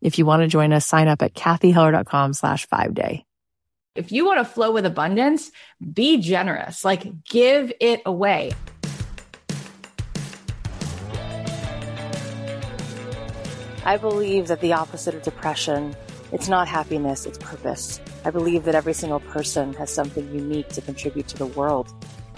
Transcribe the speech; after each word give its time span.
If 0.00 0.18
you 0.18 0.26
want 0.26 0.42
to 0.42 0.48
join 0.48 0.72
us, 0.72 0.86
sign 0.86 1.08
up 1.08 1.22
at 1.22 1.34
cathyheller.com 1.34 2.34
slash 2.34 2.66
five 2.66 2.94
day. 2.94 3.24
If 3.94 4.12
you 4.12 4.26
want 4.26 4.38
to 4.38 4.44
flow 4.44 4.72
with 4.72 4.84
abundance, 4.84 5.50
be 5.92 6.18
generous, 6.18 6.84
like 6.84 7.24
give 7.24 7.72
it 7.80 8.02
away. 8.04 8.52
I 13.86 13.96
believe 13.96 14.48
that 14.48 14.60
the 14.60 14.72
opposite 14.72 15.14
of 15.14 15.22
depression, 15.22 15.96
it's 16.32 16.48
not 16.48 16.68
happiness, 16.68 17.24
it's 17.24 17.38
purpose. 17.38 18.00
I 18.24 18.30
believe 18.30 18.64
that 18.64 18.74
every 18.74 18.92
single 18.92 19.20
person 19.20 19.72
has 19.74 19.90
something 19.90 20.28
unique 20.34 20.68
to 20.70 20.80
contribute 20.80 21.28
to 21.28 21.38
the 21.38 21.46
world. 21.46 21.88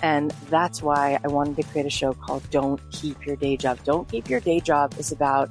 And 0.02 0.30
that's 0.51 0.82
why 0.82 1.18
I 1.24 1.29
wanted 1.29 1.56
to 1.56 1.62
create 1.65 1.87
a 1.87 1.90
show 1.90 2.12
called 2.12 2.48
Don't 2.51 2.80
Keep 2.93 3.27
Your 3.27 3.34
Day 3.34 3.56
Job. 3.56 3.82
Don't 3.84 4.09
Keep 4.09 4.29
Your 4.29 4.40
Day 4.40 4.60
Job 4.60 4.95
is 4.98 5.10
about 5.10 5.51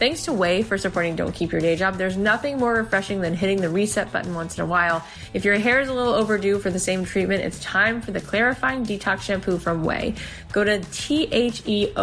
Thanks 0.00 0.24
to 0.24 0.30
Ouai 0.30 0.64
for 0.64 0.78
supporting 0.78 1.14
Don't 1.14 1.34
Keep 1.34 1.52
Your 1.52 1.60
Day 1.60 1.76
Job. 1.76 1.98
There's 1.98 2.16
nothing 2.16 2.56
more 2.56 2.72
refreshing 2.72 3.20
than 3.20 3.34
hitting 3.34 3.60
the 3.60 3.68
reset 3.68 4.10
button 4.10 4.34
once 4.34 4.56
in 4.56 4.64
a 4.64 4.66
while. 4.66 5.04
If 5.34 5.44
your 5.44 5.58
hair 5.58 5.78
is 5.82 5.90
a 5.90 5.92
little 5.92 6.14
overdue 6.14 6.58
for 6.58 6.70
the 6.70 6.78
same 6.78 7.04
treatment, 7.04 7.42
it's 7.42 7.60
time 7.60 8.00
for 8.00 8.10
the 8.10 8.20
clarifying 8.22 8.86
detox 8.86 9.20
shampoo 9.20 9.58
from 9.58 9.84
Ouai. 9.84 10.16
Go 10.52 10.64
to 10.64 10.80
T-H-E-O-U-A-I.com 10.80 11.98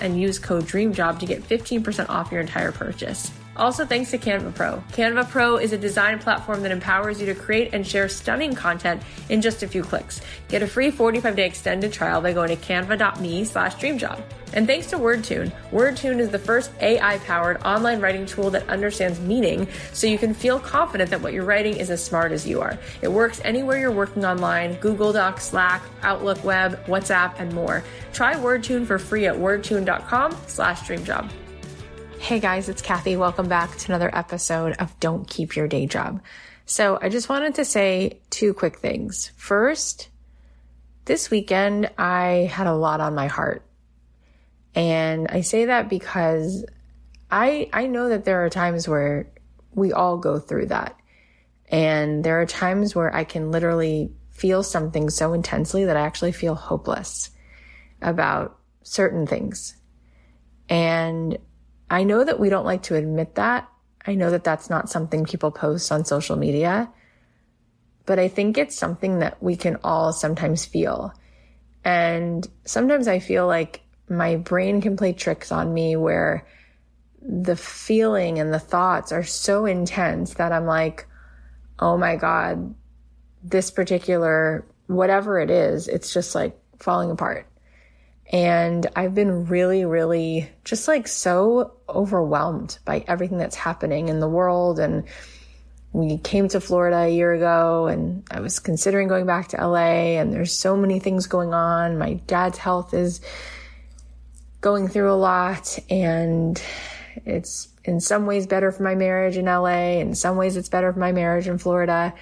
and 0.00 0.18
use 0.18 0.38
code 0.38 0.64
DREAMJOB 0.64 1.18
to 1.20 1.26
get 1.26 1.46
15% 1.46 2.08
off 2.08 2.32
your 2.32 2.40
entire 2.40 2.72
purchase. 2.72 3.30
Also, 3.58 3.84
thanks 3.84 4.12
to 4.12 4.18
Canva 4.18 4.54
Pro. 4.54 4.82
Canva 4.92 5.28
Pro 5.28 5.56
is 5.56 5.72
a 5.72 5.78
design 5.78 6.20
platform 6.20 6.62
that 6.62 6.70
empowers 6.70 7.20
you 7.20 7.26
to 7.26 7.34
create 7.34 7.74
and 7.74 7.84
share 7.84 8.08
stunning 8.08 8.54
content 8.54 9.02
in 9.28 9.40
just 9.40 9.64
a 9.64 9.68
few 9.68 9.82
clicks. 9.82 10.20
Get 10.48 10.62
a 10.62 10.66
free 10.66 10.92
45 10.92 11.34
day 11.34 11.46
extended 11.46 11.92
trial 11.92 12.20
by 12.20 12.32
going 12.32 12.50
to 12.50 12.56
canva.me 12.56 13.44
slash 13.44 13.74
dreamjob. 13.74 14.22
And 14.52 14.66
thanks 14.66 14.86
to 14.88 14.96
Wordtune. 14.96 15.52
Wordtune 15.70 16.20
is 16.20 16.30
the 16.30 16.38
first 16.38 16.70
AI 16.80 17.18
powered 17.18 17.62
online 17.64 18.00
writing 18.00 18.26
tool 18.26 18.48
that 18.50 18.68
understands 18.68 19.20
meaning 19.20 19.66
so 19.92 20.06
you 20.06 20.18
can 20.18 20.32
feel 20.32 20.58
confident 20.58 21.10
that 21.10 21.20
what 21.20 21.32
you're 21.32 21.44
writing 21.44 21.76
is 21.76 21.90
as 21.90 22.02
smart 22.02 22.32
as 22.32 22.46
you 22.46 22.60
are. 22.60 22.78
It 23.02 23.08
works 23.08 23.40
anywhere 23.44 23.78
you're 23.78 23.90
working 23.90 24.24
online 24.24 24.74
Google 24.76 25.12
Docs, 25.12 25.48
Slack, 25.48 25.82
Outlook 26.02 26.42
Web, 26.44 26.82
WhatsApp, 26.86 27.34
and 27.38 27.52
more. 27.52 27.82
Try 28.12 28.34
Wordtune 28.34 28.86
for 28.86 28.98
free 28.98 29.26
at 29.26 29.34
wordtune.com 29.34 30.36
slash 30.46 30.80
dreamjob. 30.80 31.30
Hey 32.20 32.40
guys, 32.40 32.68
it's 32.68 32.82
Cathy. 32.82 33.16
Welcome 33.16 33.48
back 33.48 33.74
to 33.76 33.90
another 33.90 34.14
episode 34.14 34.74
of 34.80 34.98
Don't 35.00 35.26
Keep 35.26 35.56
Your 35.56 35.66
Day 35.66 35.86
Job. 35.86 36.20
So 36.66 36.98
I 37.00 37.08
just 37.08 37.30
wanted 37.30 37.54
to 37.54 37.64
say 37.64 38.20
two 38.28 38.52
quick 38.52 38.78
things. 38.78 39.30
First, 39.36 40.08
this 41.06 41.30
weekend 41.30 41.90
I 41.96 42.50
had 42.52 42.66
a 42.66 42.74
lot 42.74 43.00
on 43.00 43.14
my 43.14 43.28
heart. 43.28 43.64
And 44.74 45.28
I 45.28 45.40
say 45.40 45.66
that 45.66 45.88
because 45.88 46.66
I 47.30 47.70
I 47.72 47.86
know 47.86 48.10
that 48.10 48.26
there 48.26 48.44
are 48.44 48.50
times 48.50 48.86
where 48.86 49.30
we 49.72 49.92
all 49.92 50.18
go 50.18 50.38
through 50.38 50.66
that. 50.66 50.98
And 51.70 52.22
there 52.24 52.42
are 52.42 52.46
times 52.46 52.94
where 52.94 53.14
I 53.14 53.24
can 53.24 53.50
literally 53.50 54.12
feel 54.30 54.62
something 54.62 55.08
so 55.08 55.32
intensely 55.32 55.86
that 55.86 55.96
I 55.96 56.02
actually 56.02 56.32
feel 56.32 56.54
hopeless 56.54 57.30
about 58.02 58.58
certain 58.82 59.26
things. 59.26 59.76
And 60.68 61.38
I 61.90 62.04
know 62.04 62.22
that 62.22 62.38
we 62.38 62.50
don't 62.50 62.66
like 62.66 62.82
to 62.84 62.96
admit 62.96 63.34
that. 63.36 63.68
I 64.06 64.14
know 64.14 64.30
that 64.30 64.44
that's 64.44 64.70
not 64.70 64.90
something 64.90 65.24
people 65.24 65.50
post 65.50 65.90
on 65.90 66.04
social 66.04 66.36
media, 66.36 66.90
but 68.06 68.18
I 68.18 68.28
think 68.28 68.56
it's 68.56 68.76
something 68.76 69.18
that 69.18 69.42
we 69.42 69.56
can 69.56 69.78
all 69.84 70.12
sometimes 70.12 70.64
feel. 70.64 71.12
And 71.84 72.46
sometimes 72.64 73.08
I 73.08 73.18
feel 73.18 73.46
like 73.46 73.82
my 74.08 74.36
brain 74.36 74.80
can 74.80 74.96
play 74.96 75.12
tricks 75.12 75.52
on 75.52 75.74
me 75.74 75.96
where 75.96 76.46
the 77.20 77.56
feeling 77.56 78.38
and 78.38 78.52
the 78.52 78.58
thoughts 78.58 79.12
are 79.12 79.24
so 79.24 79.66
intense 79.66 80.34
that 80.34 80.52
I'm 80.52 80.66
like, 80.66 81.06
oh 81.78 81.96
my 81.96 82.16
God, 82.16 82.74
this 83.42 83.70
particular, 83.70 84.66
whatever 84.86 85.38
it 85.40 85.50
is, 85.50 85.88
it's 85.88 86.12
just 86.12 86.34
like 86.34 86.58
falling 86.78 87.10
apart. 87.10 87.47
And 88.30 88.86
I've 88.94 89.14
been 89.14 89.46
really, 89.46 89.84
really 89.84 90.50
just 90.64 90.86
like 90.86 91.08
so 91.08 91.72
overwhelmed 91.88 92.78
by 92.84 93.04
everything 93.08 93.38
that's 93.38 93.56
happening 93.56 94.08
in 94.08 94.20
the 94.20 94.28
world. 94.28 94.78
And 94.78 95.04
we 95.92 96.18
came 96.18 96.48
to 96.48 96.60
Florida 96.60 96.98
a 96.98 97.08
year 97.08 97.32
ago 97.32 97.86
and 97.86 98.24
I 98.30 98.40
was 98.40 98.58
considering 98.58 99.08
going 99.08 99.24
back 99.24 99.48
to 99.48 99.66
LA 99.66 100.18
and 100.18 100.32
there's 100.32 100.52
so 100.52 100.76
many 100.76 101.00
things 101.00 101.26
going 101.26 101.54
on. 101.54 101.96
My 101.96 102.14
dad's 102.26 102.58
health 102.58 102.92
is 102.92 103.22
going 104.60 104.88
through 104.88 105.10
a 105.10 105.14
lot 105.14 105.78
and 105.88 106.62
it's 107.24 107.68
in 107.84 108.00
some 108.00 108.26
ways 108.26 108.46
better 108.46 108.70
for 108.70 108.82
my 108.82 108.94
marriage 108.94 109.38
in 109.38 109.46
LA. 109.46 109.98
In 110.00 110.14
some 110.14 110.36
ways 110.36 110.56
it's 110.58 110.68
better 110.68 110.92
for 110.92 110.98
my 110.98 111.12
marriage 111.12 111.48
in 111.48 111.56
Florida. 111.56 112.12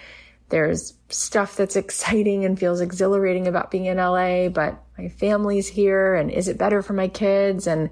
There's 0.51 0.95
stuff 1.09 1.57
that's 1.57 1.75
exciting 1.85 2.45
and 2.45 2.57
feels 2.57 2.81
exhilarating 2.81 3.49
about 3.49 3.73
being 3.73 3.87
in 3.87 3.97
LA, 3.97 4.49
but 4.49 4.81
my 4.99 5.09
family's 5.09 5.69
here 5.69 6.15
and 6.15 6.31
is 6.31 6.49
it 6.49 6.59
better 6.59 6.83
for 6.83 6.93
my 6.93 7.09
kids? 7.09 7.67
And 7.67 7.91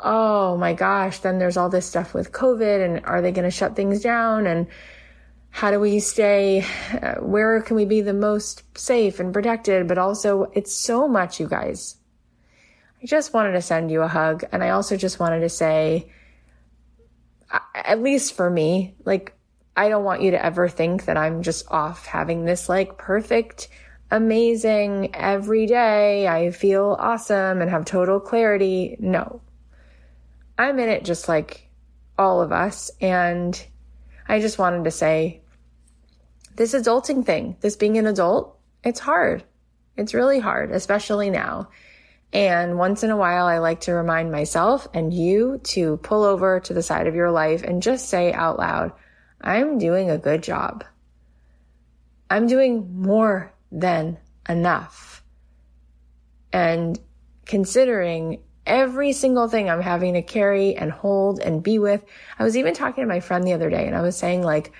oh 0.00 0.56
my 0.56 0.74
gosh, 0.74 1.18
then 1.20 1.38
there's 1.38 1.56
all 1.56 1.68
this 1.68 1.86
stuff 1.86 2.14
with 2.14 2.32
COVID 2.32 2.84
and 2.84 3.04
are 3.04 3.22
they 3.22 3.32
going 3.32 3.44
to 3.44 3.50
shut 3.50 3.76
things 3.76 4.00
down? 4.00 4.46
And 4.46 4.66
how 5.50 5.70
do 5.70 5.80
we 5.80 5.98
stay? 6.00 6.64
Uh, 7.02 7.14
where 7.16 7.60
can 7.62 7.76
we 7.76 7.84
be 7.84 8.00
the 8.00 8.12
most 8.12 8.62
safe 8.76 9.18
and 9.18 9.32
protected? 9.32 9.88
But 9.88 9.98
also, 9.98 10.50
it's 10.54 10.74
so 10.74 11.08
much, 11.08 11.40
you 11.40 11.48
guys. 11.48 11.96
I 13.02 13.06
just 13.06 13.32
wanted 13.32 13.52
to 13.52 13.62
send 13.62 13.90
you 13.90 14.02
a 14.02 14.08
hug. 14.08 14.44
And 14.52 14.62
I 14.62 14.70
also 14.70 14.96
just 14.96 15.18
wanted 15.18 15.40
to 15.40 15.48
say, 15.48 16.12
at 17.74 18.02
least 18.02 18.34
for 18.34 18.50
me, 18.50 18.94
like, 19.04 19.34
I 19.76 19.88
don't 19.88 20.04
want 20.04 20.22
you 20.22 20.32
to 20.32 20.44
ever 20.44 20.68
think 20.68 21.04
that 21.04 21.16
I'm 21.16 21.42
just 21.42 21.70
off 21.70 22.04
having 22.04 22.44
this 22.44 22.68
like 22.68 22.98
perfect 22.98 23.68
amazing 24.10 25.14
every 25.14 25.66
day. 25.66 26.26
I 26.26 26.50
feel 26.50 26.96
awesome 26.98 27.60
and 27.60 27.70
have 27.70 27.84
total 27.84 28.20
clarity. 28.20 28.96
No, 28.98 29.40
I'm 30.56 30.78
in 30.78 30.88
it 30.88 31.04
just 31.04 31.28
like 31.28 31.68
all 32.16 32.40
of 32.40 32.52
us. 32.52 32.90
And 33.00 33.60
I 34.26 34.40
just 34.40 34.58
wanted 34.58 34.84
to 34.84 34.90
say 34.90 35.42
this 36.56 36.74
adulting 36.74 37.24
thing, 37.24 37.56
this 37.60 37.76
being 37.76 37.98
an 37.98 38.06
adult, 38.06 38.58
it's 38.82 39.00
hard. 39.00 39.44
It's 39.96 40.14
really 40.14 40.38
hard, 40.38 40.70
especially 40.70 41.30
now. 41.30 41.68
And 42.32 42.78
once 42.78 43.02
in 43.02 43.10
a 43.10 43.16
while, 43.16 43.46
I 43.46 43.58
like 43.58 43.80
to 43.82 43.94
remind 43.94 44.30
myself 44.30 44.86
and 44.92 45.14
you 45.14 45.60
to 45.64 45.96
pull 45.98 46.24
over 46.24 46.60
to 46.60 46.74
the 46.74 46.82
side 46.82 47.06
of 47.06 47.14
your 47.14 47.30
life 47.30 47.62
and 47.62 47.82
just 47.82 48.08
say 48.08 48.32
out 48.32 48.58
loud, 48.58 48.92
I'm 49.40 49.78
doing 49.78 50.10
a 50.10 50.18
good 50.18 50.42
job. 50.42 50.84
I'm 52.28 52.46
doing 52.46 53.00
more 53.00 53.54
than 53.70 54.18
enough. 54.48 55.22
and 56.52 56.98
considering 57.46 58.40
every 58.66 59.12
single 59.12 59.48
thing 59.48 59.68
I'm 59.70 59.80
having 59.80 60.14
to 60.14 60.22
carry 60.22 60.76
and 60.76 60.92
hold 60.92 61.40
and 61.40 61.62
be 61.62 61.78
with. 61.78 62.04
I 62.38 62.44
was 62.44 62.56
even 62.56 62.74
talking 62.74 63.02
to 63.02 63.08
my 63.08 63.20
friend 63.20 63.44
the 63.44 63.54
other 63.54 63.70
day 63.70 63.86
and 63.86 63.96
I 63.96 64.02
was 64.02 64.16
saying 64.16 64.42
like, 64.42 64.72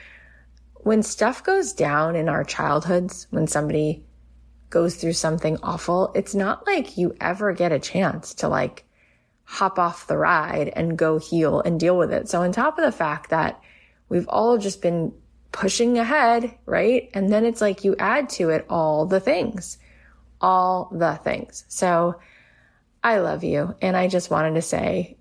when 0.74 1.02
stuff 1.02 1.42
goes 1.42 1.72
down 1.72 2.14
in 2.14 2.28
our 2.28 2.44
childhoods, 2.44 3.26
when 3.30 3.46
somebody 3.46 4.04
goes 4.70 4.96
through 4.96 5.14
something 5.14 5.58
awful, 5.62 6.12
it's 6.14 6.34
not 6.34 6.66
like 6.66 6.98
you 6.98 7.16
ever 7.20 7.52
get 7.52 7.72
a 7.72 7.78
chance 7.78 8.34
to 8.34 8.48
like 8.48 8.84
hop 9.44 9.78
off 9.78 10.06
the 10.06 10.18
ride 10.18 10.68
and 10.76 10.98
go 10.98 11.18
heal 11.18 11.60
and 11.62 11.80
deal 11.80 11.96
with 11.96 12.12
it. 12.12 12.28
So 12.28 12.42
on 12.42 12.52
top 12.52 12.78
of 12.78 12.84
the 12.84 12.92
fact 12.92 13.30
that 13.30 13.60
we've 14.10 14.28
all 14.28 14.58
just 14.58 14.82
been 14.82 15.14
pushing 15.52 15.98
ahead, 15.98 16.56
right? 16.66 17.10
And 17.14 17.32
then 17.32 17.44
it's 17.44 17.60
like 17.60 17.84
you 17.84 17.96
add 17.98 18.28
to 18.30 18.50
it 18.50 18.66
all 18.68 19.06
the 19.06 19.20
things, 19.20 19.78
all 20.40 20.90
the 20.92 21.14
things. 21.22 21.64
So 21.68 22.20
I 23.02 23.18
love 23.18 23.44
you. 23.44 23.74
And 23.80 23.96
I 23.96 24.08
just 24.08 24.30
wanted 24.30 24.54
to 24.54 24.62
say, 24.62 25.16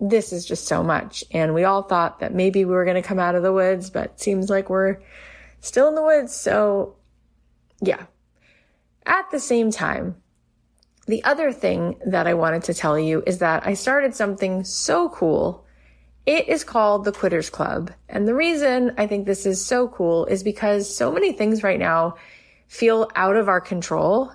this 0.00 0.32
is 0.32 0.46
just 0.46 0.66
so 0.66 0.82
much. 0.82 1.24
And 1.30 1.54
we 1.54 1.64
all 1.64 1.82
thought 1.82 2.20
that 2.20 2.34
maybe 2.34 2.64
we 2.64 2.72
were 2.72 2.84
going 2.84 3.00
to 3.00 3.06
come 3.06 3.18
out 3.18 3.34
of 3.34 3.42
the 3.42 3.52
woods, 3.52 3.90
but 3.90 4.20
seems 4.20 4.48
like 4.48 4.70
we're 4.70 4.98
still 5.60 5.88
in 5.88 5.94
the 5.94 6.02
woods. 6.02 6.34
So 6.34 6.96
yeah. 7.80 8.06
At 9.06 9.30
the 9.30 9.40
same 9.40 9.70
time, 9.70 10.16
the 11.06 11.24
other 11.24 11.52
thing 11.52 11.98
that 12.06 12.26
I 12.26 12.34
wanted 12.34 12.62
to 12.64 12.74
tell 12.74 12.98
you 12.98 13.22
is 13.26 13.38
that 13.38 13.66
I 13.66 13.74
started 13.74 14.14
something 14.14 14.62
so 14.64 15.08
cool. 15.08 15.64
It 16.26 16.48
is 16.48 16.64
called 16.64 17.04
the 17.04 17.12
Quitters 17.12 17.50
Club. 17.50 17.92
And 18.08 18.28
the 18.28 18.34
reason 18.34 18.92
I 18.98 19.06
think 19.06 19.26
this 19.26 19.46
is 19.46 19.64
so 19.64 19.88
cool 19.88 20.26
is 20.26 20.42
because 20.42 20.94
so 20.94 21.10
many 21.10 21.32
things 21.32 21.62
right 21.62 21.78
now 21.78 22.16
feel 22.68 23.10
out 23.16 23.36
of 23.36 23.48
our 23.48 23.60
control. 23.60 24.32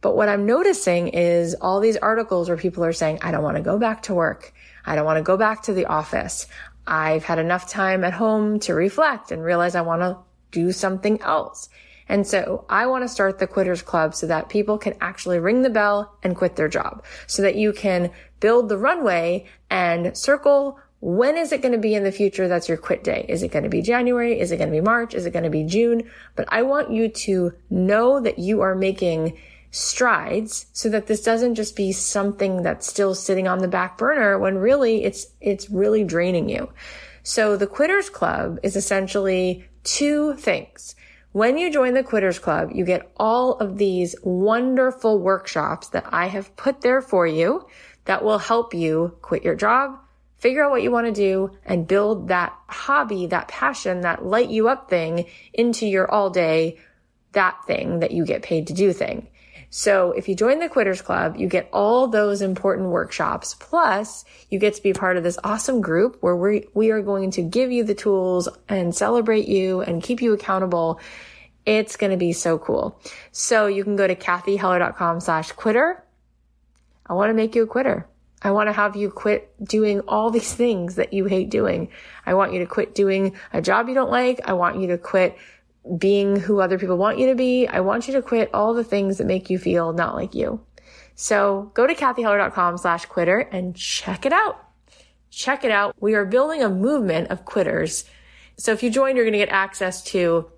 But 0.00 0.16
what 0.16 0.28
I'm 0.28 0.46
noticing 0.46 1.08
is 1.08 1.54
all 1.60 1.78
these 1.78 1.96
articles 1.96 2.48
where 2.48 2.58
people 2.58 2.84
are 2.84 2.92
saying, 2.92 3.20
I 3.22 3.30
don't 3.30 3.44
want 3.44 3.56
to 3.56 3.62
go 3.62 3.78
back 3.78 4.02
to 4.04 4.14
work. 4.14 4.52
I 4.84 4.96
don't 4.96 5.04
want 5.04 5.18
to 5.18 5.22
go 5.22 5.36
back 5.36 5.62
to 5.62 5.72
the 5.72 5.86
office. 5.86 6.48
I've 6.88 7.22
had 7.22 7.38
enough 7.38 7.68
time 7.70 8.02
at 8.02 8.12
home 8.12 8.58
to 8.60 8.74
reflect 8.74 9.30
and 9.30 9.44
realize 9.44 9.76
I 9.76 9.82
want 9.82 10.02
to 10.02 10.18
do 10.50 10.72
something 10.72 11.20
else. 11.22 11.68
And 12.08 12.26
so 12.26 12.66
I 12.68 12.86
want 12.86 13.04
to 13.04 13.08
start 13.08 13.38
the 13.38 13.46
quitters 13.46 13.80
club 13.80 14.14
so 14.14 14.26
that 14.26 14.48
people 14.48 14.76
can 14.76 14.94
actually 15.00 15.38
ring 15.38 15.62
the 15.62 15.70
bell 15.70 16.18
and 16.24 16.36
quit 16.36 16.56
their 16.56 16.68
job 16.68 17.04
so 17.28 17.42
that 17.42 17.54
you 17.54 17.72
can 17.72 18.10
build 18.40 18.68
the 18.68 18.76
runway 18.76 19.46
and 19.70 20.16
circle 20.18 20.78
when 21.02 21.36
is 21.36 21.50
it 21.50 21.62
going 21.62 21.72
to 21.72 21.78
be 21.78 21.96
in 21.96 22.04
the 22.04 22.12
future 22.12 22.46
that's 22.46 22.68
your 22.68 22.78
quit 22.78 23.02
day? 23.02 23.26
Is 23.28 23.42
it 23.42 23.50
going 23.50 23.64
to 23.64 23.68
be 23.68 23.82
January? 23.82 24.38
Is 24.38 24.52
it 24.52 24.58
going 24.58 24.68
to 24.68 24.76
be 24.76 24.80
March? 24.80 25.14
Is 25.14 25.26
it 25.26 25.32
going 25.32 25.42
to 25.42 25.50
be 25.50 25.64
June? 25.64 26.08
But 26.36 26.46
I 26.48 26.62
want 26.62 26.92
you 26.92 27.08
to 27.08 27.52
know 27.70 28.20
that 28.20 28.38
you 28.38 28.60
are 28.60 28.76
making 28.76 29.36
strides 29.72 30.66
so 30.72 30.88
that 30.90 31.08
this 31.08 31.20
doesn't 31.20 31.56
just 31.56 31.74
be 31.74 31.90
something 31.90 32.62
that's 32.62 32.86
still 32.86 33.16
sitting 33.16 33.48
on 33.48 33.58
the 33.58 33.66
back 33.66 33.98
burner 33.98 34.38
when 34.38 34.58
really 34.58 35.02
it's, 35.02 35.26
it's 35.40 35.68
really 35.70 36.04
draining 36.04 36.48
you. 36.48 36.70
So 37.24 37.56
the 37.56 37.66
quitters 37.66 38.08
club 38.08 38.60
is 38.62 38.76
essentially 38.76 39.68
two 39.82 40.34
things. 40.34 40.94
When 41.32 41.58
you 41.58 41.72
join 41.72 41.94
the 41.94 42.04
quitters 42.04 42.38
club, 42.38 42.70
you 42.72 42.84
get 42.84 43.10
all 43.16 43.54
of 43.54 43.76
these 43.76 44.14
wonderful 44.22 45.18
workshops 45.18 45.88
that 45.88 46.04
I 46.12 46.26
have 46.26 46.54
put 46.54 46.82
there 46.82 47.02
for 47.02 47.26
you 47.26 47.66
that 48.04 48.22
will 48.22 48.38
help 48.38 48.72
you 48.72 49.16
quit 49.20 49.42
your 49.42 49.56
job, 49.56 49.98
figure 50.42 50.64
out 50.64 50.72
what 50.72 50.82
you 50.82 50.90
want 50.90 51.06
to 51.06 51.12
do 51.12 51.52
and 51.64 51.86
build 51.86 52.26
that 52.26 52.52
hobby, 52.66 53.26
that 53.28 53.46
passion, 53.46 54.00
that 54.00 54.24
light 54.26 54.50
you 54.50 54.68
up 54.68 54.90
thing 54.90 55.26
into 55.52 55.86
your 55.86 56.10
all 56.10 56.30
day, 56.30 56.80
that 57.30 57.64
thing 57.64 58.00
that 58.00 58.10
you 58.10 58.26
get 58.26 58.42
paid 58.42 58.66
to 58.66 58.72
do 58.72 58.92
thing. 58.92 59.28
So 59.70 60.10
if 60.10 60.28
you 60.28 60.34
join 60.34 60.58
the 60.58 60.68
Quitters 60.68 61.00
Club, 61.00 61.36
you 61.36 61.46
get 61.46 61.70
all 61.72 62.08
those 62.08 62.42
important 62.42 62.88
workshops. 62.88 63.54
Plus 63.54 64.24
you 64.50 64.58
get 64.58 64.74
to 64.74 64.82
be 64.82 64.92
part 64.92 65.16
of 65.16 65.22
this 65.22 65.38
awesome 65.44 65.80
group 65.80 66.18
where 66.20 66.36
we, 66.36 66.66
we 66.74 66.90
are 66.90 67.02
going 67.02 67.30
to 67.30 67.42
give 67.42 67.70
you 67.70 67.84
the 67.84 67.94
tools 67.94 68.48
and 68.68 68.92
celebrate 68.92 69.46
you 69.46 69.80
and 69.80 70.02
keep 70.02 70.20
you 70.20 70.32
accountable. 70.32 70.98
It's 71.64 71.96
going 71.96 72.10
to 72.10 72.16
be 72.16 72.32
so 72.32 72.58
cool. 72.58 73.00
So 73.30 73.68
you 73.68 73.84
can 73.84 73.94
go 73.94 74.08
to 74.08 74.16
cathyheller.com 74.16 75.20
slash 75.20 75.52
quitter. 75.52 76.02
I 77.06 77.12
want 77.12 77.30
to 77.30 77.34
make 77.34 77.54
you 77.54 77.62
a 77.62 77.66
quitter. 77.68 78.08
I 78.42 78.50
want 78.50 78.68
to 78.68 78.72
have 78.72 78.96
you 78.96 79.10
quit 79.10 79.54
doing 79.62 80.00
all 80.00 80.30
these 80.30 80.52
things 80.52 80.96
that 80.96 81.12
you 81.12 81.26
hate 81.26 81.50
doing. 81.50 81.88
I 82.26 82.34
want 82.34 82.52
you 82.52 82.58
to 82.60 82.66
quit 82.66 82.94
doing 82.94 83.34
a 83.52 83.62
job 83.62 83.88
you 83.88 83.94
don't 83.94 84.10
like. 84.10 84.40
I 84.44 84.52
want 84.52 84.80
you 84.80 84.88
to 84.88 84.98
quit 84.98 85.36
being 85.98 86.36
who 86.36 86.60
other 86.60 86.78
people 86.78 86.96
want 86.96 87.18
you 87.18 87.28
to 87.28 87.34
be. 87.34 87.66
I 87.66 87.80
want 87.80 88.06
you 88.06 88.14
to 88.14 88.22
quit 88.22 88.50
all 88.52 88.74
the 88.74 88.84
things 88.84 89.18
that 89.18 89.26
make 89.26 89.50
you 89.50 89.58
feel 89.58 89.92
not 89.92 90.14
like 90.14 90.34
you. 90.34 90.60
So 91.14 91.70
go 91.74 91.86
to 91.86 91.94
cathyheller.com 91.94 92.78
slash 92.78 93.04
quitter 93.06 93.38
and 93.38 93.76
check 93.76 94.26
it 94.26 94.32
out. 94.32 94.64
Check 95.30 95.64
it 95.64 95.70
out. 95.70 95.94
We 96.00 96.14
are 96.14 96.24
building 96.24 96.62
a 96.62 96.68
movement 96.68 97.30
of 97.30 97.44
quitters. 97.44 98.04
So 98.56 98.72
if 98.72 98.82
you 98.82 98.90
join, 98.90 99.16
you're 99.16 99.24
going 99.24 99.32
to 99.32 99.38
get 99.38 99.48
access 99.48 100.02
to 100.04 100.50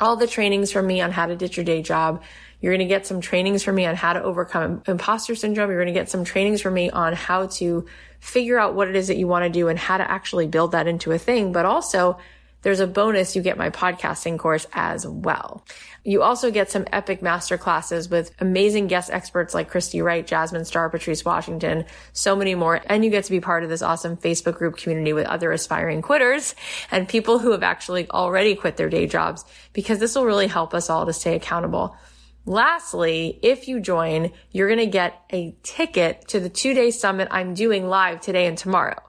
all 0.00 0.16
the 0.16 0.26
trainings 0.26 0.72
from 0.72 0.86
me 0.86 1.00
on 1.00 1.12
how 1.12 1.26
to 1.26 1.36
ditch 1.36 1.56
your 1.56 1.64
day 1.64 1.82
job. 1.82 2.22
You're 2.62 2.72
going 2.72 2.88
to 2.88 2.94
get 2.94 3.06
some 3.06 3.20
trainings 3.20 3.62
from 3.62 3.74
me 3.74 3.84
on 3.84 3.96
how 3.96 4.14
to 4.14 4.22
overcome 4.22 4.82
imposter 4.86 5.34
syndrome. 5.34 5.68
You're 5.68 5.82
going 5.82 5.92
to 5.92 6.00
get 6.00 6.08
some 6.08 6.24
trainings 6.24 6.62
from 6.62 6.74
me 6.74 6.88
on 6.88 7.12
how 7.12 7.48
to 7.48 7.84
figure 8.20 8.58
out 8.58 8.74
what 8.74 8.88
it 8.88 8.96
is 8.96 9.08
that 9.08 9.16
you 9.16 9.26
want 9.26 9.44
to 9.44 9.50
do 9.50 9.68
and 9.68 9.78
how 9.78 9.98
to 9.98 10.08
actually 10.08 10.46
build 10.46 10.72
that 10.72 10.86
into 10.86 11.10
a 11.10 11.18
thing, 11.18 11.52
but 11.52 11.66
also 11.66 12.18
there's 12.62 12.78
a 12.78 12.86
bonus. 12.86 13.34
You 13.34 13.42
get 13.42 13.58
my 13.58 13.70
podcasting 13.70 14.38
course 14.38 14.66
as 14.72 15.04
well. 15.04 15.64
You 16.04 16.22
also 16.22 16.52
get 16.52 16.70
some 16.70 16.86
epic 16.92 17.20
master 17.20 17.58
classes 17.58 18.08
with 18.08 18.32
amazing 18.40 18.86
guest 18.86 19.10
experts 19.10 19.54
like 19.54 19.68
Christy 19.68 20.00
Wright, 20.00 20.24
Jasmine 20.24 20.64
Star, 20.64 20.88
Patrice 20.88 21.24
Washington, 21.24 21.84
so 22.12 22.36
many 22.36 22.54
more. 22.54 22.80
And 22.86 23.04
you 23.04 23.10
get 23.10 23.24
to 23.24 23.30
be 23.30 23.40
part 23.40 23.64
of 23.64 23.68
this 23.68 23.82
awesome 23.82 24.16
Facebook 24.16 24.58
group 24.58 24.76
community 24.76 25.12
with 25.12 25.26
other 25.26 25.50
aspiring 25.50 26.02
quitters 26.02 26.54
and 26.92 27.08
people 27.08 27.40
who 27.40 27.50
have 27.50 27.64
actually 27.64 28.08
already 28.10 28.54
quit 28.54 28.76
their 28.76 28.88
day 28.88 29.08
jobs 29.08 29.44
because 29.72 29.98
this 29.98 30.14
will 30.14 30.24
really 30.24 30.46
help 30.46 30.74
us 30.74 30.88
all 30.88 31.06
to 31.06 31.12
stay 31.12 31.34
accountable. 31.34 31.96
Lastly, 32.44 33.38
if 33.42 33.68
you 33.68 33.80
join, 33.80 34.32
you're 34.50 34.68
going 34.68 34.80
to 34.80 34.86
get 34.86 35.22
a 35.30 35.54
ticket 35.62 36.26
to 36.28 36.40
the 36.40 36.48
two 36.48 36.74
day 36.74 36.90
summit 36.90 37.28
I'm 37.30 37.54
doing 37.54 37.86
live 37.86 38.20
today 38.20 38.46
and 38.46 38.58
tomorrow. 38.58 39.00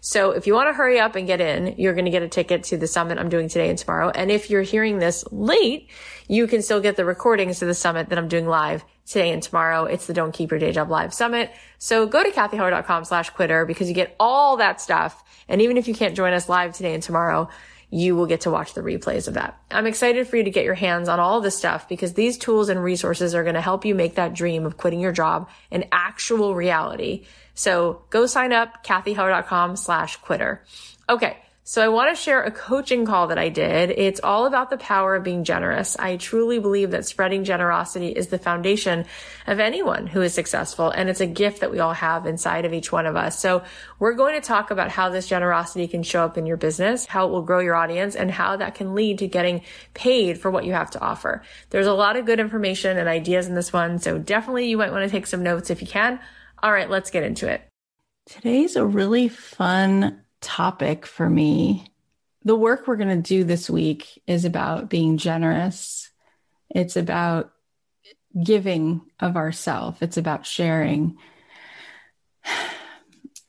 So 0.00 0.32
if 0.32 0.46
you 0.46 0.54
want 0.54 0.68
to 0.68 0.74
hurry 0.74 0.98
up 0.98 1.16
and 1.16 1.26
get 1.26 1.40
in, 1.40 1.76
you're 1.78 1.94
going 1.94 2.04
to 2.04 2.10
get 2.10 2.22
a 2.22 2.28
ticket 2.28 2.64
to 2.64 2.76
the 2.76 2.86
summit 2.86 3.18
I'm 3.18 3.28
doing 3.28 3.48
today 3.48 3.70
and 3.70 3.78
tomorrow. 3.78 4.10
And 4.10 4.30
if 4.30 4.50
you're 4.50 4.62
hearing 4.62 4.98
this 4.98 5.24
late, 5.30 5.88
you 6.28 6.46
can 6.46 6.60
still 6.60 6.80
get 6.80 6.96
the 6.96 7.04
recordings 7.04 7.60
to 7.60 7.66
the 7.66 7.74
summit 7.74 8.08
that 8.08 8.18
I'm 8.18 8.28
doing 8.28 8.46
live 8.46 8.84
today 9.06 9.30
and 9.30 9.42
tomorrow. 9.42 9.84
It's 9.84 10.06
the 10.06 10.14
Don't 10.14 10.32
Keep 10.32 10.50
Your 10.50 10.60
Day 10.60 10.72
Job 10.72 10.90
Live 10.90 11.14
Summit. 11.14 11.50
So 11.78 12.06
go 12.06 12.22
to 12.22 12.30
cathyheller.com 12.30 13.04
slash 13.04 13.30
quitter 13.30 13.64
because 13.64 13.88
you 13.88 13.94
get 13.94 14.14
all 14.18 14.56
that 14.58 14.80
stuff. 14.80 15.22
And 15.48 15.62
even 15.62 15.76
if 15.76 15.88
you 15.88 15.94
can't 15.94 16.16
join 16.16 16.32
us 16.32 16.48
live 16.48 16.74
today 16.74 16.94
and 16.94 17.02
tomorrow, 17.02 17.48
you 17.94 18.16
will 18.16 18.24
get 18.24 18.40
to 18.40 18.50
watch 18.50 18.72
the 18.72 18.80
replays 18.80 19.28
of 19.28 19.34
that. 19.34 19.60
I'm 19.70 19.86
excited 19.86 20.26
for 20.26 20.38
you 20.38 20.44
to 20.44 20.50
get 20.50 20.64
your 20.64 20.72
hands 20.72 21.10
on 21.10 21.20
all 21.20 21.42
this 21.42 21.58
stuff 21.58 21.90
because 21.90 22.14
these 22.14 22.38
tools 22.38 22.70
and 22.70 22.82
resources 22.82 23.34
are 23.34 23.42
going 23.42 23.54
to 23.54 23.60
help 23.60 23.84
you 23.84 23.94
make 23.94 24.14
that 24.14 24.32
dream 24.32 24.64
of 24.64 24.78
quitting 24.78 24.98
your 24.98 25.12
job 25.12 25.50
an 25.70 25.84
actual 25.92 26.54
reality. 26.54 27.26
So 27.52 28.02
go 28.08 28.24
sign 28.24 28.54
up, 28.54 28.82
cathyheller.com 28.82 29.76
slash 29.76 30.16
quitter. 30.16 30.64
Okay. 31.06 31.36
So 31.64 31.80
I 31.80 31.86
want 31.86 32.14
to 32.14 32.20
share 32.20 32.42
a 32.42 32.50
coaching 32.50 33.06
call 33.06 33.28
that 33.28 33.38
I 33.38 33.48
did. 33.48 33.90
It's 33.90 34.18
all 34.24 34.46
about 34.46 34.68
the 34.68 34.76
power 34.76 35.14
of 35.14 35.22
being 35.22 35.44
generous. 35.44 35.96
I 35.96 36.16
truly 36.16 36.58
believe 36.58 36.90
that 36.90 37.06
spreading 37.06 37.44
generosity 37.44 38.08
is 38.08 38.26
the 38.26 38.38
foundation 38.38 39.04
of 39.46 39.60
anyone 39.60 40.08
who 40.08 40.22
is 40.22 40.34
successful. 40.34 40.90
And 40.90 41.08
it's 41.08 41.20
a 41.20 41.26
gift 41.26 41.60
that 41.60 41.70
we 41.70 41.78
all 41.78 41.92
have 41.92 42.26
inside 42.26 42.64
of 42.64 42.72
each 42.72 42.90
one 42.90 43.06
of 43.06 43.14
us. 43.14 43.38
So 43.38 43.62
we're 44.00 44.14
going 44.14 44.34
to 44.34 44.44
talk 44.44 44.72
about 44.72 44.90
how 44.90 45.10
this 45.10 45.28
generosity 45.28 45.86
can 45.86 46.02
show 46.02 46.24
up 46.24 46.36
in 46.36 46.46
your 46.46 46.56
business, 46.56 47.06
how 47.06 47.28
it 47.28 47.30
will 47.30 47.42
grow 47.42 47.60
your 47.60 47.76
audience 47.76 48.16
and 48.16 48.28
how 48.28 48.56
that 48.56 48.74
can 48.74 48.96
lead 48.96 49.18
to 49.18 49.28
getting 49.28 49.62
paid 49.94 50.38
for 50.38 50.50
what 50.50 50.64
you 50.64 50.72
have 50.72 50.90
to 50.90 51.00
offer. 51.00 51.42
There's 51.70 51.86
a 51.86 51.94
lot 51.94 52.16
of 52.16 52.26
good 52.26 52.40
information 52.40 52.98
and 52.98 53.08
ideas 53.08 53.46
in 53.46 53.54
this 53.54 53.72
one. 53.72 54.00
So 54.00 54.18
definitely 54.18 54.68
you 54.68 54.78
might 54.78 54.90
want 54.90 55.04
to 55.04 55.10
take 55.10 55.28
some 55.28 55.44
notes 55.44 55.70
if 55.70 55.80
you 55.80 55.86
can. 55.86 56.18
All 56.60 56.72
right, 56.72 56.90
let's 56.90 57.12
get 57.12 57.22
into 57.22 57.48
it. 57.48 57.62
Today's 58.26 58.74
a 58.74 58.84
really 58.84 59.28
fun 59.28 60.22
topic 60.42 61.06
for 61.06 61.28
me. 61.28 61.86
The 62.44 62.56
work 62.56 62.86
we're 62.86 62.96
going 62.96 63.22
to 63.22 63.28
do 63.28 63.44
this 63.44 63.70
week 63.70 64.20
is 64.26 64.44
about 64.44 64.90
being 64.90 65.16
generous. 65.16 66.10
It's 66.68 66.96
about 66.96 67.52
giving 68.40 69.02
of 69.20 69.36
ourself. 69.36 70.02
It's 70.02 70.16
about 70.16 70.46
sharing. 70.46 71.16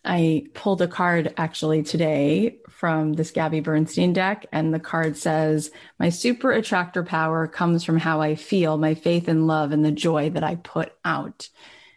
I 0.06 0.48
pulled 0.54 0.82
a 0.82 0.88
card 0.88 1.34
actually 1.38 1.84
today 1.84 2.58
from 2.70 3.14
this 3.14 3.32
Gabby 3.32 3.62
Bernstein 3.62 4.12
deck, 4.12 4.46
and 4.52 4.74
the 4.74 4.80
card 4.80 5.16
says, 5.16 5.72
My 5.98 6.10
super 6.10 6.52
attractor 6.52 7.04
power 7.04 7.48
comes 7.48 7.86
from 7.86 7.98
how 7.98 8.20
I 8.20 8.36
feel, 8.36 8.78
my 8.78 8.96
faith 8.96 9.30
and 9.30 9.48
love, 9.48 9.72
and 9.72 9.86
the 9.86 9.94
joy 9.94 10.30
that 10.32 10.44
I 10.44 10.56
put 10.56 10.92
out. 11.06 11.48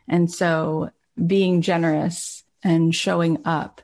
And 0.06 0.30
so, 0.30 0.90
being 1.26 1.62
generous 1.62 2.44
and 2.62 2.94
showing 2.94 3.38
up 3.44 3.80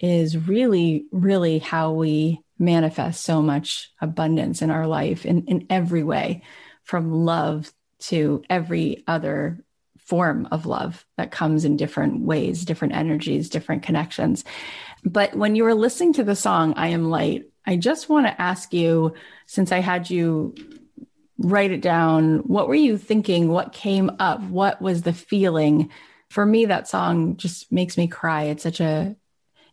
is 0.00 0.36
really, 0.36 1.06
really 1.12 1.58
how 1.58 1.92
we 1.92 2.40
manifest 2.58 3.24
so 3.24 3.40
much 3.42 3.92
abundance 4.00 4.62
in 4.62 4.70
our 4.70 4.86
life 4.86 5.24
in, 5.24 5.44
in 5.46 5.66
every 5.70 6.02
way, 6.02 6.42
from 6.82 7.12
love 7.12 7.72
to 7.98 8.42
every 8.48 9.04
other 9.06 9.64
form 9.98 10.48
of 10.50 10.64
love 10.64 11.04
that 11.18 11.30
comes 11.30 11.64
in 11.64 11.76
different 11.76 12.22
ways, 12.22 12.64
different 12.64 12.94
energies, 12.94 13.50
different 13.50 13.82
connections. 13.82 14.44
But 15.04 15.34
when 15.34 15.54
you 15.54 15.64
were 15.64 15.74
listening 15.74 16.14
to 16.14 16.24
the 16.24 16.34
song, 16.34 16.74
I 16.76 16.88
Am 16.88 17.10
Light, 17.10 17.44
I 17.66 17.76
just 17.76 18.08
want 18.08 18.26
to 18.26 18.40
ask 18.40 18.72
you, 18.72 19.12
since 19.46 19.70
I 19.70 19.80
had 19.80 20.08
you 20.08 20.54
write 21.36 21.70
it 21.70 21.82
down, 21.82 22.38
what 22.38 22.68
were 22.68 22.74
you 22.74 22.96
thinking? 22.96 23.48
What 23.48 23.72
came 23.72 24.10
up? 24.18 24.42
What 24.42 24.80
was 24.80 25.02
the 25.02 25.12
feeling? 25.12 25.90
For 26.30 26.46
me, 26.46 26.64
that 26.64 26.88
song 26.88 27.36
just 27.36 27.70
makes 27.70 27.98
me 27.98 28.08
cry. 28.08 28.44
It's 28.44 28.62
such 28.62 28.80
a, 28.80 29.14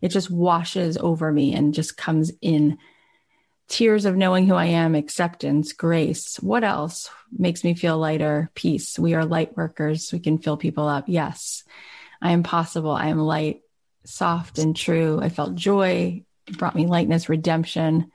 it 0.00 0.08
just 0.08 0.30
washes 0.30 0.96
over 0.96 1.32
me 1.32 1.54
and 1.54 1.74
just 1.74 1.96
comes 1.96 2.32
in 2.40 2.78
tears 3.68 4.04
of 4.04 4.16
knowing 4.16 4.46
who 4.46 4.54
I 4.54 4.66
am, 4.66 4.94
acceptance, 4.94 5.72
grace. 5.72 6.36
What 6.36 6.64
else 6.64 7.10
makes 7.36 7.64
me 7.64 7.74
feel 7.74 7.98
lighter? 7.98 8.50
Peace. 8.54 8.98
We 8.98 9.14
are 9.14 9.24
light 9.24 9.56
workers. 9.56 10.12
We 10.12 10.20
can 10.20 10.38
fill 10.38 10.56
people 10.56 10.86
up. 10.86 11.04
Yes, 11.08 11.64
I 12.22 12.32
am 12.32 12.42
possible. 12.42 12.92
I 12.92 13.08
am 13.08 13.18
light, 13.18 13.62
soft 14.04 14.58
and 14.58 14.76
true. 14.76 15.20
I 15.20 15.28
felt 15.28 15.54
joy. 15.54 16.24
It 16.46 16.58
brought 16.58 16.76
me 16.76 16.86
lightness, 16.86 17.28
redemption. 17.28 18.12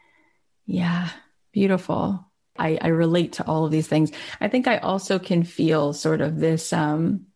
Yeah, 0.66 1.10
beautiful. 1.52 2.26
I, 2.58 2.78
I 2.82 2.88
relate 2.88 3.34
to 3.34 3.46
all 3.46 3.66
of 3.66 3.72
these 3.72 3.88
things. 3.88 4.12
I 4.40 4.48
think 4.48 4.68
I 4.68 4.78
also 4.78 5.20
can 5.20 5.44
feel 5.44 5.94
sort 5.94 6.22
of 6.22 6.40
this 6.40 6.72
um, 6.72 7.28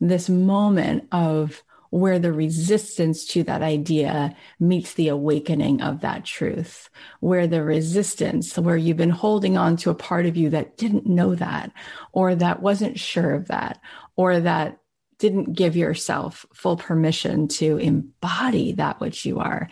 this 0.00 0.28
moment 0.28 1.08
of 1.12 1.62
where 1.92 2.18
the 2.18 2.32
resistance 2.32 3.26
to 3.26 3.42
that 3.42 3.60
idea 3.60 4.34
meets 4.58 4.94
the 4.94 5.08
awakening 5.08 5.82
of 5.82 6.00
that 6.00 6.24
truth, 6.24 6.88
where 7.20 7.46
the 7.46 7.62
resistance, 7.62 8.56
where 8.56 8.78
you've 8.78 8.96
been 8.96 9.10
holding 9.10 9.58
on 9.58 9.76
to 9.76 9.90
a 9.90 9.94
part 9.94 10.24
of 10.24 10.34
you 10.34 10.48
that 10.48 10.78
didn't 10.78 11.04
know 11.04 11.34
that, 11.34 11.70
or 12.12 12.34
that 12.34 12.62
wasn't 12.62 12.98
sure 12.98 13.34
of 13.34 13.48
that, 13.48 13.78
or 14.16 14.40
that 14.40 14.78
didn't 15.18 15.52
give 15.52 15.76
yourself 15.76 16.46
full 16.54 16.78
permission 16.78 17.46
to 17.46 17.76
embody 17.76 18.72
that 18.72 18.98
which 18.98 19.26
you 19.26 19.40
are. 19.40 19.68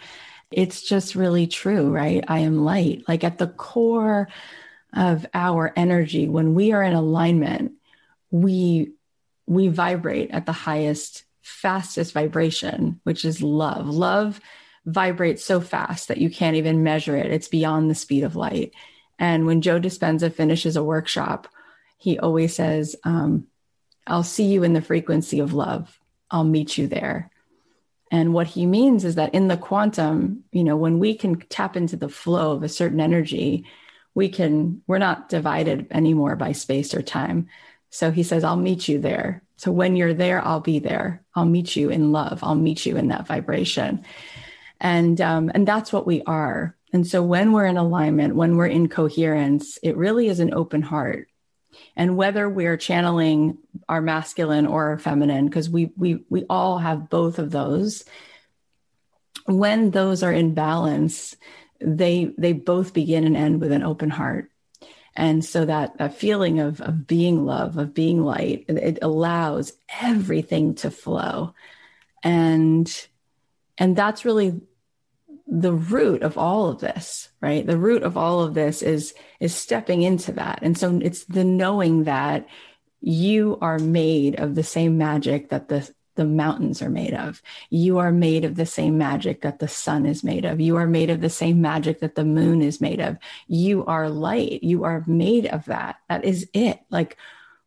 It's 0.51 0.83
just 0.83 1.15
really 1.15 1.47
true, 1.47 1.89
right? 1.89 2.23
I 2.29 2.41
am 2.41 2.67
light. 2.67 3.03
Like 3.09 3.25
at 3.25 3.39
the 3.39 3.49
core 3.49 4.29
of 4.93 5.25
our 5.33 5.73
energy, 5.75 6.29
when 6.29 6.53
we 6.53 6.73
are 6.73 6.83
in 6.83 6.93
alignment, 6.93 7.73
we 8.31 8.93
we 9.47 9.69
vibrate 9.69 10.31
at 10.33 10.45
the 10.45 10.53
highest 10.53 11.25
fastest 11.51 12.13
vibration, 12.13 13.01
which 13.05 13.25
is 13.25 13.43
love. 13.43 13.89
Love 13.89 14.41
vibrates 14.87 15.45
so 15.45 15.61
fast 15.61 16.09
that 16.09 16.19
you 16.19 16.31
can't 16.31 16.57
even 16.57 16.83
measure 16.83 17.17
it. 17.17 17.31
It's 17.31 17.49
beyond 17.49 17.91
the 17.91 17.95
speed 17.95 18.25
of 18.25 18.37
light. 18.37 18.73
And 19.19 19.47
when 19.47 19.61
Joe 19.61 19.79
Dispenza 19.79 20.33
finishes 20.33 20.77
a 20.77 20.83
workshop, 20.83 21.49
he 21.99 22.19
always 22.19 22.55
says, 22.55 22.97
um, 23.05 23.47
I'll 24.07 24.23
see 24.23 24.45
you 24.45 24.63
in 24.63 24.73
the 24.73 24.81
frequency 24.81 25.41
of 25.41 25.53
love. 25.53 26.01
I'll 26.31 26.45
meet 26.45 26.79
you 26.79 26.87
there. 26.87 27.31
And 28.11 28.33
what 28.33 28.47
he 28.47 28.67
means 28.67 29.05
is 29.05 29.17
that 29.17 29.35
in 29.35 29.49
the 29.49 29.57
quantum, 29.57 30.45
you 30.51 30.65
know, 30.65 30.77
when 30.77 30.99
we 30.99 31.15
can 31.15 31.39
tap 31.39 31.77
into 31.77 31.97
the 31.97 32.09
flow 32.09 32.53
of 32.53 32.63
a 32.63 32.69
certain 32.69 33.01
energy, 33.01 33.67
we 34.15 34.29
can, 34.29 34.83
we're 34.87 34.99
not 34.99 35.29
divided 35.29 35.87
anymore 35.91 36.35
by 36.37 36.53
space 36.53 36.95
or 36.95 37.03
time. 37.03 37.49
So 37.91 38.11
he 38.11 38.23
says, 38.23 38.43
I'll 38.43 38.57
meet 38.57 38.89
you 38.89 38.99
there. 38.99 39.43
So 39.61 39.71
when 39.71 39.95
you're 39.95 40.15
there, 40.15 40.43
I'll 40.43 40.61
be 40.61 40.79
there. 40.79 41.23
I'll 41.35 41.45
meet 41.45 41.77
you 41.77 41.91
in 41.91 42.13
love. 42.13 42.43
I'll 42.43 42.55
meet 42.55 42.87
you 42.87 42.97
in 42.97 43.09
that 43.09 43.27
vibration. 43.27 44.07
And, 44.81 45.21
um, 45.21 45.51
and 45.55 45.69
that's 45.69 45.93
what 45.93 46.07
we 46.07 46.23
are. 46.23 46.79
And 46.95 47.07
so 47.07 47.23
when 47.23 47.53
we're 47.53 47.67
in 47.67 47.77
alignment, 47.77 48.35
when 48.35 48.57
we're 48.57 48.69
in 48.69 48.89
coherence, 48.89 49.79
it 49.83 49.99
really 49.99 50.29
is 50.29 50.41
an 50.41 50.55
open 50.55 50.81
heart. 50.81 51.29
And 51.95 52.17
whether 52.17 52.49
we're 52.49 52.79
channeling 52.79 53.59
our 53.87 54.01
masculine 54.01 54.67
or 54.67 54.93
our 54.93 54.99
feminine, 54.99 55.45
because 55.45 55.69
we, 55.69 55.93
we, 55.95 56.25
we 56.31 56.47
all 56.49 56.79
have 56.79 57.11
both 57.11 57.39
of 57.39 57.51
those, 57.51 58.07
when 59.45 59.91
those 59.91 60.23
are 60.23 60.33
in 60.33 60.55
balance, 60.55 61.37
they, 61.83 62.33
they 62.39 62.55
both 62.55 62.95
begin 62.95 63.25
and 63.25 63.37
end 63.37 63.61
with 63.61 63.73
an 63.73 63.83
open 63.83 64.09
heart 64.09 64.51
and 65.17 65.45
so 65.45 65.65
that, 65.65 65.99
that 65.99 66.15
feeling 66.15 66.61
of, 66.61 66.81
of 66.81 67.07
being 67.07 67.45
love 67.45 67.77
of 67.77 67.95
being 67.95 68.23
light 68.23 68.65
it, 68.69 68.99
allows 69.03 69.73
everything 70.01 70.75
to 70.77 70.91
flow. 70.91 71.55
And 72.23 73.09
and 73.79 73.97
that's 73.97 74.25
really 74.25 74.61
the 75.47 75.73
root 75.73 76.23
of 76.23 76.39
all 76.39 76.69
of 76.69 76.81
this 76.81 77.31
right? 77.41 77.67
The 77.67 77.79
root 77.79 78.03
of 78.03 78.17
all 78.17 78.43
of 78.43 78.55
this 78.55 78.83
is 78.83 79.15
is 79.41 79.55
stepping 79.55 80.03
into 80.03 80.33
that. 80.33 80.61
And 80.63 80.77
so 80.77 80.99
it's 81.03 81.25
the 81.25 81.45
knowing 81.45 82.05
that 82.05 82.47
you 83.01 83.59
are 83.61 83.79
made 83.79 84.39
of 84.39 84.55
the 84.55 84.63
same 84.63 84.99
magic 84.99 85.49
that 85.49 85.69
the 85.69 85.91
the 86.21 86.27
mountains 86.27 86.83
are 86.83 86.91
made 86.91 87.15
of. 87.15 87.41
You 87.71 87.97
are 87.97 88.13
made 88.13 88.45
of 88.45 88.55
the 88.55 88.67
same 88.67 88.99
magic 88.99 89.41
that 89.41 89.59
the 89.59 89.69
sun 89.69 90.05
is 90.05 90.23
made 90.23 90.45
of. 90.45 90.61
You 90.61 90.77
are 90.77 90.87
made 90.87 91.09
of 91.09 91.23
the 91.23 91.31
same 91.31 91.63
magic 91.63 92.01
that 92.01 92.15
the 92.15 92.27
moon 92.27 92.61
is 92.61 92.79
made 92.79 93.01
of. 93.01 93.17
You 93.49 93.87
are 93.87 94.11
light. 94.11 94.63
You 94.63 94.85
are 94.85 95.03
made 95.07 95.47
of 95.47 95.65
that. 95.65 95.97
That 96.11 96.27
is 96.27 96.47
it. 96.53 96.79
Like 96.91 97.17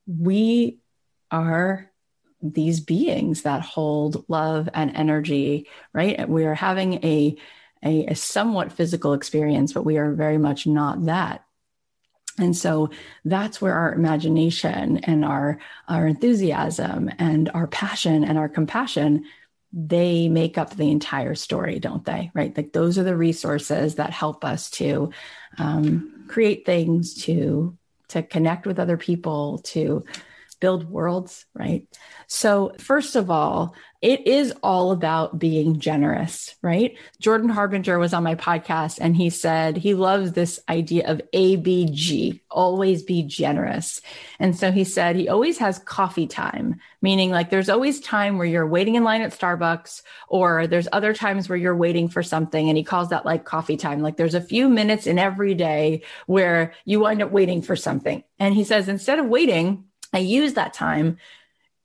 we 0.06 0.78
are 1.32 1.90
these 2.44 2.80
beings 2.80 3.42
that 3.42 3.62
hold 3.62 4.24
love 4.28 4.70
and 4.76 4.96
energy, 4.96 5.68
right? 5.92 6.30
We 6.30 6.46
are 6.46 6.54
having 6.54 7.04
a, 7.04 7.36
a, 7.84 8.06
a 8.06 8.16
somewhat 8.16 8.72
physical 8.72 9.14
experience, 9.14 9.74
but 9.74 9.84
we 9.84 9.98
are 9.98 10.14
very 10.14 10.38
much 10.38 10.68
not 10.68 11.06
that. 11.06 11.44
And 12.40 12.56
so 12.56 12.90
that's 13.26 13.62
where 13.62 13.76
our 13.76 13.94
imagination 13.94 14.98
and 14.98 15.24
our, 15.24 15.60
our 15.88 16.08
enthusiasm 16.08 17.12
and 17.20 17.50
our 17.54 17.68
passion 17.68 18.24
and 18.24 18.38
our 18.38 18.50
compassion, 18.50 19.26
they 19.72 20.30
make 20.30 20.58
up 20.58 20.76
the 20.76 20.90
entire 20.90 21.36
story, 21.36 21.80
don't 21.80 22.06
they? 22.06 22.32
Right? 22.34 22.56
Like 22.56 22.74
those 22.74 22.98
are 22.98 23.04
the 23.04 23.16
resources 23.16 23.96
that 23.96 24.10
help 24.12 24.44
us 24.44 24.70
to 24.72 25.12
um, 25.58 26.26
create 26.28 26.66
things, 26.66 27.14
to 27.26 27.78
to 28.10 28.22
connect 28.22 28.68
with 28.68 28.80
other 28.80 28.98
people, 28.98 29.60
to 29.60 30.04
build 30.64 30.90
worlds, 30.90 31.46
right? 31.54 31.86
So, 32.28 32.72
first 32.80 33.18
of 33.18 33.30
all, 33.30 33.76
it 34.04 34.28
is 34.28 34.54
all 34.62 34.92
about 34.92 35.40
being 35.40 35.80
generous, 35.80 36.56
right? 36.62 36.98
Jordan 37.22 37.48
Harbinger 37.48 37.98
was 37.98 38.14
on 38.14 38.24
my 38.24 38.36
podcast 38.36 38.98
and 39.00 39.16
he 39.16 39.30
said 39.30 39.78
he 39.78 39.94
loves 39.94 40.34
this 40.34 40.60
idea 40.68 41.10
of 41.10 41.22
ABG, 41.34 42.42
always 42.52 43.02
be 43.02 43.24
generous. 43.24 44.02
And 44.40 44.58
so 44.58 44.74
he 44.74 44.84
said 44.84 45.16
he 45.16 45.30
always 45.30 45.58
has 45.60 45.80
coffee 45.80 46.28
time, 46.28 46.82
meaning 47.02 47.32
like 47.32 47.50
there's 47.50 47.70
always 47.70 48.02
time 48.02 48.38
where 48.38 48.46
you're 48.46 48.68
waiting 48.68 48.96
in 48.96 49.06
line 49.06 49.22
at 49.22 49.32
Starbucks 49.32 50.02
or 50.28 50.68
there's 50.68 50.90
other 50.92 51.14
times 51.14 51.48
where 51.48 51.58
you're 51.58 51.74
waiting 51.74 52.10
for 52.10 52.24
something. 52.24 52.68
And 52.68 52.78
he 52.78 52.84
calls 52.84 53.10
that 53.10 53.26
like 53.26 53.46
coffee 53.46 53.78
time. 53.78 54.02
Like 54.02 54.18
there's 54.18 54.36
a 54.36 54.42
few 54.42 54.68
minutes 54.68 55.08
in 55.08 55.18
every 55.18 55.56
day 55.56 56.04
where 56.26 56.74
you 56.84 57.00
wind 57.00 57.22
up 57.22 57.32
waiting 57.32 57.62
for 57.62 57.78
something. 57.78 58.22
And 58.38 58.54
he 58.54 58.66
says, 58.66 58.90
instead 58.90 59.20
of 59.20 59.28
waiting, 59.28 59.86
I 60.14 60.20
use 60.20 60.54
that 60.54 60.74
time 60.74 61.18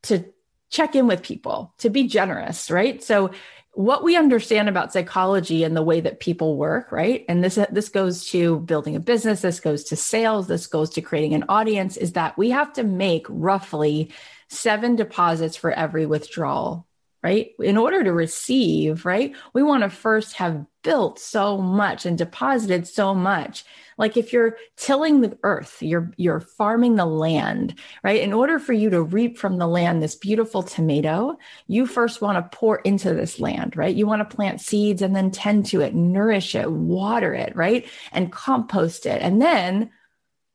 to 0.04 0.24
check 0.70 0.94
in 0.94 1.06
with 1.06 1.22
people, 1.22 1.74
to 1.78 1.90
be 1.90 2.06
generous, 2.06 2.70
right? 2.70 3.02
So 3.02 3.30
what 3.72 4.02
we 4.02 4.16
understand 4.16 4.68
about 4.68 4.92
psychology 4.92 5.64
and 5.64 5.76
the 5.76 5.82
way 5.82 6.00
that 6.00 6.20
people 6.20 6.56
work, 6.56 6.90
right? 6.92 7.24
And 7.28 7.42
this 7.42 7.58
this 7.70 7.88
goes 7.88 8.26
to 8.30 8.60
building 8.60 8.96
a 8.96 9.00
business, 9.00 9.40
this 9.40 9.60
goes 9.60 9.84
to 9.84 9.96
sales, 9.96 10.48
this 10.48 10.66
goes 10.66 10.90
to 10.90 11.00
creating 11.00 11.34
an 11.34 11.44
audience 11.48 11.96
is 11.96 12.12
that 12.12 12.36
we 12.36 12.50
have 12.50 12.72
to 12.74 12.82
make 12.82 13.26
roughly 13.28 14.12
7 14.48 14.96
deposits 14.96 15.56
for 15.56 15.70
every 15.70 16.06
withdrawal 16.06 16.88
right? 17.22 17.50
In 17.58 17.76
order 17.76 18.04
to 18.04 18.12
receive, 18.12 19.04
right? 19.04 19.34
We 19.52 19.62
want 19.62 19.82
to 19.82 19.90
first 19.90 20.34
have 20.34 20.64
built 20.82 21.18
so 21.18 21.58
much 21.58 22.06
and 22.06 22.16
deposited 22.16 22.86
so 22.86 23.14
much. 23.14 23.64
Like 23.98 24.16
if 24.16 24.32
you're 24.32 24.56
tilling 24.76 25.20
the 25.20 25.36
earth, 25.42 25.82
you're 25.82 26.12
you're 26.16 26.40
farming 26.40 26.96
the 26.96 27.04
land, 27.04 27.74
right? 28.02 28.20
In 28.20 28.32
order 28.32 28.58
for 28.58 28.72
you 28.72 28.90
to 28.90 29.02
reap 29.02 29.36
from 29.36 29.58
the 29.58 29.66
land 29.66 30.02
this 30.02 30.14
beautiful 30.14 30.62
tomato, 30.62 31.36
you 31.66 31.86
first 31.86 32.22
want 32.22 32.36
to 32.38 32.56
pour 32.56 32.78
into 32.78 33.12
this 33.12 33.40
land, 33.40 33.76
right? 33.76 33.94
You 33.94 34.06
want 34.06 34.28
to 34.28 34.36
plant 34.36 34.60
seeds 34.60 35.02
and 35.02 35.14
then 35.14 35.30
tend 35.30 35.66
to 35.66 35.80
it, 35.80 35.94
nourish 35.94 36.54
it, 36.54 36.70
water 36.70 37.34
it, 37.34 37.54
right? 37.56 37.86
And 38.12 38.32
compost 38.32 39.04
it. 39.04 39.20
And 39.20 39.42
then 39.42 39.90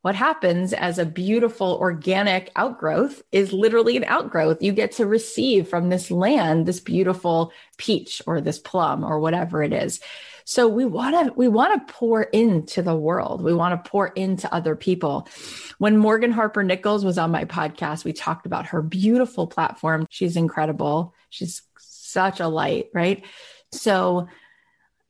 what 0.03 0.15
happens 0.15 0.73
as 0.73 0.99
a 0.99 1.05
beautiful 1.05 1.77
organic 1.79 2.51
outgrowth 2.57 3.23
is 3.31 3.53
literally 3.53 3.95
an 3.95 4.03
outgrowth. 4.03 4.61
You 4.61 4.73
get 4.73 4.91
to 4.93 5.05
receive 5.05 5.69
from 5.69 5.87
this 5.87 6.11
land 6.11 6.65
this 6.65 6.81
beautiful 6.81 7.53
peach 7.77 8.21
or 8.27 8.41
this 8.41 8.59
plum 8.59 9.05
or 9.05 9.21
whatever 9.21 9.63
it 9.63 9.71
is. 9.71 10.01
So 10.43 10.67
we 10.67 10.83
want 10.83 11.15
to 11.27 11.33
we 11.37 11.47
want 11.47 11.87
to 11.87 11.93
pour 11.93 12.23
into 12.23 12.81
the 12.81 12.97
world. 12.97 13.41
We 13.41 13.53
want 13.53 13.81
to 13.81 13.89
pour 13.89 14.07
into 14.07 14.53
other 14.53 14.75
people. 14.75 15.29
When 15.77 15.97
Morgan 15.97 16.33
Harper 16.33 16.63
Nichols 16.63 17.05
was 17.05 17.17
on 17.17 17.31
my 17.31 17.45
podcast, 17.45 18.03
we 18.03 18.11
talked 18.11 18.45
about 18.45 18.65
her 18.67 18.81
beautiful 18.81 19.47
platform. 19.47 20.05
She's 20.09 20.35
incredible. 20.35 21.15
She's 21.29 21.61
such 21.77 22.41
a 22.41 22.49
light, 22.49 22.89
right? 22.93 23.23
So 23.71 24.27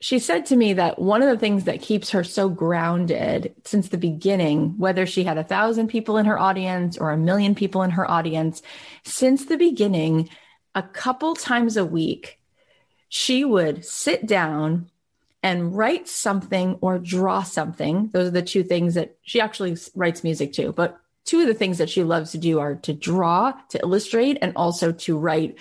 she 0.04 0.18
said 0.18 0.44
to 0.44 0.54
me 0.54 0.74
that 0.74 0.98
one 0.98 1.22
of 1.22 1.30
the 1.30 1.38
things 1.38 1.64
that 1.64 1.80
keeps 1.80 2.10
her 2.10 2.22
so 2.22 2.50
grounded 2.50 3.54
since 3.64 3.88
the 3.88 3.96
beginning, 3.96 4.76
whether 4.76 5.06
she 5.06 5.24
had 5.24 5.38
a 5.38 5.42
thousand 5.42 5.88
people 5.88 6.18
in 6.18 6.26
her 6.26 6.38
audience 6.38 6.98
or 6.98 7.10
a 7.10 7.16
million 7.16 7.54
people 7.54 7.82
in 7.82 7.88
her 7.88 8.10
audience, 8.10 8.60
since 9.04 9.46
the 9.46 9.56
beginning, 9.56 10.28
a 10.74 10.82
couple 10.82 11.34
times 11.34 11.78
a 11.78 11.86
week, 11.86 12.38
she 13.08 13.46
would 13.46 13.82
sit 13.82 14.26
down 14.26 14.90
and 15.42 15.74
write 15.74 16.06
something 16.06 16.76
or 16.82 16.98
draw 16.98 17.42
something. 17.42 18.10
Those 18.12 18.28
are 18.28 18.32
the 18.32 18.42
two 18.42 18.62
things 18.62 18.92
that 18.96 19.16
she 19.22 19.40
actually 19.40 19.78
writes 19.94 20.22
music 20.22 20.52
too. 20.52 20.74
But 20.74 21.00
two 21.24 21.40
of 21.40 21.46
the 21.46 21.54
things 21.54 21.78
that 21.78 21.88
she 21.88 22.04
loves 22.04 22.32
to 22.32 22.38
do 22.38 22.60
are 22.60 22.74
to 22.74 22.92
draw, 22.92 23.52
to 23.70 23.78
illustrate, 23.78 24.36
and 24.42 24.52
also 24.54 24.92
to 24.92 25.16
write 25.16 25.56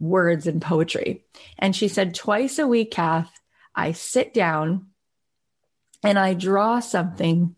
words 0.00 0.48
and 0.48 0.60
poetry. 0.60 1.22
And 1.56 1.76
she 1.76 1.86
said 1.86 2.16
twice 2.16 2.58
a 2.58 2.66
week, 2.66 2.90
Kath, 2.90 3.35
I 3.76 3.92
sit 3.92 4.32
down 4.32 4.86
and 6.02 6.18
I 6.18 6.34
draw 6.34 6.80
something 6.80 7.54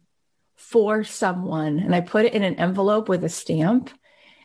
for 0.57 1.05
someone 1.05 1.79
and 1.79 1.95
I 1.95 2.01
put 2.01 2.25
it 2.25 2.35
in 2.35 2.43
an 2.43 2.57
envelope 2.57 3.09
with 3.09 3.23
a 3.23 3.29
stamp 3.29 3.91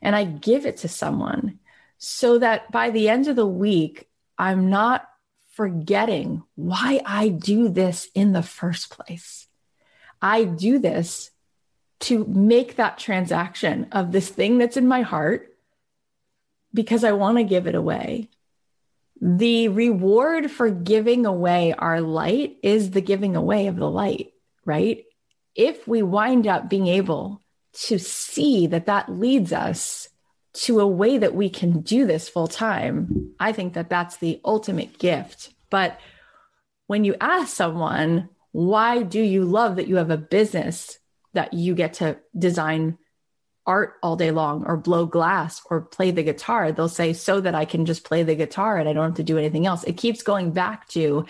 and 0.02 0.16
I 0.16 0.26
give 0.26 0.66
it 0.66 0.78
to 0.78 0.88
someone 0.88 1.60
so 1.98 2.38
that 2.40 2.72
by 2.72 2.92
the 2.92 3.10
end 3.10 3.28
of 3.28 3.36
the 3.36 3.48
week, 3.48 4.08
I'm 4.38 4.70
not 4.70 5.08
forgetting 5.54 6.44
why 6.56 7.02
I 7.06 7.30
do 7.30 7.70
this 7.70 8.10
in 8.14 8.34
the 8.34 8.44
first 8.44 8.90
place. 8.90 9.48
I 10.22 10.44
do 10.44 10.80
this 10.80 11.32
to 12.02 12.26
make 12.26 12.76
that 12.76 12.98
transaction 12.98 13.88
of 13.92 14.12
this 14.12 14.30
thing 14.30 14.58
that's 14.58 14.78
in 14.78 14.88
my 14.88 15.02
heart 15.02 15.56
because 16.74 17.04
I 17.04 17.14
want 17.14 17.38
to 17.38 17.44
give 17.44 17.68
it 17.68 17.76
away 17.76 18.30
the 19.26 19.70
reward 19.70 20.52
for 20.52 20.70
giving 20.70 21.26
away 21.26 21.72
our 21.72 22.02
light 22.02 22.58
is 22.62 22.92
the 22.92 23.00
giving 23.00 23.38
away 23.38 23.68
of 23.68 23.78
the 23.78 23.90
light, 23.90 24.34
right? 24.66 25.06
If 25.56 25.88
we 25.88 26.04
wind 26.04 26.46
up 26.46 26.70
being 26.70 26.88
able 26.88 27.40
to 27.86 28.00
see 28.00 28.68
that 28.68 28.88
that 28.88 29.10
leads 29.10 29.54
us 29.54 30.10
to 30.56 30.82
a 30.82 30.88
way 30.88 31.18
that 31.20 31.34
we 31.34 31.50
can 31.50 31.80
do 31.80 32.06
this 32.06 32.28
full 32.28 32.50
time, 32.50 33.34
I 33.40 33.54
think 33.54 33.76
that 33.76 33.90
that's 33.90 34.18
the 34.18 34.42
ultimate 34.44 35.00
gift. 35.00 35.54
But 35.70 35.98
when 36.88 37.06
you 37.06 37.16
ask 37.22 37.56
someone, 37.56 38.28
why 38.52 39.04
do 39.04 39.22
you 39.22 39.46
love 39.46 39.78
that 39.78 39.88
you 39.88 39.96
have 39.96 40.12
a 40.12 40.18
business 40.18 41.00
that 41.32 41.54
you 41.54 41.76
get 41.76 41.94
to 41.96 42.20
design 42.38 42.98
art 43.66 43.96
all 44.04 44.16
day 44.16 44.32
long 44.32 44.66
or 44.66 44.78
blow 44.78 45.06
glass 45.06 45.62
or 45.70 45.82
play 45.82 46.12
the 46.12 46.24
guitar. 46.24 46.72
They'll 46.72 46.90
say, 46.90 47.14
so 47.14 47.42
that 47.42 47.56
I 47.56 47.66
can 47.66 47.86
just 47.86 48.04
play 48.04 48.24
the 48.24 48.36
guitar 48.36 48.78
and 48.78 48.90
I 48.90 48.94
don't 48.94 49.06
have 49.06 49.16
to 49.16 49.24
do 49.24 49.38
anything 49.38 49.66
else. 49.66 49.84
It 49.84 49.98
keeps 49.98 50.24
going 50.24 50.52
back 50.52 50.88
to 50.90 51.26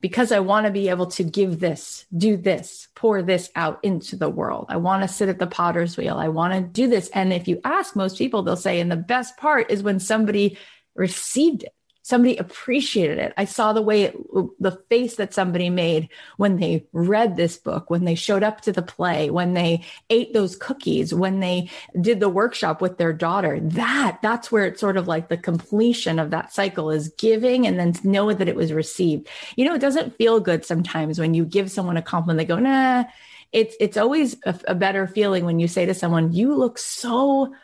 because 0.00 0.30
I 0.30 0.40
want 0.40 0.66
to 0.66 0.72
be 0.72 0.88
able 0.88 1.06
to 1.06 1.24
give 1.24 1.58
this, 1.58 2.04
do 2.16 2.36
this, 2.36 2.88
pour 2.94 3.22
this 3.22 3.50
out 3.56 3.80
into 3.82 4.16
the 4.16 4.28
world. 4.28 4.66
I 4.68 4.76
want 4.76 5.02
to 5.02 5.08
sit 5.08 5.28
at 5.28 5.38
the 5.38 5.46
potter's 5.46 5.96
wheel. 5.96 6.16
I 6.16 6.28
want 6.28 6.54
to 6.54 6.60
do 6.60 6.88
this. 6.88 7.08
And 7.10 7.32
if 7.32 7.48
you 7.48 7.60
ask 7.64 7.96
most 7.96 8.18
people, 8.18 8.42
they'll 8.42 8.56
say, 8.56 8.80
and 8.80 8.90
the 8.90 8.96
best 8.96 9.36
part 9.36 9.70
is 9.70 9.82
when 9.82 9.98
somebody 9.98 10.56
received 10.94 11.64
it 11.64 11.74
somebody 12.08 12.38
appreciated 12.38 13.18
it. 13.18 13.34
I 13.36 13.44
saw 13.44 13.74
the 13.74 13.82
way 13.82 14.04
it, 14.04 14.16
the 14.58 14.80
face 14.88 15.16
that 15.16 15.34
somebody 15.34 15.68
made 15.68 16.08
when 16.38 16.56
they 16.56 16.86
read 16.92 17.36
this 17.36 17.58
book, 17.58 17.90
when 17.90 18.06
they 18.06 18.14
showed 18.14 18.42
up 18.42 18.62
to 18.62 18.72
the 18.72 18.80
play, 18.80 19.28
when 19.28 19.52
they 19.52 19.84
ate 20.08 20.32
those 20.32 20.56
cookies, 20.56 21.12
when 21.12 21.40
they 21.40 21.68
did 22.00 22.18
the 22.18 22.30
workshop 22.30 22.80
with 22.80 22.96
their 22.96 23.12
daughter. 23.12 23.60
That 23.60 24.20
that's 24.22 24.50
where 24.50 24.64
it's 24.64 24.80
sort 24.80 24.96
of 24.96 25.06
like 25.06 25.28
the 25.28 25.36
completion 25.36 26.18
of 26.18 26.30
that 26.30 26.50
cycle 26.50 26.90
is 26.90 27.10
giving 27.18 27.66
and 27.66 27.78
then 27.78 27.92
know 28.02 28.32
that 28.32 28.48
it 28.48 28.56
was 28.56 28.72
received. 28.72 29.28
You 29.56 29.66
know, 29.66 29.74
it 29.74 29.80
doesn't 29.80 30.16
feel 30.16 30.40
good 30.40 30.64
sometimes 30.64 31.18
when 31.18 31.34
you 31.34 31.44
give 31.44 31.70
someone 31.70 31.98
a 31.98 32.02
compliment, 32.02 32.38
they 32.38 32.54
go, 32.54 32.58
nah. 32.58 33.04
It's 33.52 33.76
it's 33.80 33.96
always 33.98 34.36
a, 34.44 34.58
a 34.68 34.74
better 34.74 35.06
feeling 35.06 35.44
when 35.46 35.58
you 35.58 35.68
say 35.68 35.86
to 35.86 35.94
someone, 35.94 36.32
"You 36.34 36.54
look 36.54 36.76
so 36.78 37.54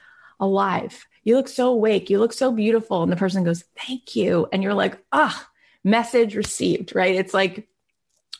alive." 0.41 1.07
You 1.25 1.37
look 1.37 1.49
so 1.49 1.69
awake. 1.69 2.11
You 2.11 2.19
look 2.19 2.33
so 2.33 2.53
beautiful. 2.53 3.03
And 3.03 3.11
the 3.11 3.17
person 3.17 3.45
goes, 3.45 3.65
thank 3.77 4.15
you. 4.15 4.47
And 4.53 4.63
you're 4.63 4.75
like, 4.75 4.99
ah, 5.11 5.49
message 5.83 6.37
received, 6.37 6.95
right? 6.95 7.15
It's 7.15 7.35
like 7.35 7.67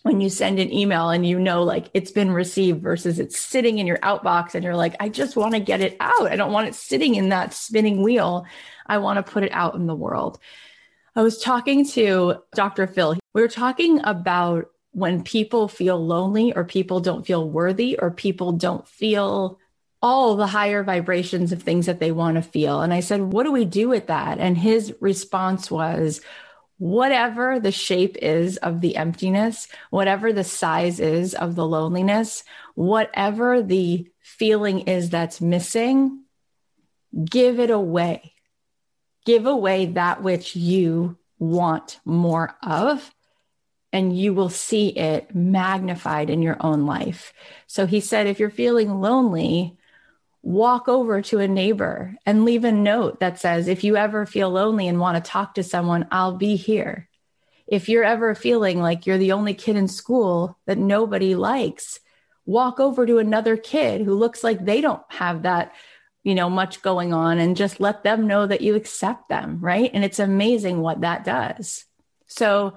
when 0.03 0.21
you 0.21 0.29
send 0.29 0.59
an 0.59 0.71
email 0.71 1.09
and 1.09 1.27
you 1.27 1.39
know, 1.39 1.63
like 1.63 1.87
it's 1.95 2.11
been 2.11 2.31
received 2.31 2.83
versus 2.83 3.19
it's 3.19 3.41
sitting 3.41 3.79
in 3.79 3.87
your 3.87 3.99
outbox 3.99 4.55
and 4.55 4.63
you're 4.63 4.77
like, 4.77 4.95
I 5.01 5.09
just 5.09 5.35
want 5.35 5.55
to 5.55 5.61
get 5.61 5.81
it 5.81 5.97
out. 5.99 6.31
I 6.31 6.37
don't 6.37 6.53
want 6.53 6.69
it 6.69 6.75
sitting 6.75 7.15
in 7.15 7.31
that 7.31 7.55
spinning 7.55 8.03
wheel. 8.03 8.45
I 8.87 8.99
want 8.99 9.25
to 9.25 9.33
put 9.33 9.45
it 9.45 9.53
out 9.53 9.75
in 9.77 9.87
the 9.87 9.95
world. 9.95 10.39
I 11.17 11.23
was 11.23 11.41
talking 11.41 11.87
to 11.91 12.43
Dr. 12.55 12.87
Phil. 12.87 13.17
We 13.33 13.41
were 13.41 13.49
talking 13.49 14.05
about 14.05 14.67
when 14.91 15.23
people 15.23 15.69
feel 15.69 16.05
lonely 16.05 16.53
or 16.53 16.65
people 16.65 17.01
don't 17.01 17.27
feel 17.27 17.49
worthy 17.49 17.99
or 17.99 18.11
people 18.11 18.53
don't 18.53 18.87
feel 18.87 19.59
all 20.05 20.37
the 20.37 20.47
higher 20.47 20.83
vibrations 20.85 21.51
of 21.51 21.63
things 21.63 21.87
that 21.87 21.99
they 21.99 22.13
want 22.13 22.35
to 22.35 22.43
feel. 22.43 22.83
And 22.83 22.93
I 22.93 23.01
said, 23.01 23.23
What 23.23 23.45
do 23.45 23.51
we 23.51 23.65
do 23.65 23.89
with 23.89 24.09
that? 24.09 24.39
And 24.39 24.57
his 24.57 24.95
response 25.01 25.71
was, 25.71 26.21
Whatever 26.77 27.59
the 27.59 27.73
shape 27.73 28.19
is 28.21 28.59
of 28.59 28.83
the 28.83 28.97
emptiness, 28.97 29.67
whatever 29.89 30.31
the 30.31 30.45
size 30.45 31.01
is 31.01 31.33
of 31.33 31.55
the 31.55 31.67
loneliness, 31.67 32.45
whatever 32.75 33.63
the 33.63 34.07
feeling 34.21 34.81
is 34.81 35.09
that's 35.09 35.41
missing, 35.41 36.25
give 37.25 37.59
it 37.59 37.71
away. 37.71 38.35
Give 39.25 39.47
away 39.47 39.87
that 39.87 40.23
which 40.23 40.55
you 40.55 41.17
want 41.39 41.99
more 42.05 42.55
of 42.63 43.11
and 43.91 44.19
you 44.19 44.35
will 44.35 44.51
see 44.51 44.89
it 44.89 45.35
magnified 45.35 46.29
in 46.29 46.43
your 46.43 46.59
own 46.61 46.85
life. 46.85 47.33
So 47.69 47.87
he 47.87 48.01
said, 48.01 48.27
if 48.27 48.39
you're 48.39 48.51
feeling 48.51 49.01
lonely, 49.01 49.79
walk 50.45 50.89
over 50.89 51.23
to 51.23 51.39
a 51.41 51.49
neighbor 51.49 52.15
and 52.27 52.45
leave 52.45 52.65
a 52.65 52.73
note 52.73 53.19
that 53.21 53.41
says, 53.41 53.67
if 53.67 53.83
you 53.83 53.97
ever 53.97 54.27
feel 54.27 54.51
lonely 54.51 54.87
and 54.87 55.01
want 55.01 55.17
to 55.17 55.31
talk 55.31 55.55
to 55.55 55.63
someone, 55.63 56.07
I'll 56.13 56.37
be 56.37 56.57
here. 56.57 57.09
If 57.67 57.89
you're 57.89 58.05
ever 58.05 58.35
feeling 58.35 58.83
like 58.83 59.07
you're 59.07 59.17
the 59.17 59.33
only 59.33 59.55
kid 59.55 59.77
in 59.77 59.89
school 59.89 60.59
that 60.67 60.77
nobody 60.77 61.35
likes, 61.35 61.99
walk 62.45 62.79
over 62.79 63.07
to 63.07 63.17
another 63.17 63.57
kid 63.57 64.03
who 64.03 64.15
looks 64.15 64.45
like 64.45 64.63
they 64.63 64.83
don't 64.83 65.03
have 65.09 65.43
that 65.43 65.73
you 66.25 66.35
know 66.35 66.51
much 66.51 66.83
going 66.83 67.13
on 67.13 67.39
and 67.39 67.57
just 67.57 67.81
let 67.81 68.03
them 68.03 68.27
know 68.27 68.47
that 68.47 68.61
you 68.61 68.75
accept 68.75 69.29
them 69.29 69.59
right? 69.61 69.91
And 69.95 70.05
it's 70.05 70.19
amazing 70.19 70.81
what 70.81 71.01
that 71.01 71.25
does. 71.25 71.85
So 72.27 72.77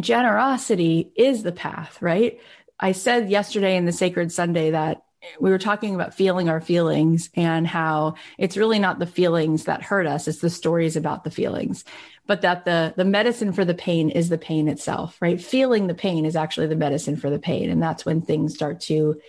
generosity 0.00 1.12
is 1.16 1.42
the 1.42 1.52
path 1.52 2.00
right? 2.02 2.40
I 2.78 2.92
said 2.92 3.30
yesterday 3.30 3.76
in 3.76 3.84
the 3.84 3.92
sacred 3.92 4.32
sunday 4.32 4.70
that 4.70 5.02
we 5.38 5.50
were 5.50 5.58
talking 5.58 5.94
about 5.94 6.14
feeling 6.14 6.48
our 6.48 6.60
feelings 6.60 7.30
and 7.34 7.66
how 7.66 8.14
it's 8.38 8.56
really 8.56 8.78
not 8.78 8.98
the 8.98 9.06
feelings 9.06 9.64
that 9.64 9.82
hurt 9.82 10.06
us 10.06 10.26
it's 10.26 10.38
the 10.38 10.50
stories 10.50 10.96
about 10.96 11.24
the 11.24 11.30
feelings. 11.30 11.84
But 12.26 12.42
that 12.42 12.64
the 12.64 12.94
the 12.96 13.04
medicine 13.04 13.52
for 13.52 13.64
the 13.64 13.74
pain 13.74 14.10
is 14.10 14.28
the 14.28 14.38
pain 14.38 14.68
itself 14.68 15.16
right? 15.20 15.40
Feeling 15.40 15.86
the 15.86 15.94
pain 15.94 16.24
is 16.24 16.36
actually 16.36 16.68
the 16.68 16.76
medicine 16.76 17.16
for 17.16 17.30
the 17.30 17.38
pain. 17.38 17.70
And 17.70 17.82
that's 17.82 18.06
when 18.06 18.22
things 18.22 18.54
start 18.54 18.80
to 18.82 19.20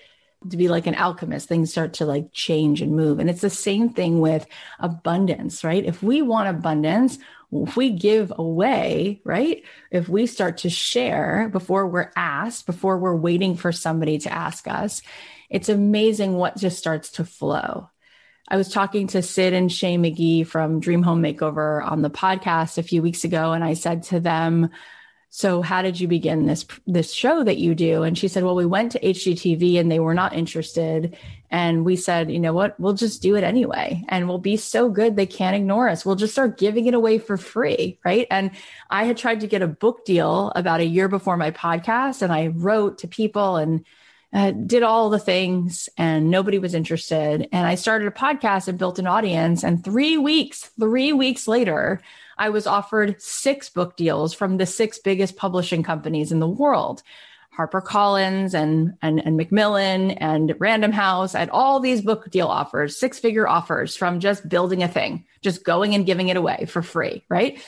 to 0.50 0.58
be 0.58 0.68
like 0.68 0.88
an 0.88 0.96
alchemist. 0.96 1.48
Things 1.48 1.72
start 1.72 1.94
to 1.96 2.06
like 2.06 2.32
change 2.32 2.82
and 2.82 2.96
move. 2.96 3.20
And 3.20 3.30
it's 3.30 3.42
the 3.42 3.50
same 3.50 3.90
thing 3.90 4.20
with 4.20 4.46
abundance 4.80 5.64
right? 5.64 5.84
If 5.84 6.02
we 6.02 6.22
want 6.22 6.50
abundance 6.50 7.18
if 7.54 7.76
we 7.76 7.90
give 7.90 8.32
away, 8.38 9.20
right? 9.26 9.64
If 9.92 10.08
we 10.08 10.26
start 10.26 10.60
to 10.60 10.70
share 10.70 11.50
before 11.52 11.86
we're 11.86 12.12
asked, 12.16 12.66
before 12.66 12.98
we're 12.98 13.16
waiting 13.16 13.58
for 13.58 13.74
somebody 13.74 14.20
to 14.20 14.32
ask 14.32 14.70
us, 14.70 15.02
it's 15.52 15.70
amazing 15.70 16.34
what 16.34 16.58
just 16.58 16.80
starts 16.80 17.12
to 17.12 17.26
flow. 17.26 17.90
I 18.48 18.56
was 18.56 18.70
talking 18.70 19.08
to 19.08 19.22
Sid 19.22 19.54
and 19.54 19.72
Shea 19.72 19.98
McGee 19.98 20.48
from 20.48 20.80
Dream 20.80 21.04
Home 21.04 21.22
Makeover 21.22 21.86
on 21.86 22.02
the 22.02 22.10
podcast 22.10 22.78
a 22.78 22.84
few 22.84 23.02
weeks 23.02 23.24
ago, 23.26 23.52
and 23.52 23.64
I 23.64 23.74
said 23.74 24.04
to 24.04 24.20
them, 24.20 24.70
so 25.34 25.62
how 25.62 25.82
did 25.82 25.98
you 25.98 26.10
begin 26.10 26.46
this 26.46 26.66
this 26.86 27.14
show 27.14 27.42
that 27.46 27.58
you 27.58 27.74
do? 27.74 28.04
And 28.04 28.18
she 28.18 28.28
said 28.28 28.44
well 28.44 28.54
we 28.54 28.66
went 28.66 28.92
to 28.92 29.00
hgtv 29.00 29.80
and 29.80 29.90
they 29.90 30.02
were 30.02 30.14
not 30.14 30.34
interested 30.34 31.16
and 31.50 31.86
we 31.86 31.96
said 31.96 32.30
you 32.30 32.38
know 32.38 32.52
what? 32.52 32.78
We'll 32.78 32.96
just 32.96 33.22
do 33.22 33.38
it 33.38 33.44
anyway 33.46 34.04
and 34.10 34.28
we'll 34.28 34.40
be 34.40 34.58
so 34.58 34.90
good 34.90 35.16
they 35.16 35.26
can't 35.26 35.56
ignore 35.56 35.88
us. 35.88 36.06
We'll 36.06 36.18
just 36.18 36.34
start 36.34 36.58
giving 36.58 36.86
it 36.86 36.94
away 36.94 37.18
for 37.18 37.38
free 37.38 37.98
right? 38.04 38.28
And 38.30 38.52
i 38.90 39.06
had 39.06 39.16
tried 39.16 39.40
to 39.40 39.48
get 39.48 39.62
a 39.62 39.68
book 39.68 40.04
deal 40.04 40.52
about 40.54 40.82
a 40.82 40.86
year 40.86 41.08
before 41.08 41.38
my 41.38 41.52
podcast 41.52 42.22
and 42.22 42.34
i 42.34 42.48
wrote 42.48 42.98
to 42.98 43.08
people 43.08 43.56
and 43.56 43.86
uh, 44.34 44.52
did 44.52 44.84
all 44.84 45.10
the 45.10 45.20
things 45.20 45.90
and 45.98 46.30
nobody 46.30 46.58
was 46.58 46.74
interested. 46.74 47.48
And 47.52 47.68
I 47.68 47.76
started 47.76 48.08
a 48.08 48.12
podcast 48.12 48.68
and 48.68 48.80
built 48.80 49.00
an 49.00 49.08
audience. 49.08 49.64
And 49.64 49.84
three 49.84 50.18
weeks, 50.18 50.72
three 50.80 51.12
weeks 51.14 51.48
later, 51.48 52.02
I 52.38 52.50
was 52.50 52.66
offered 52.66 53.22
six 53.22 53.70
book 53.70 53.98
deals 53.98 54.34
from 54.34 54.58
the 54.58 54.66
six 54.66 55.00
biggest 55.00 55.36
publishing 55.36 55.84
companies 55.84 56.32
in 56.32 56.40
the 56.40 56.48
world. 56.48 57.04
HarperCollins 57.58 58.54
and, 58.54 58.94
and, 59.02 59.20
and 59.26 59.36
Macmillan 59.36 60.12
and 60.12 60.56
Random 60.58 60.94
House. 60.94 61.36
I 61.36 61.40
had 61.40 61.50
all 61.50 61.82
these 61.82 62.02
book 62.02 62.32
deal 62.32 62.48
offers, 62.48 62.98
six 62.98 63.20
figure 63.20 63.48
offers 63.48 63.98
from 63.98 64.22
just 64.22 64.48
building 64.48 64.84
a 64.84 64.88
thing, 64.88 65.26
just 65.42 65.66
going 65.66 65.94
and 65.94 66.06
giving 66.06 66.30
it 66.30 66.38
away 66.38 66.66
for 66.70 66.82
free. 66.82 67.26
Right. 67.28 67.62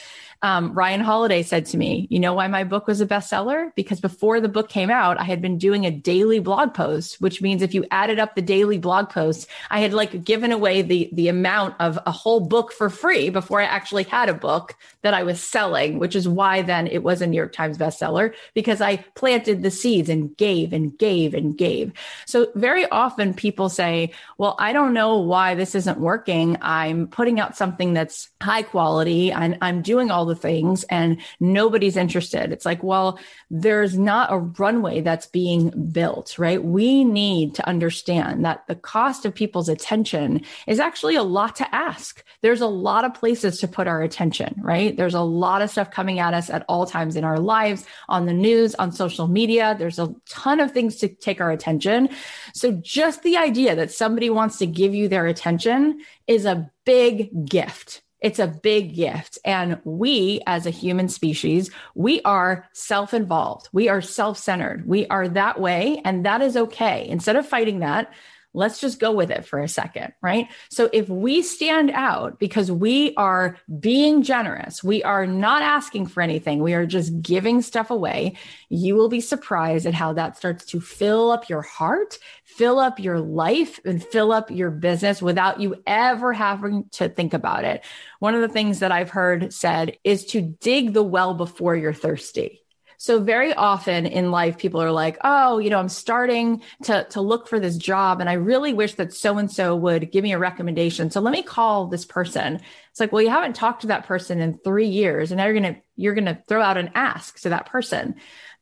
Um, 0.44 0.74
Ryan 0.74 1.00
Holiday 1.00 1.42
said 1.42 1.66
to 1.68 1.78
me, 1.78 2.06
You 2.10 2.20
know 2.20 2.34
why 2.34 2.48
my 2.48 2.66
book 2.66 2.86
was 2.86 3.00
a 3.00 3.06
bestseller? 3.06 3.74
Because 3.76 4.02
before 4.02 4.42
the 4.42 4.50
book 4.50 4.68
came 4.68 4.90
out, 4.90 5.18
I 5.18 5.24
had 5.24 5.42
been 5.42 5.58
doing 5.58 5.86
a 5.86 5.92
daily 5.92 6.40
blog 6.40 6.74
post, 6.74 7.22
which 7.22 7.42
means 7.42 7.62
if 7.62 7.74
you 7.74 7.86
added 7.92 8.20
up 8.20 8.36
the 8.36 8.42
daily 8.42 8.78
blog 8.78 9.10
posts, 9.10 9.48
I 9.72 9.80
had 9.80 9.94
like 9.94 10.26
given 10.26 10.52
away 10.52 10.82
the, 10.82 11.10
the 11.14 11.30
amount 11.30 11.76
of 11.80 11.98
a 12.06 12.12
whole 12.12 12.42
book 12.42 12.74
for 12.74 12.90
free 12.90 13.30
before 13.30 13.62
I 13.62 13.66
actually 13.66 14.04
had 14.04 14.28
a 14.28 14.34
book 14.34 14.76
that 15.02 15.14
I 15.14 15.24
was 15.24 15.42
selling, 15.42 15.98
which 15.98 16.16
is 16.16 16.28
why 16.28 16.62
then 16.62 16.88
it 16.88 17.04
was 17.04 17.22
a 17.22 17.28
New 17.28 17.38
York 17.38 17.54
Times 17.54 17.78
bestseller 17.78 18.34
because 18.54 18.82
I 18.82 18.98
planted 19.16 19.64
the 19.64 19.72
seeds 19.72 20.10
and 20.10 20.36
gave 20.36 20.74
and 20.74 20.98
gave 20.98 21.34
and 21.34 21.58
gave. 21.58 21.94
So 22.26 22.48
very 22.56 22.86
often 22.90 23.34
people 23.34 23.70
say, 23.70 24.12
Well, 24.38 24.58
I 24.60 24.74
don't 24.74 24.94
know 24.94 25.20
why 25.20 25.56
this 25.56 25.74
isn't 25.74 26.00
working. 26.00 26.58
I'm 26.62 27.08
putting 27.08 27.40
out 27.40 27.56
something 27.56 27.94
that's 27.94 28.30
high 28.42 28.64
quality 28.64 29.32
and 29.32 29.58
I'm 29.62 29.82
doing 29.82 30.12
all 30.12 30.26
the 30.26 30.33
the 30.34 30.40
things 30.40 30.84
and 30.86 31.20
nobody's 31.40 31.98
interested. 31.98 32.52
It's 32.52 32.66
like, 32.66 32.84
well, 32.84 33.20
there's 33.50 33.98
not 33.98 34.32
a 34.32 34.38
runway 34.38 35.02
that's 35.02 35.28
being 35.28 35.70
built, 35.92 36.38
right? 36.40 36.64
We 36.64 37.04
need 37.04 37.56
to 37.56 37.68
understand 37.68 38.44
that 38.46 38.66
the 38.68 38.76
cost 38.76 39.26
of 39.26 39.36
people's 39.36 39.70
attention 39.70 40.42
is 40.68 40.80
actually 40.80 41.16
a 41.16 41.24
lot 41.24 41.56
to 41.58 41.76
ask. 41.76 42.24
There's 42.42 42.62
a 42.62 42.68
lot 42.68 43.06
of 43.06 43.14
places 43.14 43.60
to 43.60 43.68
put 43.68 43.88
our 43.88 44.02
attention, 44.02 44.56
right? 44.62 44.96
There's 44.96 45.14
a 45.14 45.22
lot 45.22 45.62
of 45.62 45.70
stuff 45.70 45.92
coming 45.92 46.20
at 46.20 46.34
us 46.34 46.50
at 46.50 46.66
all 46.68 46.86
times 46.86 47.16
in 47.16 47.24
our 47.24 47.40
lives, 47.40 47.86
on 48.10 48.26
the 48.26 48.34
news, 48.34 48.76
on 48.76 48.92
social 48.92 49.28
media. 49.28 49.76
There's 49.78 50.00
a 50.00 50.14
ton 50.28 50.60
of 50.60 50.72
things 50.72 50.98
to 50.98 51.08
take 51.08 51.42
our 51.42 51.52
attention. 51.52 52.10
So 52.54 52.72
just 52.72 53.24
the 53.24 53.38
idea 53.38 53.76
that 53.76 53.92
somebody 53.92 54.30
wants 54.30 54.58
to 54.58 54.66
give 54.66 54.94
you 54.94 55.08
their 55.08 55.28
attention 55.28 56.02
is 56.28 56.46
a 56.46 56.72
big 56.86 57.50
gift 57.50 58.03
it's 58.24 58.40
a 58.40 58.48
big 58.48 58.96
gift. 58.96 59.38
And 59.44 59.80
we, 59.84 60.40
as 60.48 60.66
a 60.66 60.72
human 60.72 61.10
species, 61.10 61.70
we 61.94 62.22
are 62.22 62.68
self 62.72 63.14
involved. 63.14 63.68
We 63.74 63.90
are 63.90 64.02
self 64.02 64.38
centered. 64.38 64.88
We 64.88 65.06
are 65.08 65.28
that 65.28 65.60
way. 65.60 66.02
And 66.06 66.26
that 66.26 66.42
is 66.42 66.56
okay. 66.56 67.06
Instead 67.10 67.36
of 67.36 67.46
fighting 67.46 67.80
that, 67.80 68.12
let's 68.54 68.80
just 68.80 69.00
go 69.00 69.12
with 69.12 69.32
it 69.32 69.46
for 69.46 69.60
a 69.60 69.68
second, 69.68 70.14
right? 70.22 70.48
So 70.70 70.90
if 70.94 71.10
we 71.10 71.42
stand 71.42 71.92
out 71.92 72.40
because 72.40 72.72
we 72.72 73.14
are 73.16 73.58
being 73.80 74.24
generous, 74.24 74.84
we 74.84 75.04
are 75.04 75.26
not 75.26 75.62
asking 75.62 76.08
for 76.08 76.22
anything, 76.22 76.60
we 76.60 76.74
are 76.74 76.86
just 76.86 77.22
giving 77.22 77.62
stuff 77.62 77.90
away, 77.90 78.38
you 78.70 78.96
will 78.96 79.10
be 79.10 79.22
surprised 79.22 79.86
at 79.86 79.94
how 79.94 80.14
that 80.14 80.38
starts 80.38 80.66
to 80.66 80.82
fill 80.82 81.32
up 81.32 81.50
your 81.50 81.62
heart, 81.62 82.18
fill 82.44 82.80
up 82.80 83.00
your 83.00 83.20
life, 83.20 83.80
and 83.86 84.04
fill 84.04 84.32
up 84.32 84.52
your 84.52 84.72
business 84.72 85.22
without 85.22 85.60
you 85.60 85.82
ever 85.88 86.34
having 86.34 86.86
to 86.92 87.10
think 87.10 87.34
about 87.34 87.64
it. 87.64 87.84
One 88.20 88.36
of 88.36 88.42
the 88.42 88.48
things 88.48 88.80
that 88.80 88.92
I've 88.92 89.10
heard 89.10 89.54
said 89.54 89.98
is 90.04 90.26
to 90.28 90.42
dig 90.42 90.94
the 90.94 91.04
well 91.04 91.34
before 91.34 91.76
you're 91.76 91.94
thirsty 91.94 92.63
so 92.98 93.20
very 93.20 93.54
often 93.54 94.06
in 94.06 94.32
life, 94.32 94.58
people 94.58 94.82
are 94.82 94.92
like, 94.92 95.18
oh, 95.24 95.60
you 95.60 95.70
know, 95.70 95.80
I'm 95.80 95.90
starting 95.90 96.62
to, 96.84 97.06
to 97.12 97.22
look 97.22 97.48
for 97.48 97.60
this 97.60 97.78
job 97.78 98.22
and 98.22 98.30
I 98.30 98.34
really 98.34 98.74
wish 98.74 98.96
that 98.96 99.14
so 99.14 99.38
and 99.38 99.52
so 99.52 99.76
would 99.76 100.12
give 100.12 100.24
me 100.24 100.34
a 100.34 100.40
recommendation. 100.40 101.12
So 101.12 101.22
let 101.22 101.32
me 101.32 101.44
call 101.44 101.88
this 101.88 102.06
person. 102.06 102.60
It's 102.92 103.00
like, 103.00 103.12
well, 103.12 103.22
you 103.22 103.30
haven't 103.30 103.56
talked 103.56 103.82
to 103.82 103.88
that 103.88 104.06
person 104.06 104.40
in 104.40 104.58
three 104.58 104.88
years 104.88 105.32
and 105.32 105.38
now 105.38 105.46
you're 105.46 105.60
going 105.60 105.76
to, 105.76 105.82
you're 105.96 106.16
going 106.16 106.26
to 106.26 106.42
throw 106.48 106.62
out 106.62 106.78
an 106.78 106.92
ask 106.96 107.40
to 107.42 107.50
that 107.50 107.66
person. 107.66 108.16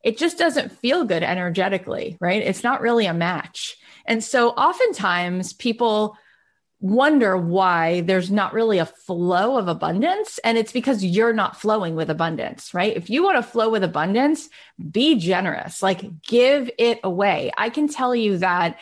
It 0.03 0.17
just 0.17 0.37
doesn't 0.37 0.71
feel 0.71 1.05
good 1.05 1.23
energetically, 1.23 2.17
right? 2.19 2.41
It's 2.41 2.63
not 2.63 2.81
really 2.81 3.05
a 3.05 3.13
match. 3.13 3.77
And 4.05 4.23
so 4.23 4.49
oftentimes 4.49 5.53
people 5.53 6.17
wonder 6.81 7.37
why 7.37 8.01
there's 8.01 8.31
not 8.31 8.53
really 8.53 8.79
a 8.79 8.85
flow 8.85 9.57
of 9.57 9.67
abundance. 9.67 10.39
And 10.43 10.57
it's 10.57 10.71
because 10.71 11.05
you're 11.05 11.31
not 11.31 11.61
flowing 11.61 11.95
with 11.95 12.09
abundance, 12.09 12.73
right? 12.73 12.97
If 12.97 13.09
you 13.09 13.23
want 13.23 13.37
to 13.37 13.43
flow 13.43 13.69
with 13.69 13.83
abundance, 13.83 14.49
be 14.91 15.17
generous, 15.17 15.83
like 15.83 16.21
give 16.23 16.69
it 16.79 16.99
away. 17.03 17.51
I 17.55 17.69
can 17.69 17.87
tell 17.87 18.15
you 18.15 18.39
that 18.39 18.79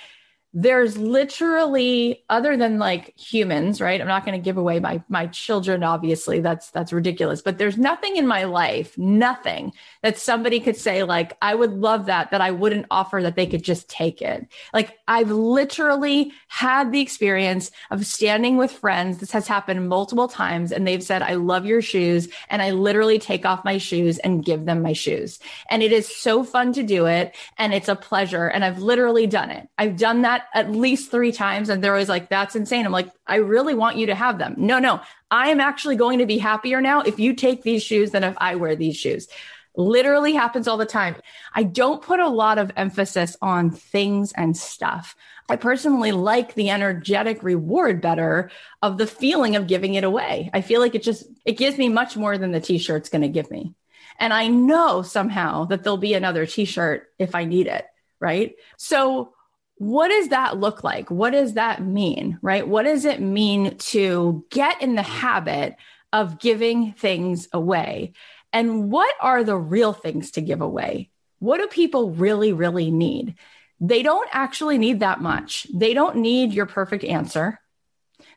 there's 0.53 0.97
literally 0.97 2.23
other 2.27 2.57
than 2.57 2.79
like 2.79 3.15
humans 3.17 3.79
right? 3.79 4.01
I'm 4.01 4.07
not 4.07 4.25
going 4.25 4.39
to 4.39 4.43
give 4.43 4.57
away 4.57 4.79
my 4.79 5.03
my 5.07 5.27
children 5.27 5.83
obviously. 5.83 6.39
That's 6.39 6.71
that's 6.71 6.91
ridiculous. 6.91 7.41
But 7.41 7.59
there's 7.59 7.77
nothing 7.77 8.15
in 8.15 8.25
my 8.25 8.45
life 8.45 8.97
nothing 8.97 9.73
that 10.01 10.17
somebody 10.17 10.59
could 10.59 10.75
say 10.75 11.03
like 11.03 11.38
i 11.41 11.53
would 11.53 11.73
love 11.73 12.07
that 12.07 12.31
that 12.31 12.41
i 12.41 12.51
wouldn't 12.51 12.85
offer 12.89 13.21
that 13.21 13.35
they 13.35 13.45
could 13.45 13.63
just 13.63 13.88
take 13.89 14.23
it. 14.23 14.47
Like 14.73 14.97
i've 15.07 15.29
literally 15.29 16.33
had 16.47 16.91
the 16.91 17.01
experience 17.01 17.69
of 17.91 18.05
standing 18.05 18.57
with 18.57 18.71
friends. 18.71 19.19
This 19.19 19.31
has 19.31 19.47
happened 19.47 19.88
multiple 19.88 20.27
times 20.27 20.71
and 20.71 20.88
they've 20.88 21.03
said 21.03 21.21
i 21.21 21.35
love 21.35 21.67
your 21.67 21.81
shoes 21.81 22.27
and 22.49 22.63
i 22.63 22.71
literally 22.71 23.19
take 23.19 23.45
off 23.45 23.63
my 23.63 23.77
shoes 23.77 24.17
and 24.19 24.43
give 24.43 24.65
them 24.65 24.81
my 24.81 24.93
shoes. 24.93 25.39
And 25.69 25.83
it 25.83 25.91
is 25.91 26.07
so 26.07 26.43
fun 26.43 26.73
to 26.73 26.81
do 26.81 27.05
it 27.05 27.35
and 27.59 27.71
it's 27.71 27.88
a 27.88 27.95
pleasure 27.95 28.47
and 28.47 28.65
i've 28.65 28.79
literally 28.79 29.27
done 29.27 29.51
it. 29.51 29.69
I've 29.77 29.95
done 29.95 30.23
that 30.23 30.38
that 30.39 30.47
at 30.54 30.71
least 30.71 31.12
three 31.12 31.32
times 31.32 31.69
and 31.69 31.84
they're 31.84 31.93
always 31.93 32.10
like, 32.10 32.30
that's 32.30 32.56
insane. 32.56 32.86
I'm 32.86 32.91
like, 32.91 33.10
I 33.28 33.38
really 33.38 33.73
want 33.73 33.97
you 33.97 34.08
to 34.08 34.15
have 34.15 34.38
them. 34.38 34.56
No, 34.58 34.80
no, 34.80 35.02
I 35.32 35.49
am 35.49 35.60
actually 35.60 35.95
going 35.95 36.19
to 36.19 36.25
be 36.25 36.38
happier 36.38 36.82
now 36.82 37.02
if 37.02 37.19
you 37.19 37.34
take 37.34 37.63
these 37.63 37.84
shoes 37.84 38.12
than 38.12 38.23
if 38.23 38.36
I 38.38 38.56
wear 38.56 38.75
these 38.75 38.97
shoes. 38.97 39.28
Literally 39.75 40.34
happens 40.34 40.67
all 40.67 40.78
the 40.78 40.86
time. 40.86 41.15
I 41.54 41.63
don't 41.63 42.02
put 42.02 42.19
a 42.19 42.28
lot 42.28 42.58
of 42.58 42.71
emphasis 42.75 43.38
on 43.41 43.71
things 43.71 44.34
and 44.34 44.58
stuff. 44.58 45.15
I 45.47 45.56
personally 45.56 46.12
like 46.12 46.54
the 46.54 46.69
energetic 46.69 47.43
reward 47.43 48.02
better 48.02 48.52
of 48.82 48.97
the 48.97 49.08
feeling 49.08 49.56
of 49.56 49.67
giving 49.67 49.95
it 49.95 50.04
away. 50.04 50.49
I 50.54 50.62
feel 50.62 50.82
like 50.82 50.95
it 50.95 51.04
just, 51.04 51.25
it 51.45 51.58
gives 51.58 51.78
me 51.78 51.89
much 51.89 52.17
more 52.17 52.38
than 52.38 52.52
the 52.52 52.60
t-shirt's 52.60 53.10
going 53.10 53.21
to 53.21 53.30
give 53.30 53.49
me. 53.49 53.73
And 54.19 54.34
I 54.34 54.47
know 54.47 55.02
somehow 55.02 55.65
that 55.65 55.84
there'll 55.84 55.97
be 55.97 56.13
another 56.13 56.45
t-shirt 56.45 57.08
if 57.17 57.36
I 57.36 57.45
need 57.45 57.67
it. 57.67 57.86
Right. 58.19 58.56
So 58.75 59.34
what 59.79 60.09
does 60.09 60.27
that 60.27 60.59
look 60.59 60.83
like? 60.83 61.09
What 61.09 61.31
does 61.31 61.53
that 61.53 61.81
mean? 61.81 62.37
Right? 62.41 62.67
What 62.67 62.83
does 62.83 63.05
it 63.05 63.21
mean 63.21 63.77
to 63.77 64.45
get 64.51 64.81
in 64.81 64.95
the 64.95 65.01
habit 65.01 65.77
of 66.11 66.39
giving 66.39 66.91
things 66.93 67.47
away? 67.53 68.11
And 68.51 68.91
what 68.91 69.15
are 69.21 69.43
the 69.43 69.57
real 69.57 69.93
things 69.93 70.31
to 70.31 70.41
give 70.41 70.59
away? 70.59 71.11
What 71.39 71.59
do 71.59 71.67
people 71.67 72.11
really, 72.11 72.51
really 72.51 72.91
need? 72.91 73.35
They 73.79 74.03
don't 74.03 74.27
actually 74.33 74.77
need 74.77 74.99
that 74.99 75.21
much. 75.21 75.65
They 75.73 75.93
don't 75.93 76.17
need 76.17 76.53
your 76.53 76.65
perfect 76.65 77.05
answer. 77.05 77.61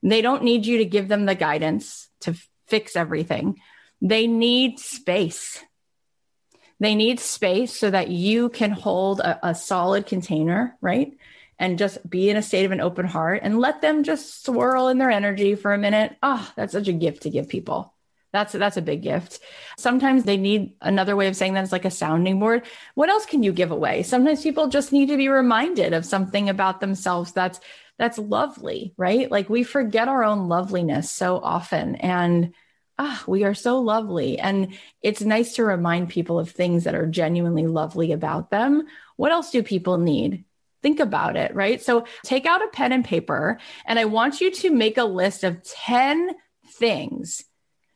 They 0.00 0.22
don't 0.22 0.44
need 0.44 0.64
you 0.64 0.78
to 0.78 0.84
give 0.84 1.08
them 1.08 1.26
the 1.26 1.34
guidance 1.34 2.08
to 2.20 2.36
fix 2.68 2.94
everything. 2.94 3.56
They 4.00 4.28
need 4.28 4.78
space. 4.78 5.60
They 6.78 6.94
need 6.94 7.18
space 7.18 7.76
so 7.76 7.90
that 7.90 8.08
you 8.08 8.48
can 8.48 8.70
hold 8.70 9.18
a, 9.20 9.48
a 9.48 9.54
solid 9.56 10.06
container, 10.06 10.76
right? 10.80 11.12
And 11.62 11.78
just 11.78 12.10
be 12.10 12.28
in 12.28 12.36
a 12.36 12.42
state 12.42 12.64
of 12.64 12.72
an 12.72 12.80
open 12.80 13.06
heart 13.06 13.40
and 13.44 13.60
let 13.60 13.80
them 13.80 14.02
just 14.02 14.44
swirl 14.44 14.88
in 14.88 14.98
their 14.98 15.12
energy 15.12 15.54
for 15.54 15.72
a 15.72 15.78
minute. 15.78 16.16
Oh, 16.20 16.52
that's 16.56 16.72
such 16.72 16.88
a 16.88 16.92
gift 16.92 17.22
to 17.22 17.30
give 17.30 17.48
people. 17.48 17.94
That's 18.32 18.52
that's 18.52 18.76
a 18.76 18.82
big 18.82 19.02
gift. 19.02 19.38
Sometimes 19.78 20.24
they 20.24 20.36
need 20.36 20.72
another 20.80 21.14
way 21.14 21.28
of 21.28 21.36
saying 21.36 21.54
that 21.54 21.62
is 21.62 21.70
like 21.70 21.84
a 21.84 21.90
sounding 21.90 22.40
board. 22.40 22.66
What 22.94 23.10
else 23.10 23.26
can 23.26 23.44
you 23.44 23.52
give 23.52 23.70
away? 23.70 24.02
Sometimes 24.02 24.42
people 24.42 24.66
just 24.66 24.90
need 24.90 25.06
to 25.10 25.16
be 25.16 25.28
reminded 25.28 25.92
of 25.92 26.04
something 26.04 26.48
about 26.48 26.80
themselves 26.80 27.30
that's 27.30 27.60
that's 27.96 28.18
lovely, 28.18 28.92
right? 28.96 29.30
Like 29.30 29.48
we 29.48 29.62
forget 29.62 30.08
our 30.08 30.24
own 30.24 30.48
loveliness 30.48 31.12
so 31.12 31.36
often 31.36 31.94
and 31.94 32.54
ah, 32.98 33.22
we 33.28 33.44
are 33.44 33.54
so 33.54 33.78
lovely. 33.78 34.40
And 34.40 34.76
it's 35.00 35.20
nice 35.20 35.54
to 35.54 35.64
remind 35.64 36.08
people 36.08 36.40
of 36.40 36.50
things 36.50 36.84
that 36.84 36.96
are 36.96 37.06
genuinely 37.06 37.68
lovely 37.68 38.10
about 38.10 38.50
them. 38.50 38.88
What 39.16 39.30
else 39.30 39.52
do 39.52 39.62
people 39.62 39.98
need? 39.98 40.44
Think 40.82 41.00
about 41.00 41.36
it, 41.36 41.54
right? 41.54 41.80
So 41.80 42.06
take 42.24 42.46
out 42.46 42.62
a 42.62 42.68
pen 42.68 42.92
and 42.92 43.04
paper, 43.04 43.58
and 43.86 43.98
I 43.98 44.04
want 44.04 44.40
you 44.40 44.50
to 44.50 44.70
make 44.70 44.98
a 44.98 45.04
list 45.04 45.44
of 45.44 45.62
10 45.62 46.30
things 46.74 47.44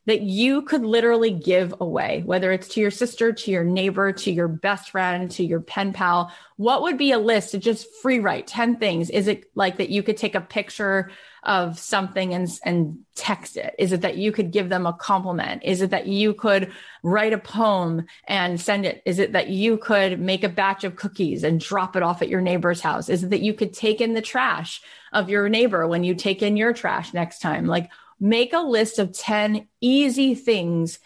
that 0.06 0.22
you 0.22 0.62
could 0.62 0.82
literally 0.82 1.32
give 1.32 1.74
away, 1.80 2.22
whether 2.24 2.52
it's 2.52 2.68
to 2.68 2.80
your 2.80 2.92
sister, 2.92 3.32
to 3.32 3.50
your 3.50 3.64
neighbor, 3.64 4.12
to 4.12 4.30
your 4.30 4.46
best 4.46 4.90
friend, 4.90 5.30
to 5.32 5.44
your 5.44 5.60
pen 5.60 5.92
pal. 5.92 6.32
What 6.56 6.82
would 6.82 6.96
be 6.96 7.10
a 7.10 7.18
list 7.18 7.50
to 7.50 7.58
just 7.58 7.88
free 8.02 8.20
write 8.20 8.46
10 8.46 8.76
things? 8.76 9.10
Is 9.10 9.26
it 9.26 9.50
like 9.56 9.78
that 9.78 9.90
you 9.90 10.04
could 10.04 10.16
take 10.16 10.36
a 10.36 10.40
picture 10.40 11.10
of 11.46 11.78
something 11.78 12.34
and, 12.34 12.48
and 12.64 12.98
text 13.14 13.56
it? 13.56 13.74
Is 13.78 13.92
it 13.92 14.02
that 14.02 14.18
you 14.18 14.32
could 14.32 14.50
give 14.50 14.68
them 14.68 14.84
a 14.84 14.92
compliment? 14.92 15.62
Is 15.64 15.80
it 15.80 15.90
that 15.90 16.08
you 16.08 16.34
could 16.34 16.72
write 17.02 17.32
a 17.32 17.38
poem 17.38 18.04
and 18.26 18.60
send 18.60 18.84
it? 18.84 19.00
Is 19.06 19.20
it 19.20 19.32
that 19.32 19.48
you 19.48 19.78
could 19.78 20.20
make 20.20 20.44
a 20.44 20.48
batch 20.48 20.82
of 20.82 20.96
cookies 20.96 21.44
and 21.44 21.60
drop 21.60 21.96
it 21.96 22.02
off 22.02 22.20
at 22.20 22.28
your 22.28 22.40
neighbor's 22.40 22.80
house? 22.80 23.08
Is 23.08 23.22
it 23.22 23.30
that 23.30 23.40
you 23.40 23.54
could 23.54 23.72
take 23.72 24.00
in 24.00 24.12
the 24.12 24.20
trash 24.20 24.82
of 25.12 25.30
your 25.30 25.48
neighbor 25.48 25.86
when 25.86 26.04
you 26.04 26.16
take 26.16 26.42
in 26.42 26.56
your 26.56 26.72
trash 26.72 27.14
next 27.14 27.38
time? 27.38 27.66
Like, 27.66 27.90
make 28.18 28.52
a 28.52 28.58
list 28.58 28.98
of 28.98 29.12
10 29.12 29.68
easy 29.80 30.34
things 30.34 30.98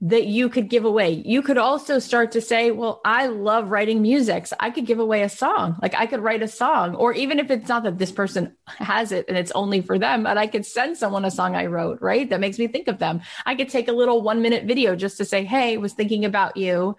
that 0.00 0.26
you 0.26 0.48
could 0.48 0.68
give 0.68 0.84
away. 0.84 1.22
You 1.26 1.42
could 1.42 1.58
also 1.58 1.98
start 1.98 2.32
to 2.32 2.40
say, 2.40 2.70
well, 2.70 3.00
I 3.04 3.26
love 3.26 3.70
writing 3.70 4.00
music. 4.00 4.46
So 4.46 4.56
I 4.60 4.70
could 4.70 4.86
give 4.86 5.00
away 5.00 5.22
a 5.22 5.28
song. 5.28 5.76
Like 5.82 5.94
I 5.96 6.06
could 6.06 6.20
write 6.20 6.42
a 6.42 6.48
song, 6.48 6.94
or 6.94 7.12
even 7.12 7.40
if 7.40 7.50
it's 7.50 7.68
not 7.68 7.82
that 7.82 7.98
this 7.98 8.12
person 8.12 8.56
has 8.66 9.10
it 9.10 9.24
and 9.28 9.36
it's 9.36 9.50
only 9.52 9.80
for 9.80 9.98
them, 9.98 10.22
but 10.22 10.38
I 10.38 10.46
could 10.46 10.64
send 10.64 10.96
someone 10.96 11.24
a 11.24 11.30
song 11.32 11.56
I 11.56 11.66
wrote, 11.66 12.00
right? 12.00 12.30
That 12.30 12.40
makes 12.40 12.58
me 12.58 12.68
think 12.68 12.86
of 12.86 12.98
them. 12.98 13.22
I 13.44 13.56
could 13.56 13.70
take 13.70 13.88
a 13.88 13.92
little 13.92 14.22
one 14.22 14.40
minute 14.40 14.66
video 14.66 14.94
just 14.94 15.16
to 15.18 15.24
say, 15.24 15.44
hey, 15.44 15.78
was 15.78 15.94
thinking 15.94 16.24
about 16.24 16.56
you 16.56 16.96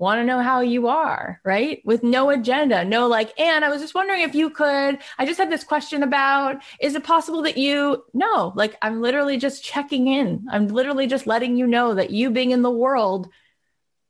want 0.00 0.18
to 0.18 0.24
know 0.24 0.40
how 0.40 0.60
you 0.60 0.88
are, 0.88 1.40
right? 1.44 1.82
With 1.84 2.02
no 2.02 2.30
agenda, 2.30 2.84
no 2.86 3.06
like, 3.06 3.38
and 3.38 3.64
I 3.64 3.68
was 3.68 3.82
just 3.82 3.94
wondering 3.94 4.22
if 4.22 4.34
you 4.34 4.48
could, 4.48 4.98
I 5.18 5.26
just 5.26 5.38
had 5.38 5.52
this 5.52 5.62
question 5.62 6.02
about, 6.02 6.62
is 6.80 6.94
it 6.94 7.04
possible 7.04 7.42
that 7.42 7.58
you, 7.58 8.02
no, 8.14 8.54
like 8.56 8.76
I'm 8.80 9.02
literally 9.02 9.36
just 9.36 9.62
checking 9.62 10.08
in. 10.08 10.46
I'm 10.50 10.68
literally 10.68 11.06
just 11.06 11.26
letting 11.26 11.56
you 11.56 11.66
know 11.66 11.94
that 11.94 12.10
you 12.10 12.30
being 12.30 12.50
in 12.50 12.62
the 12.62 12.70
world, 12.70 13.28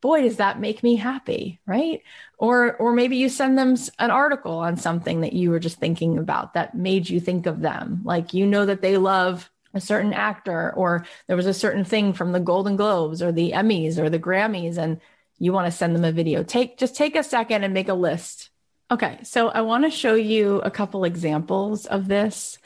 boy, 0.00 0.22
does 0.22 0.36
that 0.36 0.60
make 0.60 0.84
me 0.84 0.94
happy, 0.94 1.60
right? 1.66 2.02
Or, 2.38 2.76
or 2.76 2.92
maybe 2.92 3.16
you 3.16 3.28
send 3.28 3.58
them 3.58 3.74
an 3.98 4.12
article 4.12 4.58
on 4.58 4.76
something 4.76 5.22
that 5.22 5.32
you 5.32 5.50
were 5.50 5.58
just 5.58 5.80
thinking 5.80 6.18
about 6.18 6.54
that 6.54 6.76
made 6.76 7.10
you 7.10 7.18
think 7.18 7.46
of 7.46 7.60
them. 7.60 8.02
Like, 8.04 8.32
you 8.32 8.46
know, 8.46 8.64
that 8.64 8.80
they 8.80 8.96
love 8.96 9.50
a 9.74 9.80
certain 9.80 10.12
actor 10.12 10.72
or 10.72 11.04
there 11.26 11.36
was 11.36 11.46
a 11.46 11.54
certain 11.54 11.84
thing 11.84 12.12
from 12.12 12.30
the 12.30 12.40
golden 12.40 12.76
globes 12.76 13.20
or 13.22 13.32
the 13.32 13.52
emmys 13.52 13.98
or 13.98 14.08
the 14.08 14.18
grammys 14.20 14.78
and 14.78 15.00
you 15.40 15.52
want 15.52 15.66
to 15.66 15.76
send 15.76 15.96
them 15.96 16.04
a 16.04 16.12
video, 16.12 16.44
take 16.44 16.78
just 16.78 16.94
take 16.94 17.16
a 17.16 17.24
second 17.24 17.64
and 17.64 17.74
make 17.74 17.88
a 17.88 17.94
list. 17.94 18.50
Okay, 18.92 19.18
so 19.22 19.48
I 19.48 19.62
want 19.62 19.84
to 19.84 19.90
show 19.90 20.14
you 20.14 20.60
a 20.60 20.70
couple 20.70 21.04
examples 21.04 21.86
of 21.86 22.06
this. 22.06 22.58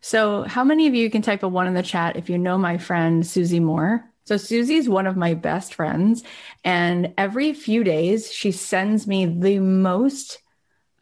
So, 0.00 0.42
how 0.42 0.64
many 0.64 0.86
of 0.86 0.94
you 0.94 1.10
can 1.10 1.22
type 1.22 1.42
a 1.42 1.48
one 1.48 1.66
in 1.66 1.74
the 1.74 1.82
chat 1.82 2.16
if 2.16 2.28
you 2.28 2.38
know 2.38 2.56
my 2.58 2.78
friend 2.78 3.26
Susie 3.26 3.60
Moore? 3.60 4.04
So, 4.24 4.36
Susie's 4.36 4.88
one 4.88 5.06
of 5.06 5.16
my 5.16 5.34
best 5.34 5.74
friends, 5.74 6.24
and 6.64 7.12
every 7.18 7.52
few 7.52 7.84
days 7.84 8.32
she 8.32 8.52
sends 8.52 9.06
me 9.06 9.26
the 9.26 9.58
most. 9.58 10.40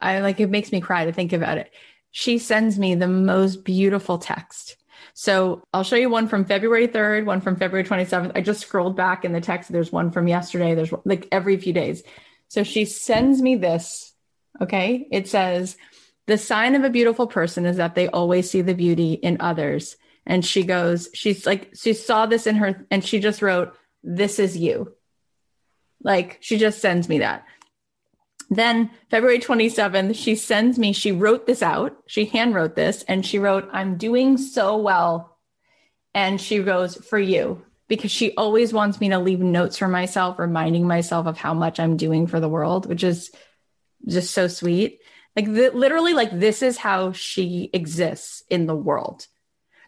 I 0.01 0.19
like 0.19 0.39
it 0.39 0.49
makes 0.49 0.71
me 0.71 0.81
cry 0.81 1.05
to 1.05 1.13
think 1.13 1.33
about 1.33 1.57
it. 1.57 1.71
She 2.11 2.37
sends 2.37 2.77
me 2.77 2.95
the 2.95 3.07
most 3.07 3.63
beautiful 3.63 4.17
text. 4.17 4.75
So 5.13 5.63
I'll 5.73 5.83
show 5.83 5.95
you 5.95 6.09
one 6.09 6.27
from 6.27 6.45
February 6.45 6.87
3rd, 6.87 7.25
one 7.25 7.41
from 7.41 7.55
February 7.55 7.87
27th. 7.87 8.31
I 8.35 8.41
just 8.41 8.61
scrolled 8.61 8.97
back 8.97 9.25
in 9.25 9.31
the 9.31 9.41
text. 9.41 9.71
There's 9.71 9.91
one 9.91 10.11
from 10.11 10.27
yesterday. 10.27 10.73
There's 10.73 10.93
like 11.05 11.27
every 11.31 11.57
few 11.57 11.73
days. 11.73 12.03
So 12.47 12.63
she 12.63 12.85
sends 12.85 13.41
me 13.41 13.55
this. 13.55 14.13
Okay. 14.59 15.07
It 15.11 15.27
says, 15.27 15.77
the 16.25 16.37
sign 16.37 16.75
of 16.75 16.83
a 16.83 16.89
beautiful 16.89 17.27
person 17.27 17.65
is 17.65 17.77
that 17.77 17.95
they 17.95 18.07
always 18.07 18.49
see 18.49 18.61
the 18.61 18.73
beauty 18.73 19.13
in 19.13 19.37
others. 19.39 19.97
And 20.25 20.43
she 20.43 20.63
goes, 20.63 21.09
she's 21.13 21.45
like, 21.45 21.73
she 21.75 21.93
saw 21.93 22.25
this 22.25 22.47
in 22.47 22.55
her 22.55 22.85
and 22.89 23.03
she 23.03 23.19
just 23.19 23.41
wrote, 23.41 23.75
this 24.03 24.39
is 24.39 24.57
you. 24.57 24.95
Like 26.01 26.37
she 26.41 26.57
just 26.57 26.79
sends 26.79 27.07
me 27.07 27.19
that. 27.19 27.45
Then 28.55 28.91
February 29.09 29.39
27th, 29.39 30.15
she 30.15 30.35
sends 30.35 30.77
me, 30.77 30.93
she 30.93 31.11
wrote 31.11 31.45
this 31.45 31.61
out. 31.61 31.95
She 32.07 32.25
hand 32.25 32.53
wrote 32.55 32.75
this 32.75 33.03
and 33.07 33.25
she 33.25 33.39
wrote, 33.39 33.69
I'm 33.71 33.97
doing 33.97 34.37
so 34.37 34.77
well. 34.77 35.37
And 36.13 36.39
she 36.39 36.59
goes, 36.59 36.95
for 36.95 37.17
you, 37.17 37.63
because 37.87 38.11
she 38.11 38.35
always 38.35 38.73
wants 38.73 38.99
me 38.99 39.09
to 39.09 39.19
leave 39.19 39.39
notes 39.39 39.77
for 39.77 39.87
myself, 39.87 40.37
reminding 40.37 40.87
myself 40.87 41.25
of 41.25 41.37
how 41.37 41.53
much 41.53 41.79
I'm 41.79 41.97
doing 41.97 42.27
for 42.27 42.39
the 42.39 42.49
world, 42.49 42.85
which 42.85 43.03
is 43.03 43.31
just 44.07 44.33
so 44.33 44.47
sweet. 44.47 44.99
Like 45.35 45.47
literally, 45.47 46.13
like 46.13 46.37
this 46.37 46.61
is 46.61 46.77
how 46.77 47.13
she 47.13 47.69
exists 47.73 48.43
in 48.49 48.67
the 48.67 48.75
world. 48.75 49.25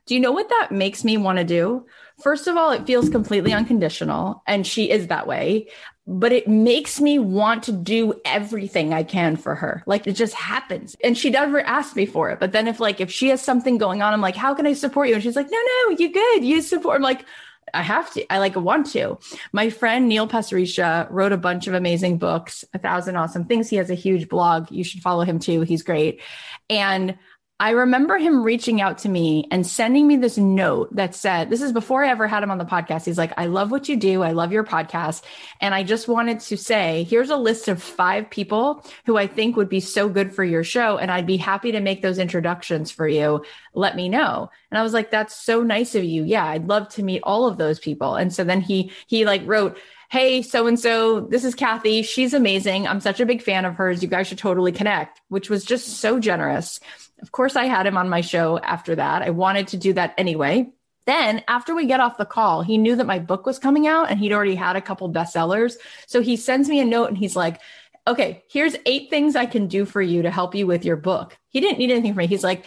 Do 0.07 0.13
you 0.13 0.19
know 0.19 0.31
what 0.31 0.49
that 0.49 0.71
makes 0.71 1.03
me 1.03 1.17
want 1.17 1.39
to 1.39 1.43
do? 1.43 1.85
First 2.21 2.47
of 2.47 2.57
all, 2.57 2.71
it 2.71 2.85
feels 2.85 3.09
completely 3.09 3.53
unconditional, 3.53 4.43
and 4.47 4.65
she 4.65 4.89
is 4.89 5.07
that 5.07 5.27
way 5.27 5.67
but 6.07 6.31
it 6.31 6.47
makes 6.47 7.01
me 7.01 7.17
want 7.17 7.63
to 7.63 7.71
do 7.71 8.19
everything 8.25 8.93
I 8.93 9.03
can 9.03 9.35
for 9.35 9.55
her. 9.55 9.83
Like 9.85 10.05
it 10.05 10.13
just 10.13 10.35
happens. 10.35 10.95
And 11.03 11.17
she 11.17 11.29
never 11.29 11.61
asked 11.61 11.95
me 11.95 12.05
for 12.05 12.29
it. 12.29 12.39
But 12.39 12.51
then 12.51 12.67
if 12.67 12.79
like, 12.79 13.01
if 13.01 13.11
she 13.11 13.29
has 13.29 13.41
something 13.41 13.77
going 13.77 14.01
on, 14.01 14.13
I'm 14.13 14.21
like, 14.21 14.35
how 14.35 14.53
can 14.53 14.67
I 14.67 14.73
support 14.73 15.07
you? 15.07 15.15
And 15.15 15.23
she's 15.23 15.35
like, 15.35 15.49
no, 15.49 15.57
no, 15.57 15.95
you 15.97 16.11
good. 16.13 16.43
You 16.43 16.61
support. 16.61 16.97
I'm 16.97 17.01
like, 17.01 17.25
I 17.73 17.81
have 17.81 18.11
to. 18.13 18.31
I 18.31 18.37
like 18.37 18.55
want 18.55 18.91
to. 18.91 19.17
My 19.51 19.71
friend 19.71 20.07
Neil 20.07 20.27
Pasricha 20.27 21.07
wrote 21.09 21.31
a 21.31 21.37
bunch 21.37 21.65
of 21.67 21.73
amazing 21.73 22.19
books, 22.19 22.63
a 22.73 22.79
thousand 22.79 23.15
awesome 23.15 23.45
things. 23.45 23.69
He 23.69 23.77
has 23.77 23.89
a 23.89 23.95
huge 23.95 24.29
blog. 24.29 24.71
You 24.71 24.83
should 24.83 25.01
follow 25.01 25.23
him 25.23 25.39
too. 25.39 25.61
He's 25.61 25.81
great. 25.81 26.21
And 26.69 27.17
I 27.57 27.69
remember 27.69 28.17
him 28.17 28.43
reaching 28.43 28.81
out 28.81 28.97
to 28.99 29.09
me 29.09 29.47
and 29.49 29.65
sending 29.65 30.05
me 30.05 30.17
this 30.17 30.37
note 30.37 30.93
that 30.93 31.15
said, 31.15 31.49
This 31.49 31.61
is 31.61 31.71
before 31.71 32.03
I 32.03 32.09
ever 32.09 32.27
had 32.27 32.43
him 32.43 32.51
on 32.51 32.57
the 32.57 32.65
podcast. 32.65 33.05
He's 33.05 33.17
like, 33.17 33.31
I 33.37 33.45
love 33.45 33.71
what 33.71 33.87
you 33.87 33.95
do. 33.95 34.23
I 34.23 34.33
love 34.33 34.51
your 34.51 34.65
podcast. 34.65 35.23
And 35.61 35.73
I 35.73 35.83
just 35.83 36.09
wanted 36.09 36.41
to 36.41 36.57
say, 36.57 37.03
here's 37.03 37.29
a 37.29 37.37
list 37.37 37.69
of 37.69 37.81
five 37.81 38.29
people 38.29 38.83
who 39.05 39.15
I 39.15 39.27
think 39.27 39.55
would 39.55 39.69
be 39.69 39.79
so 39.79 40.09
good 40.09 40.35
for 40.35 40.43
your 40.43 40.65
show. 40.65 40.97
And 40.97 41.09
I'd 41.09 41.25
be 41.25 41.37
happy 41.37 41.71
to 41.71 41.79
make 41.79 42.01
those 42.01 42.19
introductions 42.19 42.91
for 42.91 43.07
you. 43.07 43.45
Let 43.73 43.95
me 43.95 44.09
know. 44.09 44.51
And 44.69 44.77
I 44.77 44.83
was 44.83 44.91
like, 44.91 45.09
That's 45.09 45.33
so 45.33 45.63
nice 45.63 45.95
of 45.95 46.03
you. 46.03 46.25
Yeah, 46.25 46.45
I'd 46.45 46.67
love 46.67 46.89
to 46.89 47.03
meet 47.03 47.21
all 47.23 47.47
of 47.47 47.57
those 47.57 47.79
people. 47.79 48.15
And 48.15 48.33
so 48.33 48.43
then 48.43 48.59
he, 48.59 48.91
he 49.07 49.23
like 49.23 49.43
wrote, 49.45 49.77
Hey, 50.09 50.41
so 50.41 50.67
and 50.67 50.79
so, 50.79 51.21
this 51.21 51.45
is 51.45 51.55
Cathy. 51.55 52.03
She's 52.03 52.33
amazing. 52.33 52.85
I'm 52.85 52.99
such 52.99 53.21
a 53.21 53.25
big 53.25 53.41
fan 53.41 53.63
of 53.63 53.75
hers. 53.75 54.03
You 54.03 54.09
guys 54.09 54.27
should 54.27 54.37
totally 54.37 54.71
connect, 54.71 55.21
which 55.29 55.49
was 55.49 55.63
just 55.63 55.87
so 55.99 56.19
generous. 56.19 56.79
Of 57.21 57.31
course, 57.31 57.55
I 57.55 57.65
had 57.65 57.87
him 57.87 57.97
on 57.97 58.09
my 58.09 58.21
show 58.21 58.59
after 58.59 58.95
that. 58.95 59.21
I 59.21 59.29
wanted 59.29 59.69
to 59.69 59.77
do 59.77 59.93
that 59.93 60.13
anyway. 60.17 60.69
Then, 61.05 61.43
after 61.47 61.75
we 61.75 61.85
get 61.85 61.99
off 61.99 62.17
the 62.17 62.25
call, 62.25 62.63
he 62.63 62.77
knew 62.77 62.95
that 62.95 63.05
my 63.05 63.19
book 63.19 63.45
was 63.45 63.59
coming 63.59 63.87
out 63.87 64.09
and 64.09 64.19
he'd 64.19 64.33
already 64.33 64.55
had 64.55 64.75
a 64.75 64.81
couple 64.81 65.11
bestsellers. 65.11 65.75
So 66.07 66.21
he 66.21 66.35
sends 66.35 66.67
me 66.67 66.79
a 66.79 66.85
note 66.85 67.09
and 67.09 67.17
he's 67.17 67.35
like, 67.35 67.61
Okay, 68.07 68.43
here's 68.47 68.75
eight 68.85 69.09
things 69.09 69.35
I 69.35 69.47
can 69.47 69.67
do 69.67 69.83
for 69.83 70.01
you 70.01 70.21
to 70.21 70.29
help 70.29 70.53
you 70.53 70.67
with 70.67 70.85
your 70.85 70.95
book. 70.95 71.37
He 71.49 71.59
didn't 71.59 71.79
need 71.79 71.89
anything 71.89 72.13
from 72.13 72.19
me. 72.19 72.27
He's 72.27 72.43
like, 72.43 72.63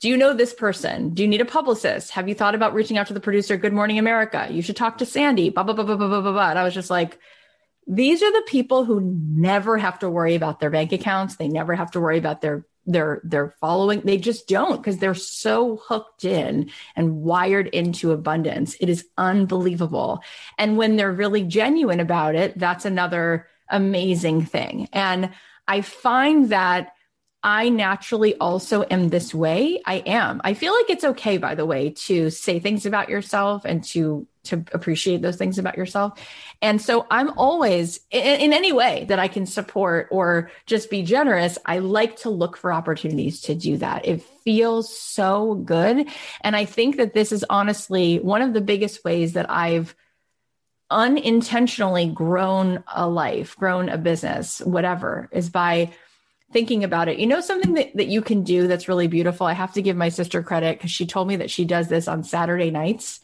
do 0.00 0.08
you 0.08 0.16
know 0.16 0.34
this 0.34 0.52
person? 0.52 1.14
Do 1.14 1.22
you 1.22 1.28
need 1.28 1.40
a 1.40 1.46
publicist? 1.46 2.10
Have 2.10 2.28
you 2.28 2.34
thought 2.34 2.54
about 2.54 2.74
reaching 2.74 2.98
out 2.98 3.06
to 3.06 3.14
the 3.14 3.20
producer, 3.20 3.56
Good 3.56 3.72
Morning 3.72 3.98
America? 3.98 4.46
You 4.50 4.62
should 4.62 4.76
talk 4.76 4.98
to 4.98 5.06
Sandy, 5.06 5.48
blah, 5.48 5.62
blah, 5.62 5.74
blah, 5.74 5.84
blah, 5.84 5.96
blah, 5.96 6.20
blah, 6.20 6.32
blah. 6.32 6.50
And 6.50 6.58
I 6.58 6.64
was 6.64 6.74
just 6.74 6.90
like, 6.90 7.18
these 7.86 8.22
are 8.22 8.32
the 8.32 8.44
people 8.46 8.84
who 8.84 9.00
never 9.00 9.78
have 9.78 9.98
to 10.00 10.10
worry 10.10 10.34
about 10.34 10.60
their 10.60 10.70
bank 10.70 10.92
accounts. 10.92 11.36
They 11.36 11.48
never 11.48 11.74
have 11.74 11.92
to 11.92 12.00
worry 12.00 12.18
about 12.18 12.42
their 12.42 12.66
their 12.86 13.20
their 13.24 13.50
following 13.60 14.00
they 14.02 14.16
just 14.16 14.48
don't 14.48 14.76
because 14.76 14.98
they're 14.98 15.14
so 15.14 15.76
hooked 15.76 16.24
in 16.24 16.70
and 16.94 17.22
wired 17.22 17.66
into 17.68 18.12
abundance 18.12 18.76
it 18.80 18.88
is 18.88 19.06
unbelievable 19.18 20.22
and 20.58 20.76
when 20.76 20.96
they're 20.96 21.12
really 21.12 21.42
genuine 21.42 22.00
about 22.00 22.34
it 22.34 22.56
that's 22.58 22.84
another 22.84 23.46
amazing 23.68 24.44
thing 24.44 24.88
and 24.92 25.30
i 25.66 25.80
find 25.80 26.50
that 26.50 26.92
I 27.42 27.68
naturally 27.68 28.34
also 28.34 28.82
am 28.90 29.08
this 29.08 29.32
way. 29.32 29.80
I 29.86 30.02
am. 30.04 30.40
I 30.42 30.54
feel 30.54 30.74
like 30.74 30.90
it's 30.90 31.04
okay, 31.04 31.38
by 31.38 31.54
the 31.54 31.64
way, 31.64 31.90
to 31.90 32.28
say 32.28 32.58
things 32.58 32.86
about 32.86 33.08
yourself 33.08 33.64
and 33.64 33.84
to 33.84 34.26
to 34.46 34.64
appreciate 34.72 35.22
those 35.22 35.36
things 35.36 35.58
about 35.58 35.76
yourself. 35.76 36.20
And 36.62 36.80
so 36.80 37.06
I'm 37.10 37.30
always 37.38 38.00
in, 38.10 38.40
in, 38.40 38.52
any 38.52 38.72
way 38.72 39.04
that 39.08 39.18
I 39.18 39.28
can 39.28 39.46
support 39.46 40.08
or 40.10 40.50
just 40.66 40.90
be 40.90 41.02
generous, 41.02 41.58
I 41.66 41.78
like 41.78 42.16
to 42.18 42.30
look 42.30 42.56
for 42.56 42.72
opportunities 42.72 43.42
to 43.42 43.54
do 43.54 43.76
that. 43.78 44.06
It 44.06 44.22
feels 44.22 44.96
so 44.96 45.54
good. 45.54 46.08
And 46.40 46.56
I 46.56 46.64
think 46.64 46.96
that 46.96 47.14
this 47.14 47.32
is 47.32 47.44
honestly 47.50 48.18
one 48.18 48.42
of 48.42 48.52
the 48.52 48.60
biggest 48.60 49.04
ways 49.04 49.34
that 49.34 49.50
I've 49.50 49.94
unintentionally 50.90 52.06
grown 52.06 52.82
a 52.94 53.08
life, 53.08 53.56
grown 53.56 53.88
a 53.88 53.98
business, 53.98 54.60
whatever, 54.60 55.28
is 55.32 55.50
by 55.50 55.92
thinking 56.52 56.84
about 56.84 57.08
it. 57.08 57.18
You 57.18 57.26
know, 57.26 57.40
something 57.40 57.74
that, 57.74 57.96
that 57.96 58.06
you 58.06 58.22
can 58.22 58.44
do 58.44 58.66
that's 58.66 58.88
really 58.88 59.08
beautiful. 59.08 59.46
I 59.46 59.52
have 59.52 59.74
to 59.74 59.82
give 59.82 59.96
my 59.96 60.08
sister 60.08 60.42
credit 60.42 60.78
because 60.78 60.90
she 60.90 61.06
told 61.06 61.28
me 61.28 61.36
that 61.36 61.50
she 61.50 61.64
does 61.64 61.88
this 61.88 62.08
on 62.08 62.22
Saturday 62.24 62.70
nights. 62.70 63.20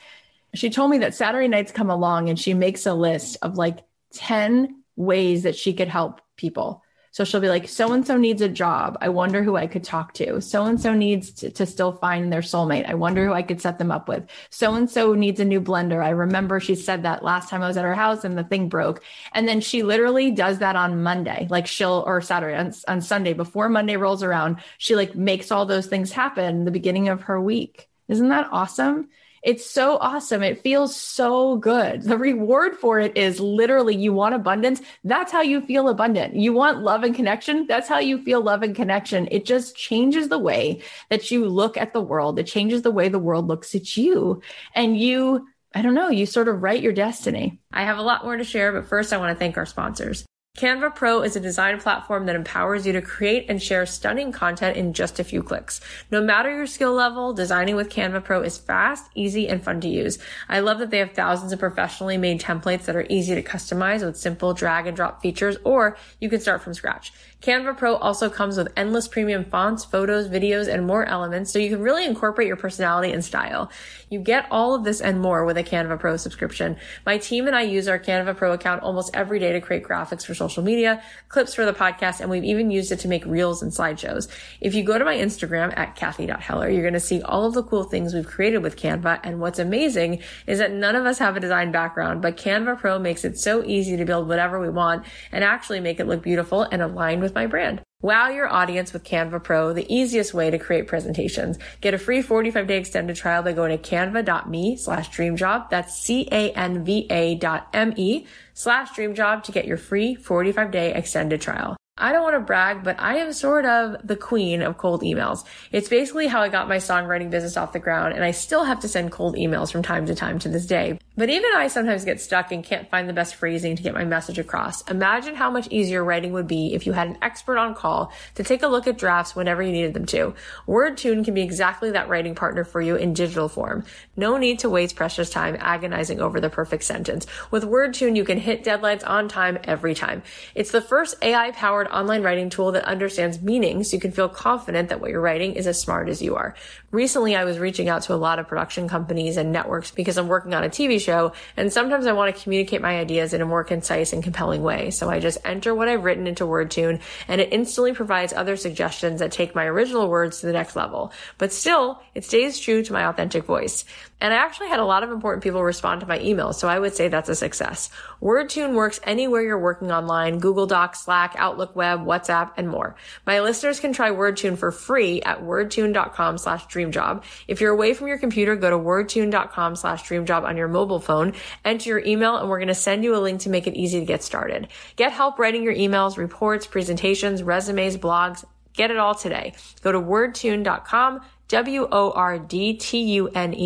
She 0.54 0.70
told 0.70 0.90
me 0.90 0.98
that 0.98 1.14
Saturday 1.14 1.48
nights 1.48 1.72
come 1.72 1.90
along 1.90 2.28
and 2.28 2.38
she 2.38 2.54
makes 2.54 2.86
a 2.86 2.94
list 2.94 3.38
of 3.42 3.56
like 3.56 3.78
10 4.14 4.82
ways 4.96 5.44
that 5.44 5.56
she 5.56 5.72
could 5.72 5.88
help 5.88 6.20
people. 6.36 6.82
So 7.12 7.24
she'll 7.24 7.42
be 7.42 7.50
like, 7.50 7.68
so 7.68 7.92
and 7.92 8.06
so 8.06 8.16
needs 8.16 8.40
a 8.40 8.48
job. 8.48 8.96
I 9.02 9.10
wonder 9.10 9.42
who 9.42 9.54
I 9.54 9.66
could 9.66 9.84
talk 9.84 10.14
to. 10.14 10.40
So 10.40 10.64
and 10.64 10.80
so 10.80 10.94
needs 10.94 11.30
to, 11.32 11.66
still 11.66 11.92
find 11.92 12.32
their 12.32 12.40
soulmate. 12.40 12.88
I 12.88 12.94
wonder 12.94 13.26
who 13.26 13.34
I 13.34 13.42
could 13.42 13.60
set 13.60 13.78
them 13.78 13.90
up 13.90 14.08
with. 14.08 14.24
So 14.48 14.74
and 14.74 14.90
so 14.90 15.12
needs 15.12 15.38
a 15.38 15.44
new 15.44 15.60
blender. 15.60 16.02
I 16.02 16.08
remember 16.10 16.58
she 16.58 16.74
said 16.74 17.02
that 17.02 17.22
last 17.22 17.50
time 17.50 17.62
I 17.62 17.68
was 17.68 17.76
at 17.76 17.84
her 17.84 17.94
house 17.94 18.24
and 18.24 18.36
the 18.36 18.44
thing 18.44 18.70
broke. 18.70 19.02
And 19.32 19.46
then 19.46 19.60
she 19.60 19.82
literally 19.82 20.30
does 20.30 20.58
that 20.60 20.74
on 20.74 21.02
Monday, 21.02 21.46
like 21.50 21.66
she'll, 21.66 22.02
or 22.06 22.22
Saturday, 22.22 22.56
on, 22.56 22.72
on 22.88 23.02
Sunday, 23.02 23.34
before 23.34 23.68
Monday 23.68 23.98
rolls 23.98 24.22
around, 24.22 24.56
she 24.78 24.96
like 24.96 25.14
makes 25.14 25.52
all 25.52 25.66
those 25.66 25.86
things 25.86 26.12
happen 26.12 26.64
the 26.64 26.70
beginning 26.70 27.10
of 27.10 27.22
her 27.22 27.38
week. 27.38 27.90
Isn't 28.08 28.30
that 28.30 28.48
awesome? 28.50 29.10
It's 29.42 29.68
so 29.68 29.98
awesome. 29.98 30.42
It 30.42 30.62
feels 30.62 30.94
so 30.94 31.56
good. 31.56 32.02
The 32.02 32.16
reward 32.16 32.76
for 32.76 33.00
it 33.00 33.16
is 33.16 33.40
literally 33.40 33.96
you 33.96 34.12
want 34.12 34.36
abundance. 34.36 34.80
That's 35.02 35.32
how 35.32 35.42
you 35.42 35.60
feel 35.62 35.88
abundant. 35.88 36.36
You 36.36 36.52
want 36.52 36.82
love 36.82 37.02
and 37.02 37.14
connection. 37.14 37.66
That's 37.66 37.88
how 37.88 37.98
you 37.98 38.22
feel 38.22 38.40
love 38.40 38.62
and 38.62 38.74
connection. 38.74 39.26
It 39.30 39.44
just 39.44 39.76
changes 39.76 40.28
the 40.28 40.38
way 40.38 40.82
that 41.10 41.30
you 41.30 41.46
look 41.46 41.76
at 41.76 41.92
the 41.92 42.00
world. 42.00 42.38
It 42.38 42.46
changes 42.46 42.82
the 42.82 42.92
way 42.92 43.08
the 43.08 43.18
world 43.18 43.48
looks 43.48 43.74
at 43.74 43.96
you. 43.96 44.42
And 44.74 44.98
you 44.98 45.48
I 45.74 45.80
don't 45.80 45.94
know, 45.94 46.10
you 46.10 46.26
sort 46.26 46.48
of 46.48 46.62
write 46.62 46.82
your 46.82 46.92
destiny. 46.92 47.58
I 47.72 47.84
have 47.84 47.96
a 47.96 48.02
lot 48.02 48.24
more 48.24 48.36
to 48.36 48.44
share, 48.44 48.72
but 48.72 48.86
first 48.86 49.12
I 49.12 49.16
want 49.16 49.34
to 49.34 49.38
thank 49.38 49.56
our 49.56 49.64
sponsors. 49.64 50.24
Canva 50.58 50.94
Pro 50.94 51.22
is 51.22 51.34
a 51.34 51.40
design 51.40 51.80
platform 51.80 52.26
that 52.26 52.36
empowers 52.36 52.86
you 52.86 52.92
to 52.92 53.00
create 53.00 53.46
and 53.48 53.60
share 53.60 53.86
stunning 53.86 54.32
content 54.32 54.76
in 54.76 54.92
just 54.92 55.18
a 55.18 55.24
few 55.24 55.42
clicks. 55.42 55.80
No 56.10 56.20
matter 56.20 56.54
your 56.54 56.66
skill 56.66 56.92
level, 56.92 57.32
designing 57.32 57.74
with 57.74 57.88
Canva 57.88 58.22
Pro 58.22 58.42
is 58.42 58.58
fast, 58.58 59.10
easy, 59.14 59.48
and 59.48 59.64
fun 59.64 59.80
to 59.80 59.88
use. 59.88 60.18
I 60.50 60.60
love 60.60 60.78
that 60.80 60.90
they 60.90 60.98
have 60.98 61.12
thousands 61.12 61.52
of 61.52 61.58
professionally 61.58 62.18
made 62.18 62.38
templates 62.38 62.84
that 62.84 62.96
are 62.96 63.06
easy 63.08 63.34
to 63.34 63.42
customize 63.42 64.04
with 64.04 64.18
simple 64.18 64.52
drag 64.52 64.86
and 64.86 64.94
drop 64.94 65.22
features, 65.22 65.56
or 65.64 65.96
you 66.20 66.28
can 66.28 66.38
start 66.38 66.60
from 66.60 66.74
scratch. 66.74 67.14
Canva 67.42 67.76
Pro 67.76 67.96
also 67.96 68.30
comes 68.30 68.56
with 68.56 68.72
endless 68.76 69.08
premium 69.08 69.44
fonts, 69.44 69.84
photos, 69.84 70.28
videos, 70.28 70.72
and 70.72 70.86
more 70.86 71.04
elements 71.04 71.52
so 71.52 71.58
you 71.58 71.70
can 71.70 71.82
really 71.82 72.06
incorporate 72.06 72.46
your 72.46 72.56
personality 72.56 73.12
and 73.12 73.24
style. 73.24 73.68
You 74.10 74.20
get 74.20 74.46
all 74.48 74.76
of 74.76 74.84
this 74.84 75.00
and 75.00 75.20
more 75.20 75.44
with 75.44 75.56
a 75.56 75.64
Canva 75.64 75.98
Pro 75.98 76.16
subscription. 76.16 76.76
My 77.04 77.18
team 77.18 77.48
and 77.48 77.56
I 77.56 77.62
use 77.62 77.88
our 77.88 77.98
Canva 77.98 78.36
Pro 78.36 78.52
account 78.52 78.84
almost 78.84 79.10
every 79.12 79.40
day 79.40 79.52
to 79.52 79.60
create 79.60 79.82
graphics 79.82 80.24
for 80.24 80.34
social 80.34 80.62
media, 80.62 81.02
clips 81.28 81.52
for 81.52 81.66
the 81.66 81.72
podcast, 81.72 82.20
and 82.20 82.30
we've 82.30 82.44
even 82.44 82.70
used 82.70 82.92
it 82.92 83.00
to 83.00 83.08
make 83.08 83.26
reels 83.26 83.60
and 83.60 83.72
slideshows. 83.72 84.28
If 84.60 84.76
you 84.76 84.84
go 84.84 84.96
to 84.96 85.04
my 85.04 85.16
Instagram 85.16 85.76
at 85.76 85.96
Cathy.Heller, 85.96 86.68
you're 86.68 86.82
going 86.82 86.94
to 86.94 87.00
see 87.00 87.22
all 87.22 87.44
of 87.44 87.54
the 87.54 87.64
cool 87.64 87.82
things 87.82 88.14
we've 88.14 88.24
created 88.24 88.58
with 88.58 88.76
Canva. 88.76 89.18
And 89.24 89.40
what's 89.40 89.58
amazing 89.58 90.22
is 90.46 90.60
that 90.60 90.70
none 90.70 90.94
of 90.94 91.06
us 91.06 91.18
have 91.18 91.36
a 91.36 91.40
design 91.40 91.72
background, 91.72 92.22
but 92.22 92.36
Canva 92.36 92.78
Pro 92.78 93.00
makes 93.00 93.24
it 93.24 93.36
so 93.36 93.64
easy 93.64 93.96
to 93.96 94.04
build 94.04 94.28
whatever 94.28 94.60
we 94.60 94.68
want 94.68 95.04
and 95.32 95.42
actually 95.42 95.80
make 95.80 95.98
it 95.98 96.06
look 96.06 96.22
beautiful 96.22 96.62
and 96.62 96.80
aligned 96.80 97.20
with 97.20 97.31
with 97.32 97.34
my 97.34 97.46
brand. 97.46 97.82
Wow 98.02 98.28
your 98.28 98.52
audience 98.52 98.92
with 98.92 99.04
Canva 99.04 99.42
Pro, 99.44 99.72
the 99.72 99.86
easiest 99.92 100.34
way 100.34 100.50
to 100.50 100.58
create 100.58 100.86
presentations. 100.88 101.58
Get 101.80 101.94
a 101.94 101.98
free 101.98 102.20
45 102.20 102.66
day 102.66 102.78
extended 102.78 103.16
trial 103.16 103.42
by 103.42 103.52
going 103.52 103.76
to 103.76 103.90
canva.me 103.90 104.76
slash 104.76 105.08
dreamjob. 105.10 105.70
That's 105.70 105.96
C-A-N-V-A 106.02 107.36
dot 107.36 107.68
M-E 107.72 108.26
slash 108.54 108.90
dreamjob 108.90 109.44
to 109.44 109.52
get 109.52 109.66
your 109.66 109.76
free 109.76 110.14
45 110.14 110.70
day 110.70 110.92
extended 110.92 111.40
trial. 111.40 111.76
I 111.98 112.12
don't 112.12 112.22
want 112.22 112.36
to 112.36 112.40
brag, 112.40 112.84
but 112.84 112.98
I 112.98 113.18
am 113.18 113.34
sort 113.34 113.66
of 113.66 113.96
the 114.02 114.16
queen 114.16 114.62
of 114.62 114.78
cold 114.78 115.02
emails. 115.02 115.44
It's 115.72 115.90
basically 115.90 116.26
how 116.26 116.40
I 116.40 116.48
got 116.48 116.66
my 116.66 116.78
songwriting 116.78 117.28
business 117.28 117.58
off 117.58 117.74
the 117.74 117.78
ground, 117.78 118.14
and 118.14 118.24
I 118.24 118.30
still 118.30 118.64
have 118.64 118.80
to 118.80 118.88
send 118.88 119.12
cold 119.12 119.36
emails 119.36 119.70
from 119.70 119.82
time 119.82 120.06
to 120.06 120.14
time 120.14 120.38
to 120.38 120.48
this 120.48 120.64
day. 120.64 120.98
But 121.18 121.28
even 121.28 121.50
I 121.54 121.68
sometimes 121.68 122.06
get 122.06 122.18
stuck 122.18 122.50
and 122.50 122.64
can't 122.64 122.88
find 122.88 123.06
the 123.06 123.12
best 123.12 123.34
phrasing 123.34 123.76
to 123.76 123.82
get 123.82 123.92
my 123.92 124.06
message 124.06 124.38
across. 124.38 124.80
Imagine 124.90 125.34
how 125.34 125.50
much 125.50 125.68
easier 125.68 126.02
writing 126.02 126.32
would 126.32 126.46
be 126.46 126.72
if 126.72 126.86
you 126.86 126.94
had 126.94 127.08
an 127.08 127.18
expert 127.20 127.58
on 127.58 127.74
call 127.74 128.10
to 128.36 128.42
take 128.42 128.62
a 128.62 128.68
look 128.68 128.86
at 128.86 128.96
drafts 128.96 129.36
whenever 129.36 129.62
you 129.62 129.72
needed 129.72 129.92
them 129.92 130.06
to. 130.06 130.34
WordTune 130.66 131.26
can 131.26 131.34
be 131.34 131.42
exactly 131.42 131.90
that 131.90 132.08
writing 132.08 132.34
partner 132.34 132.64
for 132.64 132.80
you 132.80 132.96
in 132.96 133.12
digital 133.12 133.50
form. 133.50 133.84
No 134.16 134.38
need 134.38 134.60
to 134.60 134.70
waste 134.70 134.96
precious 134.96 135.28
time 135.28 135.58
agonizing 135.60 136.22
over 136.22 136.40
the 136.40 136.48
perfect 136.48 136.84
sentence. 136.84 137.26
With 137.50 137.64
WordTune, 137.64 138.16
you 138.16 138.24
can 138.24 138.38
hit 138.38 138.64
deadlines 138.64 139.06
on 139.06 139.28
time 139.28 139.58
every 139.64 139.94
time. 139.94 140.22
It's 140.54 140.70
the 140.70 140.80
first 140.80 141.16
AI 141.20 141.50
powered 141.50 141.88
online 141.92 142.22
writing 142.22 142.50
tool 142.50 142.72
that 142.72 142.84
understands 142.84 143.40
meaning 143.42 143.84
so 143.84 143.96
you 143.96 144.00
can 144.00 144.12
feel 144.12 144.28
confident 144.28 144.88
that 144.88 145.00
what 145.00 145.10
you're 145.10 145.20
writing 145.20 145.54
is 145.54 145.66
as 145.66 145.80
smart 145.80 146.08
as 146.08 146.22
you 146.22 146.34
are. 146.34 146.54
Recently, 146.92 147.34
I 147.34 147.44
was 147.44 147.58
reaching 147.58 147.88
out 147.88 148.02
to 148.02 148.14
a 148.14 148.16
lot 148.16 148.38
of 148.38 148.46
production 148.46 148.86
companies 148.86 149.38
and 149.38 149.50
networks 149.50 149.90
because 149.90 150.18
I'm 150.18 150.28
working 150.28 150.52
on 150.52 150.62
a 150.62 150.68
TV 150.68 151.00
show 151.00 151.32
and 151.56 151.72
sometimes 151.72 152.06
I 152.06 152.12
want 152.12 152.36
to 152.36 152.42
communicate 152.42 152.82
my 152.82 152.98
ideas 152.98 153.32
in 153.32 153.40
a 153.40 153.46
more 153.46 153.64
concise 153.64 154.12
and 154.12 154.22
compelling 154.22 154.62
way. 154.62 154.90
So 154.90 155.08
I 155.08 155.18
just 155.18 155.38
enter 155.42 155.74
what 155.74 155.88
I've 155.88 156.04
written 156.04 156.26
into 156.26 156.44
WordTune 156.44 157.00
and 157.28 157.40
it 157.40 157.50
instantly 157.50 157.94
provides 157.94 158.34
other 158.34 158.56
suggestions 158.56 159.20
that 159.20 159.32
take 159.32 159.54
my 159.54 159.64
original 159.64 160.06
words 160.10 160.40
to 160.40 160.46
the 160.46 160.52
next 160.52 160.76
level. 160.76 161.14
But 161.38 161.50
still, 161.50 162.02
it 162.14 162.26
stays 162.26 162.60
true 162.60 162.82
to 162.82 162.92
my 162.92 163.06
authentic 163.06 163.46
voice. 163.46 163.86
And 164.22 164.32
I 164.32 164.36
actually 164.36 164.68
had 164.68 164.78
a 164.78 164.84
lot 164.84 165.02
of 165.02 165.10
important 165.10 165.42
people 165.42 165.64
respond 165.64 166.00
to 166.00 166.06
my 166.06 166.20
emails, 166.20 166.54
so 166.54 166.68
I 166.68 166.78
would 166.78 166.94
say 166.94 167.08
that's 167.08 167.28
a 167.28 167.34
success. 167.34 167.90
WordTune 168.22 168.72
works 168.72 169.00
anywhere 169.02 169.42
you're 169.42 169.58
working 169.58 169.90
online, 169.90 170.38
Google 170.38 170.68
Docs, 170.68 171.00
Slack, 171.00 171.34
Outlook 171.36 171.74
Web, 171.74 172.04
WhatsApp, 172.04 172.52
and 172.56 172.68
more. 172.68 172.94
My 173.26 173.40
listeners 173.40 173.80
can 173.80 173.92
try 173.92 174.10
WordTune 174.10 174.58
for 174.58 174.70
free 174.70 175.22
at 175.22 175.42
wordtune.com 175.42 176.38
slash 176.38 176.68
dreamjob. 176.90 177.22
If 177.48 177.60
you're 177.60 177.72
away 177.72 177.94
from 177.94 178.08
your 178.08 178.18
computer, 178.18 178.56
go 178.56 178.70
to 178.70 178.78
wordtune.com 178.78 179.76
slash 179.76 180.02
dreamjob 180.04 180.44
on 180.44 180.56
your 180.56 180.68
mobile 180.68 181.00
phone, 181.00 181.34
enter 181.64 181.90
your 181.90 182.04
email, 182.04 182.36
and 182.36 182.48
we're 182.48 182.58
going 182.58 182.68
to 182.68 182.74
send 182.74 183.04
you 183.04 183.14
a 183.14 183.18
link 183.18 183.40
to 183.42 183.50
make 183.50 183.66
it 183.66 183.74
easy 183.74 184.00
to 184.00 184.06
get 184.06 184.22
started. 184.22 184.68
Get 184.96 185.12
help 185.12 185.38
writing 185.38 185.62
your 185.62 185.74
emails, 185.74 186.16
reports, 186.16 186.66
presentations, 186.66 187.42
resumes, 187.42 187.96
blogs, 187.96 188.44
Get 188.74 188.90
it 188.90 188.96
all 188.96 189.14
today. 189.14 189.54
Go 189.82 189.92
to 189.92 190.00
wordtune.com 190.00 191.20
W-O-R-D-T-U-N-E 191.48 192.04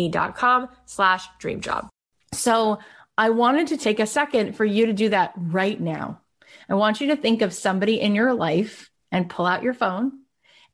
dot 0.09 0.35
com 0.35 0.67
slash 0.85 1.27
dream 1.39 1.61
job. 1.61 1.87
So 2.33 2.79
I 3.17 3.29
wanted 3.29 3.67
to 3.67 3.77
take 3.77 4.01
a 4.01 4.05
second 4.05 4.57
for 4.57 4.65
you 4.65 4.87
to 4.87 4.93
do 4.93 5.07
that 5.09 5.31
right 5.37 5.79
now. 5.79 6.19
I 6.69 6.73
want 6.73 6.99
you 6.99 7.07
to 7.07 7.15
think 7.15 7.41
of 7.41 7.53
somebody 7.53 8.01
in 8.01 8.13
your 8.13 8.33
life 8.33 8.91
and 9.11 9.29
pull 9.29 9.45
out 9.45 9.63
your 9.63 9.73
phone 9.73 10.11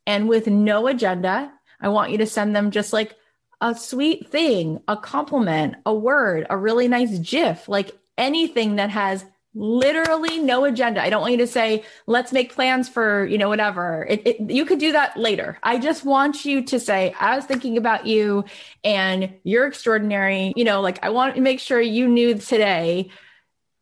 and 0.08 0.28
with 0.28 0.48
no 0.48 0.88
agenda, 0.88 1.54
I 1.84 1.89
want 1.89 2.12
you 2.12 2.17
to 2.19 2.26
send 2.26 2.56
them 2.56 2.72
just 2.72 2.93
like 2.93 3.15
a 3.62 3.76
sweet 3.76 4.30
thing, 4.30 4.82
a 4.88 4.98
compliment, 4.98 5.76
a 5.86 5.93
word, 5.93 6.48
a 6.50 6.58
really 6.58 6.88
nice 6.88 7.17
GIF, 7.19 7.69
like 7.69 7.91
anything 8.17 8.78
that 8.78 8.89
has 8.89 9.26
literally 9.56 10.39
no 10.39 10.65
agenda. 10.65 11.02
I 11.02 11.10
don't 11.10 11.22
want 11.22 11.34
you 11.34 11.38
to 11.39 11.48
say, 11.48 11.84
let's 12.08 12.34
make 12.34 12.54
plans 12.54 12.89
for, 12.89 13.26
you 13.26 13.38
know, 13.38 13.50
whatever. 13.50 14.06
It, 14.10 14.26
it, 14.26 14.52
you 14.52 14.65
could 14.65 14.80
do 14.80 14.91
that 14.93 15.15
later. 15.15 15.60
I 15.62 15.78
just 15.78 16.04
want 16.04 16.43
you 16.43 16.63
to 16.63 16.80
say, 16.80 17.13
I 17.19 17.36
was 17.36 17.46
thinking 17.46 17.78
about 17.78 18.08
you 18.08 18.46
and 18.84 19.34
you're 19.43 19.67
extraordinary. 19.67 20.54
You 20.56 20.63
know, 20.63 20.82
like 20.82 21.04
I 21.06 21.10
want 21.10 21.36
to 21.36 21.41
make 21.41 21.60
sure 21.60 21.80
you 21.80 22.08
knew 22.08 22.36
today 22.36 23.12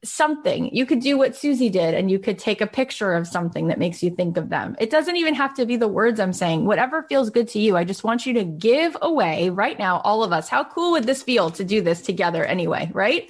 something. 0.04 0.74
You 0.76 0.86
could 0.86 1.00
do 1.00 1.18
what 1.18 1.36
Susie 1.36 1.70
did 1.70 1.94
and 1.94 2.10
you 2.10 2.18
could 2.18 2.40
take 2.40 2.62
a 2.62 2.68
picture 2.68 3.14
of 3.14 3.28
something 3.28 3.68
that 3.68 3.78
makes 3.78 4.02
you 4.02 4.10
think 4.10 4.38
of 4.38 4.50
them. 4.50 4.76
It 4.80 4.90
doesn't 4.90 5.16
even 5.16 5.36
have 5.36 5.54
to 5.56 5.66
be 5.66 5.76
the 5.76 5.88
words 5.88 6.20
I'm 6.20 6.34
saying. 6.34 6.66
Whatever 6.66 7.04
feels 7.04 7.30
good 7.30 7.48
to 7.50 7.60
you. 7.60 7.78
I 7.78 7.84
just 7.84 8.04
want 8.04 8.26
you 8.26 8.34
to 8.34 8.44
give 8.44 8.98
away 9.02 9.50
right 9.50 9.78
now, 9.78 10.00
all 10.00 10.24
of 10.24 10.32
us. 10.32 10.50
How 10.50 10.64
cool 10.64 10.92
would 10.94 11.06
this 11.06 11.22
feel 11.22 11.52
to 11.52 11.64
do 11.64 11.82
this 11.82 12.02
together 12.02 12.44
anyway? 12.44 12.90
Right? 12.94 13.30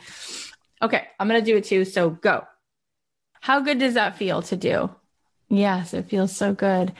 Okay, 0.81 1.07
I'm 1.19 1.27
going 1.27 1.41
to 1.41 1.45
do 1.45 1.57
it 1.57 1.65
too. 1.65 1.83
So 1.85 2.11
go. 2.11 2.45
How 3.41 3.59
good 3.59 3.79
does 3.79 3.95
that 3.95 4.17
feel 4.17 4.41
to 4.43 4.55
do? 4.55 4.89
Yes, 5.49 5.93
it 5.93 6.09
feels 6.09 6.35
so 6.35 6.53
good. 6.53 6.93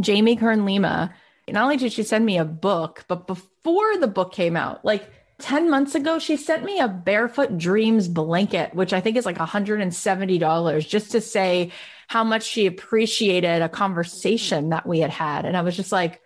Jamie 0.00 0.36
Kern 0.36 0.64
Lima, 0.64 1.14
not 1.48 1.62
only 1.62 1.76
did 1.76 1.92
she 1.92 2.02
send 2.02 2.26
me 2.26 2.38
a 2.38 2.44
book, 2.44 3.04
but 3.08 3.26
before 3.26 3.96
the 3.98 4.08
book 4.08 4.32
came 4.32 4.56
out, 4.56 4.84
like 4.84 5.08
10 5.42 5.68
months 5.68 5.94
ago, 5.94 6.18
she 6.18 6.36
sent 6.36 6.64
me 6.64 6.78
a 6.78 6.88
Barefoot 6.88 7.58
Dreams 7.58 8.08
blanket, 8.08 8.74
which 8.74 8.92
I 8.92 9.00
think 9.00 9.16
is 9.16 9.26
like 9.26 9.38
$170 9.38 10.88
just 10.88 11.10
to 11.12 11.20
say 11.20 11.72
how 12.08 12.24
much 12.24 12.44
she 12.44 12.66
appreciated 12.66 13.60
a 13.60 13.68
conversation 13.68 14.70
that 14.70 14.86
we 14.86 15.00
had 15.00 15.10
had. 15.10 15.44
And 15.44 15.56
I 15.56 15.62
was 15.62 15.76
just 15.76 15.92
like, 15.92 16.20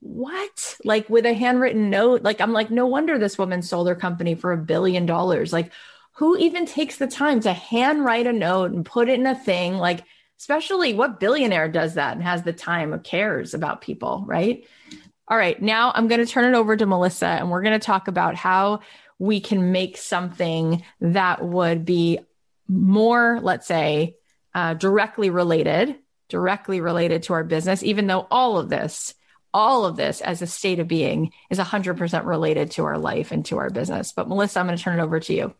what? 0.00 0.76
Like 0.84 1.08
with 1.08 1.26
a 1.26 1.34
handwritten 1.34 1.90
note, 1.90 2.22
like 2.22 2.40
I'm 2.40 2.52
like, 2.52 2.70
no 2.70 2.86
wonder 2.86 3.18
this 3.18 3.38
woman 3.38 3.62
sold 3.62 3.88
her 3.88 3.94
company 3.94 4.34
for 4.34 4.52
a 4.52 4.58
billion 4.58 5.06
dollars. 5.06 5.52
Like, 5.52 5.72
who 6.16 6.36
even 6.36 6.66
takes 6.66 6.96
the 6.96 7.06
time 7.06 7.40
to 7.40 7.52
handwrite 7.52 8.26
a 8.26 8.32
note 8.32 8.72
and 8.72 8.84
put 8.84 9.08
it 9.08 9.18
in 9.18 9.26
a 9.26 9.34
thing? 9.34 9.78
Like, 9.78 10.04
especially 10.38 10.94
what 10.94 11.20
billionaire 11.20 11.68
does 11.68 11.94
that 11.94 12.14
and 12.14 12.22
has 12.22 12.42
the 12.42 12.52
time 12.52 12.92
or 12.92 12.98
cares 12.98 13.54
about 13.54 13.80
people, 13.80 14.24
right? 14.26 14.66
All 15.30 15.36
right, 15.36 15.62
now 15.62 15.92
I'm 15.94 16.08
going 16.08 16.18
to 16.18 16.26
turn 16.26 16.52
it 16.52 16.56
over 16.56 16.76
to 16.76 16.86
Melissa 16.86 17.26
and 17.26 17.52
we're 17.52 17.62
going 17.62 17.78
to 17.78 17.86
talk 17.86 18.08
about 18.08 18.34
how 18.34 18.80
we 19.20 19.40
can 19.40 19.70
make 19.70 19.96
something 19.96 20.82
that 21.00 21.44
would 21.44 21.84
be 21.84 22.18
more, 22.66 23.38
let's 23.40 23.68
say, 23.68 24.16
uh, 24.56 24.74
directly 24.74 25.30
related, 25.30 25.94
directly 26.28 26.80
related 26.80 27.22
to 27.24 27.34
our 27.34 27.44
business, 27.44 27.84
even 27.84 28.08
though 28.08 28.26
all 28.28 28.58
of 28.58 28.70
this, 28.70 29.14
all 29.54 29.84
of 29.84 29.94
this 29.94 30.20
as 30.20 30.42
a 30.42 30.48
state 30.48 30.80
of 30.80 30.88
being 30.88 31.32
is 31.48 31.60
100% 31.60 32.24
related 32.24 32.72
to 32.72 32.84
our 32.84 32.98
life 32.98 33.30
and 33.30 33.44
to 33.46 33.58
our 33.58 33.70
business. 33.70 34.10
But 34.10 34.26
Melissa, 34.26 34.58
I'm 34.58 34.66
going 34.66 34.78
to 34.78 34.82
turn 34.82 34.98
it 34.98 35.02
over 35.02 35.20
to 35.20 35.32
you. 35.32 35.54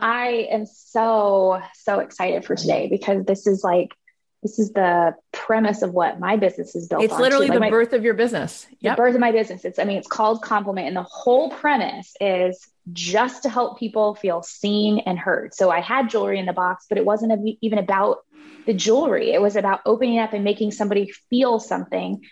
I 0.00 0.48
am 0.50 0.66
so, 0.66 1.62
so 1.74 2.00
excited 2.00 2.44
for 2.44 2.56
today 2.56 2.88
because 2.88 3.24
this 3.24 3.46
is 3.46 3.62
like, 3.62 3.94
this 4.42 4.58
is 4.58 4.72
the 4.72 5.14
premise 5.32 5.82
of 5.82 5.92
what 5.92 6.18
my 6.18 6.36
business 6.36 6.74
is 6.74 6.88
built 6.88 7.02
it's 7.02 7.18
literally 7.18 7.48
like 7.48 7.56
the 7.56 7.60
my, 7.60 7.70
birth 7.70 7.92
of 7.92 8.02
your 8.02 8.14
business. 8.14 8.66
Yep. 8.80 8.96
The 8.96 9.02
birth 9.02 9.14
of 9.14 9.20
my 9.20 9.32
business. 9.32 9.64
It's, 9.64 9.78
I 9.78 9.84
mean, 9.84 9.98
it's 9.98 10.08
called 10.08 10.42
Complement. 10.42 10.86
And 10.86 10.96
the 10.96 11.02
whole 11.02 11.50
premise 11.50 12.14
is 12.20 12.66
just 12.92 13.42
to 13.42 13.50
help 13.50 13.78
people 13.78 14.14
feel 14.14 14.42
seen 14.42 15.00
and 15.00 15.18
heard. 15.18 15.54
So 15.54 15.70
I 15.70 15.80
had 15.80 16.08
jewelry 16.08 16.38
in 16.38 16.46
the 16.46 16.54
box, 16.54 16.86
but 16.88 16.96
it 16.96 17.04
wasn't 17.04 17.58
even 17.60 17.78
about 17.78 18.24
the 18.66 18.72
jewelry. 18.72 19.32
It 19.32 19.42
was 19.42 19.56
about 19.56 19.80
opening 19.84 20.18
up 20.18 20.32
and 20.32 20.42
making 20.42 20.72
somebody 20.72 21.12
feel 21.28 21.60
something. 21.60 22.22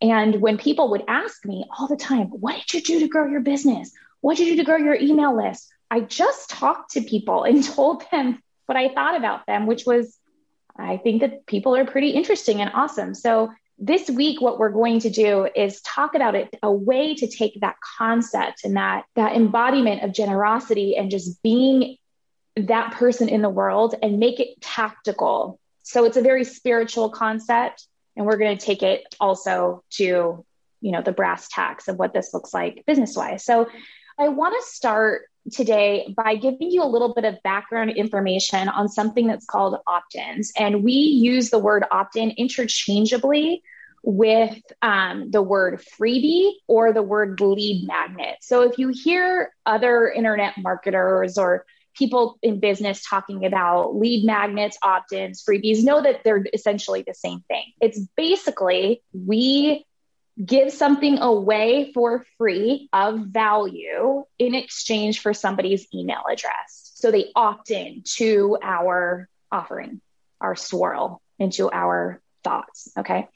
And 0.00 0.40
when 0.40 0.56
people 0.56 0.90
would 0.90 1.04
ask 1.08 1.44
me 1.44 1.66
all 1.78 1.86
the 1.86 1.96
time, 1.96 2.28
what 2.28 2.56
did 2.66 2.72
you 2.72 2.82
do 2.82 3.00
to 3.00 3.08
grow 3.08 3.26
your 3.28 3.40
business? 3.40 3.92
What 4.22 4.38
did 4.38 4.46
you 4.46 4.54
do 4.54 4.62
to 4.62 4.64
grow 4.64 4.76
your 4.76 4.94
email 4.94 5.36
list? 5.36 5.70
I 5.90 6.00
just 6.00 6.48
talked 6.48 6.92
to 6.92 7.02
people 7.02 7.44
and 7.44 7.62
told 7.74 8.04
them 8.10 8.42
what 8.66 8.76
I 8.76 8.88
thought 8.88 9.16
about 9.16 9.46
them, 9.46 9.66
which 9.66 9.84
was 9.84 10.16
I 10.80 10.96
think 10.96 11.20
that 11.20 11.46
people 11.46 11.76
are 11.76 11.84
pretty 11.84 12.10
interesting 12.10 12.60
and 12.60 12.70
awesome. 12.74 13.14
So 13.14 13.50
this 13.80 14.10
week 14.10 14.40
what 14.40 14.58
we're 14.58 14.68
going 14.68 15.00
to 15.00 15.10
do 15.10 15.48
is 15.56 15.80
talk 15.80 16.14
about 16.14 16.34
it 16.34 16.54
a 16.62 16.70
way 16.70 17.14
to 17.14 17.26
take 17.26 17.58
that 17.62 17.76
concept 17.98 18.64
and 18.64 18.76
that 18.76 19.04
that 19.16 19.34
embodiment 19.34 20.02
of 20.02 20.12
generosity 20.12 20.96
and 20.96 21.10
just 21.10 21.42
being 21.42 21.96
that 22.56 22.92
person 22.92 23.28
in 23.28 23.40
the 23.40 23.48
world 23.48 23.94
and 24.02 24.18
make 24.18 24.38
it 24.38 24.60
tactical 24.60 25.58
so 25.82 26.04
it's 26.04 26.18
a 26.18 26.22
very 26.22 26.44
spiritual 26.44 27.08
concept 27.08 27.86
and 28.16 28.26
we're 28.26 28.36
going 28.36 28.56
to 28.56 28.64
take 28.64 28.82
it 28.82 29.02
also 29.18 29.82
to 29.88 30.44
you 30.82 30.92
know 30.92 31.00
the 31.00 31.12
brass 31.12 31.48
tacks 31.48 31.88
of 31.88 31.96
what 31.96 32.12
this 32.12 32.34
looks 32.34 32.52
like 32.52 32.84
business 32.86 33.16
wise 33.16 33.42
so 33.42 33.66
i 34.18 34.28
want 34.28 34.54
to 34.54 34.70
start 34.70 35.22
today 35.50 36.12
by 36.16 36.36
giving 36.36 36.70
you 36.70 36.82
a 36.82 36.86
little 36.86 37.14
bit 37.14 37.24
of 37.24 37.42
background 37.42 37.90
information 37.90 38.68
on 38.68 38.88
something 38.88 39.26
that's 39.26 39.46
called 39.46 39.76
opt 39.86 40.14
ins. 40.14 40.52
And 40.58 40.84
we 40.84 40.92
use 40.92 41.50
the 41.50 41.58
word 41.58 41.84
opt 41.90 42.16
in 42.16 42.30
interchangeably 42.30 43.62
with 44.02 44.58
um, 44.82 45.30
the 45.30 45.42
word 45.42 45.82
freebie 45.98 46.52
or 46.66 46.92
the 46.92 47.02
word 47.02 47.40
lead 47.40 47.86
magnet. 47.86 48.36
So 48.40 48.62
if 48.62 48.78
you 48.78 48.88
hear 48.88 49.52
other 49.66 50.08
internet 50.08 50.54
marketers 50.58 51.36
or 51.36 51.66
people 51.94 52.38
in 52.42 52.60
business 52.60 53.04
talking 53.04 53.44
about 53.44 53.94
lead 53.96 54.24
magnets, 54.24 54.78
opt 54.82 55.12
ins, 55.12 55.44
freebies, 55.44 55.84
know 55.84 56.02
that 56.02 56.22
they're 56.24 56.44
essentially 56.54 57.02
the 57.06 57.14
same 57.14 57.40
thing. 57.48 57.64
It's 57.80 58.00
basically 58.16 59.02
we 59.12 59.84
give 60.44 60.72
something 60.72 61.18
away 61.18 61.92
for 61.92 62.24
free 62.38 62.88
of 62.92 63.18
value 63.20 64.24
in 64.38 64.54
exchange 64.54 65.20
for 65.20 65.34
somebody's 65.34 65.86
email 65.94 66.22
address. 66.30 66.92
So 66.94 67.10
they 67.10 67.30
opt 67.34 67.70
in 67.70 68.02
to 68.16 68.58
our 68.62 69.28
offering, 69.50 70.00
our 70.40 70.56
swirl, 70.56 71.20
into 71.38 71.70
our 71.70 72.20
thoughts. 72.44 72.92
Okay. 72.98 73.28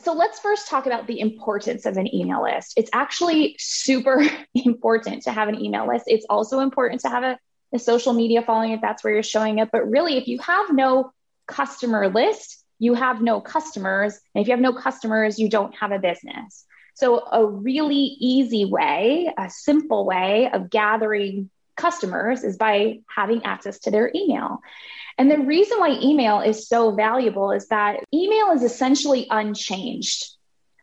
So 0.00 0.14
let's 0.14 0.40
first 0.40 0.68
talk 0.68 0.86
about 0.86 1.06
the 1.06 1.20
importance 1.20 1.86
of 1.86 1.96
an 1.96 2.12
email 2.14 2.42
list. 2.42 2.74
It's 2.76 2.90
actually 2.92 3.56
super 3.58 4.22
important 4.54 5.24
to 5.24 5.32
have 5.32 5.48
an 5.48 5.62
email 5.62 5.86
list. 5.86 6.04
It's 6.06 6.26
also 6.28 6.60
important 6.60 7.02
to 7.02 7.08
have 7.08 7.22
a, 7.22 7.38
a 7.74 7.78
social 7.78 8.12
media 8.12 8.42
following 8.42 8.72
if 8.72 8.80
that's 8.80 9.04
where 9.04 9.12
you're 9.12 9.22
showing 9.22 9.60
up. 9.60 9.68
But 9.70 9.88
really, 9.88 10.16
if 10.16 10.26
you 10.26 10.38
have 10.40 10.72
no 10.72 11.12
customer 11.46 12.08
list, 12.08 12.61
you 12.82 12.94
have 12.94 13.22
no 13.22 13.40
customers. 13.40 14.18
And 14.34 14.42
if 14.42 14.48
you 14.48 14.52
have 14.52 14.60
no 14.60 14.72
customers, 14.72 15.38
you 15.38 15.48
don't 15.48 15.72
have 15.76 15.92
a 15.92 16.00
business. 16.00 16.64
So, 16.94 17.24
a 17.30 17.46
really 17.46 18.16
easy 18.18 18.64
way, 18.64 19.32
a 19.38 19.48
simple 19.48 20.04
way 20.04 20.50
of 20.52 20.68
gathering 20.68 21.48
customers 21.76 22.42
is 22.42 22.56
by 22.56 22.98
having 23.08 23.44
access 23.44 23.78
to 23.80 23.92
their 23.92 24.10
email. 24.12 24.58
And 25.16 25.30
the 25.30 25.38
reason 25.38 25.78
why 25.78 25.90
email 26.02 26.40
is 26.40 26.66
so 26.66 26.90
valuable 26.90 27.52
is 27.52 27.68
that 27.68 28.00
email 28.12 28.50
is 28.50 28.64
essentially 28.64 29.28
unchanged. 29.30 30.26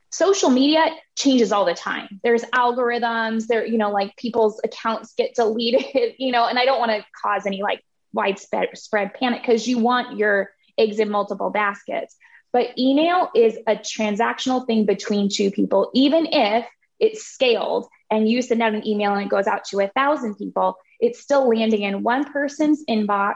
Social 0.09 0.49
media 0.49 0.85
changes 1.17 1.51
all 1.51 1.65
the 1.65 1.73
time. 1.73 2.21
There's 2.23 2.43
algorithms, 2.43 3.47
there, 3.47 3.65
you 3.65 3.77
know, 3.77 3.91
like 3.91 4.15
people's 4.15 4.61
accounts 4.63 5.13
get 5.17 5.35
deleted, 5.35 6.15
you 6.17 6.31
know, 6.31 6.45
and 6.47 6.57
I 6.57 6.63
don't 6.63 6.79
want 6.79 6.91
to 6.91 7.05
cause 7.21 7.45
any 7.45 7.61
like 7.61 7.83
widespread 8.13 8.69
spread 8.77 9.13
panic 9.15 9.41
because 9.41 9.67
you 9.67 9.79
want 9.79 10.17
your 10.17 10.51
eggs 10.79 10.99
in 10.99 11.09
multiple 11.09 11.49
baskets. 11.49 12.15
But 12.51 12.77
email 12.79 13.29
is 13.35 13.57
a 13.67 13.75
transactional 13.75 14.65
thing 14.65 14.85
between 14.85 15.29
two 15.29 15.51
people, 15.51 15.91
even 15.93 16.27
if 16.31 16.65
it's 16.99 17.23
scaled 17.23 17.87
and 18.09 18.27
you 18.27 18.41
send 18.41 18.61
out 18.61 18.73
an 18.73 18.87
email 18.87 19.13
and 19.13 19.23
it 19.23 19.29
goes 19.29 19.47
out 19.47 19.65
to 19.65 19.79
a 19.81 19.87
thousand 19.87 20.35
people, 20.35 20.77
it's 20.99 21.19
still 21.19 21.47
landing 21.47 21.83
in 21.83 22.03
one 22.03 22.31
person's 22.31 22.83
inbox 22.89 23.35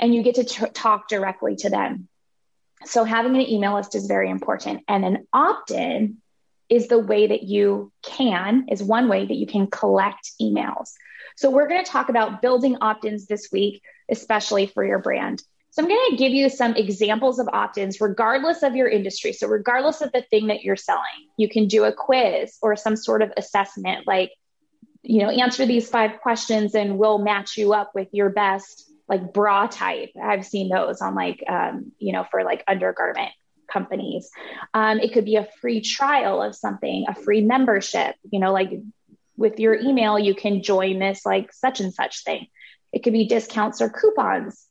and 0.00 0.14
you 0.14 0.22
get 0.22 0.36
to 0.36 0.44
t- 0.44 0.66
talk 0.72 1.08
directly 1.08 1.56
to 1.56 1.70
them. 1.70 2.08
So 2.84 3.04
having 3.04 3.36
an 3.36 3.48
email 3.48 3.74
list 3.74 3.94
is 3.94 4.06
very 4.06 4.30
important. 4.30 4.82
And 4.88 5.04
an 5.04 5.26
opt 5.32 5.70
in 5.70 6.16
is 6.68 6.88
the 6.88 6.98
way 6.98 7.26
that 7.26 7.42
you 7.42 7.92
can, 8.02 8.66
is 8.70 8.82
one 8.82 9.08
way 9.08 9.26
that 9.26 9.34
you 9.34 9.46
can 9.46 9.66
collect 9.66 10.30
emails. 10.40 10.90
So 11.36 11.50
we're 11.50 11.68
going 11.68 11.84
to 11.84 11.90
talk 11.90 12.08
about 12.08 12.42
building 12.42 12.78
opt 12.80 13.04
ins 13.04 13.26
this 13.26 13.48
week, 13.52 13.82
especially 14.10 14.66
for 14.66 14.84
your 14.84 14.98
brand. 14.98 15.42
So 15.70 15.82
I'm 15.82 15.88
going 15.88 16.10
to 16.10 16.16
give 16.16 16.32
you 16.32 16.48
some 16.48 16.74
examples 16.74 17.38
of 17.38 17.48
opt-ins 17.52 18.00
regardless 18.00 18.62
of 18.62 18.74
your 18.74 18.88
industry. 18.88 19.32
So 19.32 19.46
regardless 19.46 20.00
of 20.00 20.10
the 20.12 20.22
thing 20.22 20.48
that 20.48 20.62
you're 20.62 20.76
selling, 20.76 21.28
you 21.36 21.48
can 21.48 21.68
do 21.68 21.84
a 21.84 21.92
quiz 21.92 22.58
or 22.60 22.74
some 22.76 22.96
sort 22.96 23.22
of 23.22 23.32
assessment 23.36 24.06
like 24.06 24.32
you 25.02 25.22
know, 25.22 25.30
answer 25.30 25.66
these 25.66 25.88
five 25.88 26.20
questions 26.20 26.74
and 26.74 26.98
we'll 26.98 27.18
match 27.18 27.56
you 27.56 27.72
up 27.72 27.92
with 27.94 28.08
your 28.12 28.30
best 28.30 28.90
like 29.08 29.32
bra 29.32 29.66
type. 29.66 30.10
I've 30.22 30.46
seen 30.46 30.68
those 30.68 31.00
on 31.00 31.14
like 31.14 31.42
um, 31.48 31.92
you 31.98 32.12
know, 32.12 32.26
for 32.30 32.44
like 32.44 32.62
undergarment 32.68 33.30
companies. 33.72 34.30
Um, 34.74 35.00
it 35.00 35.12
could 35.12 35.24
be 35.24 35.36
a 35.36 35.48
free 35.60 35.80
trial 35.80 36.42
of 36.42 36.54
something, 36.54 37.06
a 37.08 37.14
free 37.14 37.40
membership, 37.40 38.14
you 38.30 38.40
know, 38.40 38.52
like 38.52 38.70
with 39.36 39.58
your 39.58 39.74
email, 39.74 40.18
you 40.18 40.34
can 40.34 40.62
join 40.62 40.98
this 40.98 41.24
like 41.24 41.52
such 41.52 41.80
and 41.80 41.94
such 41.94 42.24
thing. 42.24 42.46
It 42.92 43.02
could 43.02 43.12
be 43.12 43.26
discounts 43.26 43.80
or 43.80 43.88
coupons 43.88 44.66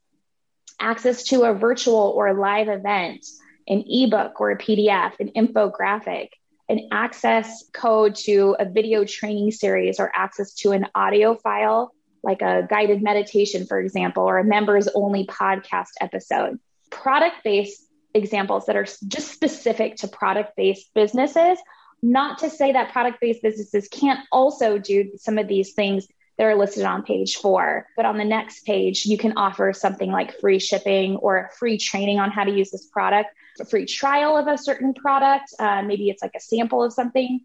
access 0.80 1.24
to 1.26 1.44
a 1.44 1.54
virtual 1.54 2.14
or 2.16 2.34
live 2.34 2.68
event, 2.68 3.26
an 3.68 3.84
ebook 3.88 4.40
or 4.40 4.52
a 4.52 4.58
PDF, 4.58 5.20
an 5.20 5.32
infographic, 5.36 6.30
an 6.68 6.88
access 6.92 7.64
code 7.74 8.16
to 8.16 8.56
a 8.60 8.66
video 8.66 9.04
training 9.04 9.52
series 9.52 10.00
or 10.00 10.12
access 10.14 10.54
to 10.54 10.72
an 10.72 10.86
audio 10.96 11.36
file, 11.36 11.94
like 12.24 12.42
a 12.42 12.68
guided 12.70 13.02
meditation, 13.02 13.66
for 13.66 13.80
example, 13.80 14.24
or 14.24 14.38
a 14.38 14.44
members 14.44 14.88
only 14.94 15.26
podcast 15.26 15.92
episode. 16.00 16.60
Product 16.90 17.36
based 17.44 17.86
examples 18.14 18.66
that 18.66 18.76
are 18.76 18.86
just 19.08 19.32
specific 19.32 19.98
to 19.98 20.08
product 20.08 20.56
based 20.56 20.94
businesses. 20.94 21.60
Not 22.02 22.40
to 22.40 22.50
say 22.50 22.72
that 22.72 22.92
product 22.92 23.20
based 23.20 23.42
businesses 23.42 23.88
can't 23.88 24.20
also 24.32 24.78
do 24.78 25.12
some 25.18 25.38
of 25.38 25.48
these 25.48 25.74
things 25.74 26.08
that 26.40 26.46
are 26.46 26.56
listed 26.56 26.86
on 26.86 27.04
page 27.04 27.36
four. 27.36 27.86
But 27.98 28.06
on 28.06 28.18
the 28.18 28.24
next 28.24 28.66
page, 28.66 29.06
you 29.06 29.18
can 29.18 29.34
offer 29.36 29.74
something 29.74 30.10
like 30.10 30.40
free 30.40 30.58
shipping 30.58 31.18
or 31.18 31.52
free 31.60 31.78
training 31.78 32.18
on 32.18 32.32
how 32.32 32.46
to 32.46 32.52
use 32.52 32.72
this 32.72 32.86
product, 32.86 33.30
a 33.60 33.66
free 33.66 33.86
trial 33.86 34.38
of 34.38 34.48
a 34.48 34.58
certain 34.58 34.94
product. 34.94 35.54
Uh, 35.60 35.84
maybe 35.84 36.10
it's 36.10 36.24
like 36.24 36.36
a 36.38 36.40
sample 36.40 36.82
of 36.82 36.94
something. 36.94 37.42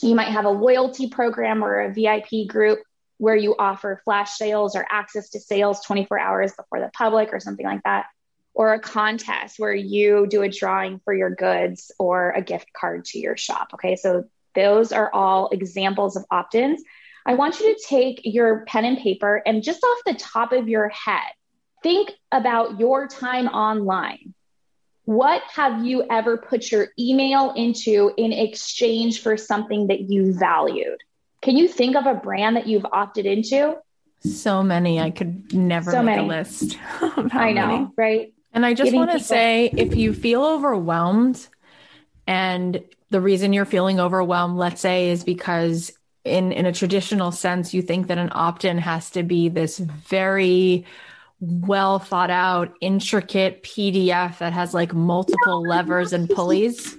You 0.00 0.14
might 0.14 0.28
have 0.28 0.46
a 0.46 0.50
loyalty 0.50 1.10
program 1.10 1.62
or 1.62 1.82
a 1.82 1.92
VIP 1.92 2.48
group 2.48 2.80
where 3.18 3.36
you 3.36 3.54
offer 3.58 4.00
flash 4.02 4.32
sales 4.32 4.74
or 4.74 4.86
access 4.90 5.28
to 5.30 5.38
sales 5.38 5.84
24 5.84 6.18
hours 6.18 6.52
before 6.54 6.80
the 6.80 6.90
public 6.94 7.34
or 7.34 7.38
something 7.38 7.66
like 7.66 7.82
that. 7.84 8.06
Or 8.54 8.72
a 8.72 8.80
contest 8.80 9.58
where 9.58 9.74
you 9.74 10.26
do 10.26 10.40
a 10.40 10.48
drawing 10.48 11.00
for 11.04 11.12
your 11.12 11.30
goods 11.30 11.92
or 11.98 12.30
a 12.30 12.40
gift 12.40 12.72
card 12.72 13.04
to 13.06 13.18
your 13.18 13.36
shop. 13.36 13.72
Okay, 13.74 13.96
so 13.96 14.24
those 14.54 14.90
are 14.90 15.12
all 15.12 15.50
examples 15.50 16.16
of 16.16 16.24
opt 16.30 16.54
ins 16.54 16.82
I 17.24 17.34
want 17.34 17.60
you 17.60 17.74
to 17.74 17.82
take 17.86 18.20
your 18.24 18.64
pen 18.66 18.84
and 18.84 18.98
paper 18.98 19.42
and 19.46 19.62
just 19.62 19.82
off 19.82 19.98
the 20.06 20.14
top 20.14 20.52
of 20.52 20.68
your 20.68 20.88
head, 20.88 21.32
think 21.82 22.12
about 22.30 22.80
your 22.80 23.06
time 23.06 23.46
online. 23.48 24.34
What 25.04 25.42
have 25.54 25.84
you 25.84 26.04
ever 26.10 26.36
put 26.36 26.70
your 26.70 26.88
email 26.98 27.52
into 27.52 28.12
in 28.16 28.32
exchange 28.32 29.20
for 29.20 29.36
something 29.36 29.88
that 29.88 30.02
you 30.02 30.32
valued? 30.32 30.98
Can 31.42 31.56
you 31.56 31.66
think 31.66 31.96
of 31.96 32.06
a 32.06 32.14
brand 32.14 32.56
that 32.56 32.68
you've 32.68 32.86
opted 32.92 33.26
into? 33.26 33.76
So 34.20 34.62
many. 34.62 35.00
I 35.00 35.10
could 35.10 35.52
never 35.52 35.90
so 35.90 36.02
make 36.02 36.16
many. 36.16 36.24
a 36.24 36.28
list. 36.28 36.78
I 37.00 37.52
know, 37.52 37.66
many. 37.66 37.88
right? 37.96 38.34
And 38.52 38.64
I 38.64 38.74
just 38.74 38.92
want 38.92 39.10
to 39.10 39.14
people- 39.14 39.26
say 39.26 39.70
if 39.76 39.96
you 39.96 40.14
feel 40.14 40.44
overwhelmed 40.44 41.48
and 42.26 42.84
the 43.10 43.20
reason 43.20 43.52
you're 43.52 43.64
feeling 43.64 43.98
overwhelmed, 43.98 44.56
let's 44.56 44.80
say, 44.80 45.10
is 45.10 45.24
because 45.24 45.92
in 46.24 46.52
in 46.52 46.66
a 46.66 46.72
traditional 46.72 47.32
sense 47.32 47.74
you 47.74 47.82
think 47.82 48.06
that 48.06 48.18
an 48.18 48.30
opt-in 48.32 48.78
has 48.78 49.10
to 49.10 49.22
be 49.22 49.48
this 49.48 49.78
very 49.78 50.84
well 51.40 51.98
thought 51.98 52.30
out 52.30 52.72
intricate 52.80 53.64
pdf 53.64 54.38
that 54.38 54.52
has 54.52 54.72
like 54.72 54.94
multiple 54.94 55.62
levers 55.62 56.12
and 56.12 56.30
pulleys? 56.30 56.96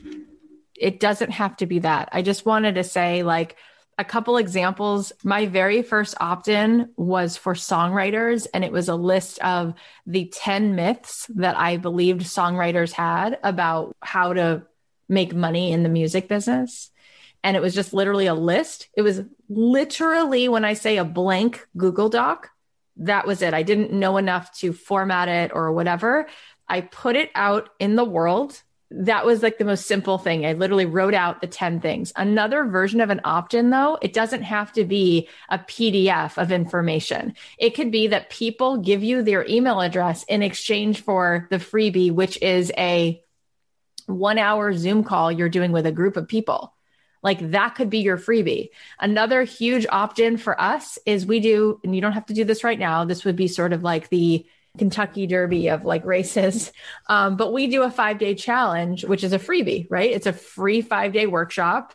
It 0.77 0.99
doesn't 0.99 1.31
have 1.31 1.55
to 1.57 1.65
be 1.65 1.79
that. 1.79 2.09
I 2.11 2.21
just 2.21 2.45
wanted 2.45 2.75
to 2.75 2.83
say 2.83 3.23
like 3.23 3.55
a 3.97 4.03
couple 4.03 4.37
examples. 4.37 5.13
My 5.23 5.45
very 5.45 5.81
first 5.81 6.15
opt-in 6.19 6.89
was 6.97 7.37
for 7.37 7.53
songwriters 7.53 8.47
and 8.53 8.65
it 8.65 8.71
was 8.71 8.89
a 8.89 8.95
list 8.95 9.39
of 9.39 9.75
the 10.05 10.25
10 10.25 10.75
myths 10.75 11.27
that 11.35 11.57
i 11.57 11.77
believed 11.77 12.21
songwriters 12.21 12.91
had 12.91 13.39
about 13.43 13.95
how 14.01 14.33
to 14.33 14.63
make 15.07 15.33
money 15.33 15.71
in 15.71 15.83
the 15.83 15.89
music 15.89 16.27
business 16.27 16.89
and 17.43 17.57
it 17.57 17.61
was 17.61 17.75
just 17.75 17.93
literally 17.93 18.27
a 18.27 18.33
list. 18.33 18.87
It 18.95 19.01
was 19.01 19.21
literally 19.49 20.47
when 20.47 20.65
I 20.65 20.73
say 20.73 20.97
a 20.97 21.05
blank 21.05 21.67
Google 21.75 22.09
Doc, 22.09 22.49
that 22.97 23.27
was 23.27 23.41
it. 23.41 23.53
I 23.53 23.63
didn't 23.63 23.91
know 23.91 24.17
enough 24.17 24.57
to 24.59 24.71
format 24.71 25.27
it 25.27 25.51
or 25.53 25.71
whatever. 25.71 26.27
I 26.67 26.81
put 26.81 27.15
it 27.15 27.31
out 27.35 27.69
in 27.79 27.95
the 27.95 28.05
world. 28.05 28.61
That 28.91 29.25
was 29.25 29.41
like 29.41 29.57
the 29.57 29.65
most 29.65 29.87
simple 29.87 30.19
thing. 30.19 30.45
I 30.45 30.53
literally 30.53 30.85
wrote 30.85 31.15
out 31.15 31.41
the 31.41 31.47
10 31.47 31.81
things. 31.81 32.13
Another 32.15 32.63
version 32.65 33.01
of 33.01 33.09
an 33.09 33.21
opt 33.23 33.55
in, 33.55 33.71
though, 33.71 33.97
it 34.01 34.13
doesn't 34.13 34.43
have 34.43 34.71
to 34.73 34.85
be 34.85 35.27
a 35.49 35.57
PDF 35.57 36.37
of 36.37 36.51
information. 36.51 37.33
It 37.57 37.71
could 37.71 37.89
be 37.89 38.07
that 38.07 38.29
people 38.29 38.77
give 38.77 39.03
you 39.03 39.23
their 39.23 39.45
email 39.47 39.81
address 39.81 40.23
in 40.25 40.43
exchange 40.43 41.01
for 41.01 41.47
the 41.49 41.57
freebie, 41.57 42.11
which 42.11 42.39
is 42.41 42.71
a 42.77 43.21
one 44.05 44.37
hour 44.37 44.73
Zoom 44.73 45.03
call 45.03 45.31
you're 45.31 45.49
doing 45.49 45.71
with 45.71 45.87
a 45.87 45.91
group 45.91 46.15
of 46.15 46.27
people. 46.27 46.73
Like 47.23 47.51
that 47.51 47.75
could 47.75 47.89
be 47.89 47.99
your 47.99 48.17
freebie. 48.17 48.69
Another 48.99 49.43
huge 49.43 49.85
opt 49.89 50.19
in 50.19 50.37
for 50.37 50.59
us 50.59 50.99
is 51.05 51.25
we 51.25 51.39
do, 51.39 51.79
and 51.83 51.95
you 51.95 52.01
don't 52.01 52.11
have 52.11 52.25
to 52.27 52.33
do 52.33 52.43
this 52.43 52.63
right 52.63 52.77
now. 52.77 53.05
This 53.05 53.25
would 53.25 53.35
be 53.35 53.47
sort 53.47 53.73
of 53.73 53.81
like 53.81 54.09
the 54.09 54.45
Kentucky 54.77 55.27
Derby 55.27 55.69
of 55.69 55.85
like 55.85 56.05
races. 56.05 56.71
Um, 57.07 57.35
but 57.35 57.51
we 57.51 57.67
do 57.67 57.83
a 57.83 57.91
five 57.91 58.17
day 58.17 58.33
challenge, 58.33 59.03
which 59.03 59.23
is 59.25 59.33
a 59.33 59.39
freebie, 59.39 59.87
right? 59.89 60.09
It's 60.09 60.25
a 60.25 60.33
free 60.33 60.81
five 60.81 61.11
day 61.11 61.27
workshop 61.27 61.93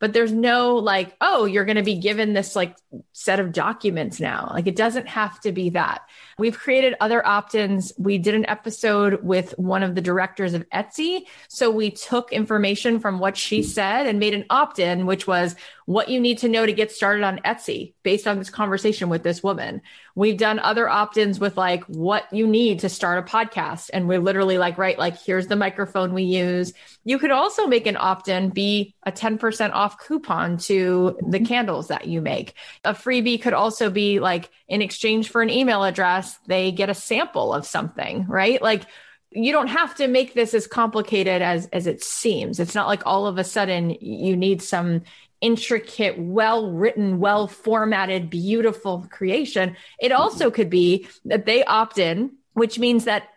but 0.00 0.14
there's 0.14 0.32
no 0.32 0.76
like, 0.76 1.14
oh, 1.20 1.44
you're 1.44 1.66
going 1.66 1.76
to 1.76 1.82
be 1.82 1.96
given 1.96 2.32
this 2.32 2.56
like 2.56 2.74
set 3.12 3.38
of 3.38 3.52
documents 3.52 4.18
now. 4.18 4.50
Like 4.52 4.66
it 4.66 4.74
doesn't 4.74 5.06
have 5.06 5.38
to 5.40 5.52
be 5.52 5.70
that. 5.70 6.00
We've 6.40 6.58
created 6.58 6.94
other 7.00 7.24
opt 7.26 7.54
ins. 7.54 7.92
We 7.98 8.16
did 8.16 8.34
an 8.34 8.48
episode 8.48 9.22
with 9.22 9.52
one 9.58 9.82
of 9.82 9.94
the 9.94 10.00
directors 10.00 10.54
of 10.54 10.66
Etsy. 10.70 11.26
So 11.48 11.70
we 11.70 11.90
took 11.90 12.32
information 12.32 12.98
from 12.98 13.18
what 13.18 13.36
she 13.36 13.62
said 13.62 14.06
and 14.06 14.18
made 14.18 14.32
an 14.32 14.46
opt 14.48 14.78
in, 14.78 15.04
which 15.04 15.26
was 15.26 15.54
what 15.84 16.08
you 16.08 16.18
need 16.18 16.38
to 16.38 16.48
know 16.48 16.64
to 16.64 16.72
get 16.72 16.92
started 16.92 17.24
on 17.24 17.40
Etsy 17.44 17.92
based 18.04 18.26
on 18.26 18.38
this 18.38 18.48
conversation 18.48 19.10
with 19.10 19.22
this 19.22 19.42
woman. 19.42 19.82
We've 20.14 20.36
done 20.36 20.58
other 20.60 20.88
opt 20.88 21.16
ins 21.16 21.38
with 21.40 21.56
like 21.56 21.84
what 21.84 22.32
you 22.32 22.46
need 22.46 22.80
to 22.80 22.88
start 22.88 23.18
a 23.18 23.30
podcast. 23.30 23.90
And 23.92 24.08
we're 24.08 24.20
literally 24.20 24.56
like, 24.56 24.78
right, 24.78 24.98
like 24.98 25.20
here's 25.20 25.48
the 25.48 25.56
microphone 25.56 26.14
we 26.14 26.22
use. 26.22 26.72
You 27.04 27.18
could 27.18 27.32
also 27.32 27.66
make 27.66 27.86
an 27.86 27.96
opt 27.98 28.28
in 28.28 28.50
be 28.50 28.94
a 29.02 29.12
10% 29.12 29.72
off 29.72 29.98
coupon 29.98 30.58
to 30.58 31.18
the 31.28 31.40
candles 31.40 31.88
that 31.88 32.06
you 32.06 32.20
make. 32.20 32.54
A 32.84 32.94
freebie 32.94 33.42
could 33.42 33.54
also 33.54 33.90
be 33.90 34.20
like 34.20 34.48
in 34.68 34.82
exchange 34.82 35.28
for 35.28 35.42
an 35.42 35.50
email 35.50 35.82
address 35.82 36.29
they 36.46 36.72
get 36.72 36.90
a 36.90 36.94
sample 36.94 37.52
of 37.52 37.66
something, 37.66 38.26
right? 38.26 38.60
Like 38.60 38.82
you 39.30 39.52
don't 39.52 39.68
have 39.68 39.94
to 39.96 40.08
make 40.08 40.34
this 40.34 40.54
as 40.54 40.66
complicated 40.66 41.42
as 41.42 41.68
as 41.72 41.86
it 41.86 42.02
seems. 42.02 42.58
It's 42.58 42.74
not 42.74 42.88
like 42.88 43.02
all 43.06 43.26
of 43.26 43.38
a 43.38 43.44
sudden 43.44 43.90
you 44.00 44.36
need 44.36 44.62
some 44.62 45.02
intricate, 45.40 46.18
well 46.18 46.70
written, 46.70 47.18
well 47.18 47.46
formatted, 47.46 48.30
beautiful 48.30 49.06
creation. 49.10 49.76
It 49.98 50.12
also 50.12 50.50
could 50.50 50.68
be 50.68 51.08
that 51.24 51.46
they 51.46 51.64
opt 51.64 51.98
in, 51.98 52.32
which 52.52 52.78
means 52.78 53.04
that 53.04 53.28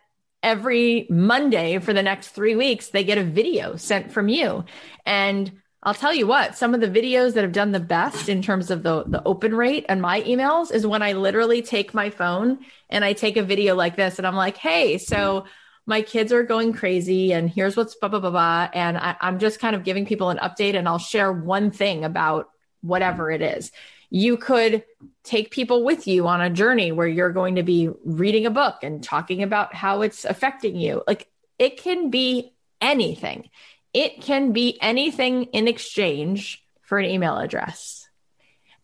every 0.42 1.06
Monday 1.08 1.78
for 1.78 1.94
the 1.94 2.02
next 2.02 2.28
three 2.28 2.54
weeks, 2.54 2.88
they 2.88 3.04
get 3.04 3.18
a 3.18 3.24
video 3.24 3.76
sent 3.76 4.12
from 4.12 4.28
you. 4.28 4.64
And 5.06 5.50
I'll 5.84 5.94
tell 5.94 6.14
you 6.14 6.26
what, 6.26 6.56
some 6.56 6.72
of 6.72 6.80
the 6.80 6.88
videos 6.88 7.34
that 7.34 7.42
have 7.42 7.52
done 7.52 7.72
the 7.72 7.80
best 7.80 8.30
in 8.30 8.40
terms 8.40 8.70
of 8.70 8.82
the, 8.82 9.04
the 9.06 9.22
open 9.24 9.54
rate 9.54 9.84
and 9.88 10.00
my 10.00 10.22
emails 10.22 10.72
is 10.72 10.86
when 10.86 11.02
I 11.02 11.12
literally 11.12 11.60
take 11.60 11.92
my 11.92 12.08
phone 12.08 12.60
and 12.88 13.04
I 13.04 13.12
take 13.12 13.36
a 13.36 13.42
video 13.42 13.74
like 13.74 13.94
this 13.94 14.18
and 14.18 14.26
I'm 14.26 14.34
like, 14.34 14.56
hey, 14.56 14.96
so 14.96 15.44
my 15.84 16.00
kids 16.00 16.32
are 16.32 16.42
going 16.42 16.72
crazy 16.72 17.34
and 17.34 17.50
here's 17.50 17.76
what's 17.76 17.94
blah, 17.96 18.08
blah, 18.08 18.20
blah, 18.20 18.30
blah. 18.30 18.70
And 18.72 18.96
I, 18.96 19.16
I'm 19.20 19.38
just 19.38 19.60
kind 19.60 19.76
of 19.76 19.84
giving 19.84 20.06
people 20.06 20.30
an 20.30 20.38
update 20.38 20.74
and 20.74 20.88
I'll 20.88 20.98
share 20.98 21.30
one 21.30 21.70
thing 21.70 22.02
about 22.02 22.48
whatever 22.80 23.30
it 23.30 23.42
is. 23.42 23.70
You 24.08 24.38
could 24.38 24.84
take 25.22 25.50
people 25.50 25.84
with 25.84 26.06
you 26.06 26.26
on 26.28 26.40
a 26.40 26.48
journey 26.48 26.92
where 26.92 27.06
you're 27.06 27.32
going 27.32 27.56
to 27.56 27.62
be 27.62 27.90
reading 28.04 28.46
a 28.46 28.50
book 28.50 28.76
and 28.82 29.02
talking 29.02 29.42
about 29.42 29.74
how 29.74 30.00
it's 30.00 30.24
affecting 30.24 30.76
you. 30.76 31.02
Like 31.06 31.28
it 31.58 31.82
can 31.82 32.08
be 32.08 32.54
anything. 32.80 33.50
It 33.94 34.20
can 34.20 34.52
be 34.52 34.78
anything 34.82 35.44
in 35.44 35.68
exchange 35.68 36.62
for 36.82 36.98
an 36.98 37.06
email 37.06 37.38
address. 37.38 38.06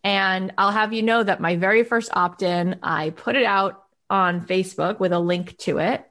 And 0.02 0.52
I'll 0.56 0.70
have 0.70 0.92
you 0.92 1.02
know 1.02 1.22
that 1.22 1.40
my 1.40 1.56
very 1.56 1.84
first 1.84 2.10
opt 2.14 2.42
in, 2.42 2.78
I 2.82 3.10
put 3.10 3.36
it 3.36 3.44
out 3.44 3.84
on 4.08 4.46
Facebook 4.46 4.98
with 4.98 5.12
a 5.12 5.18
link 5.18 5.58
to 5.58 5.78
it. 5.78 6.04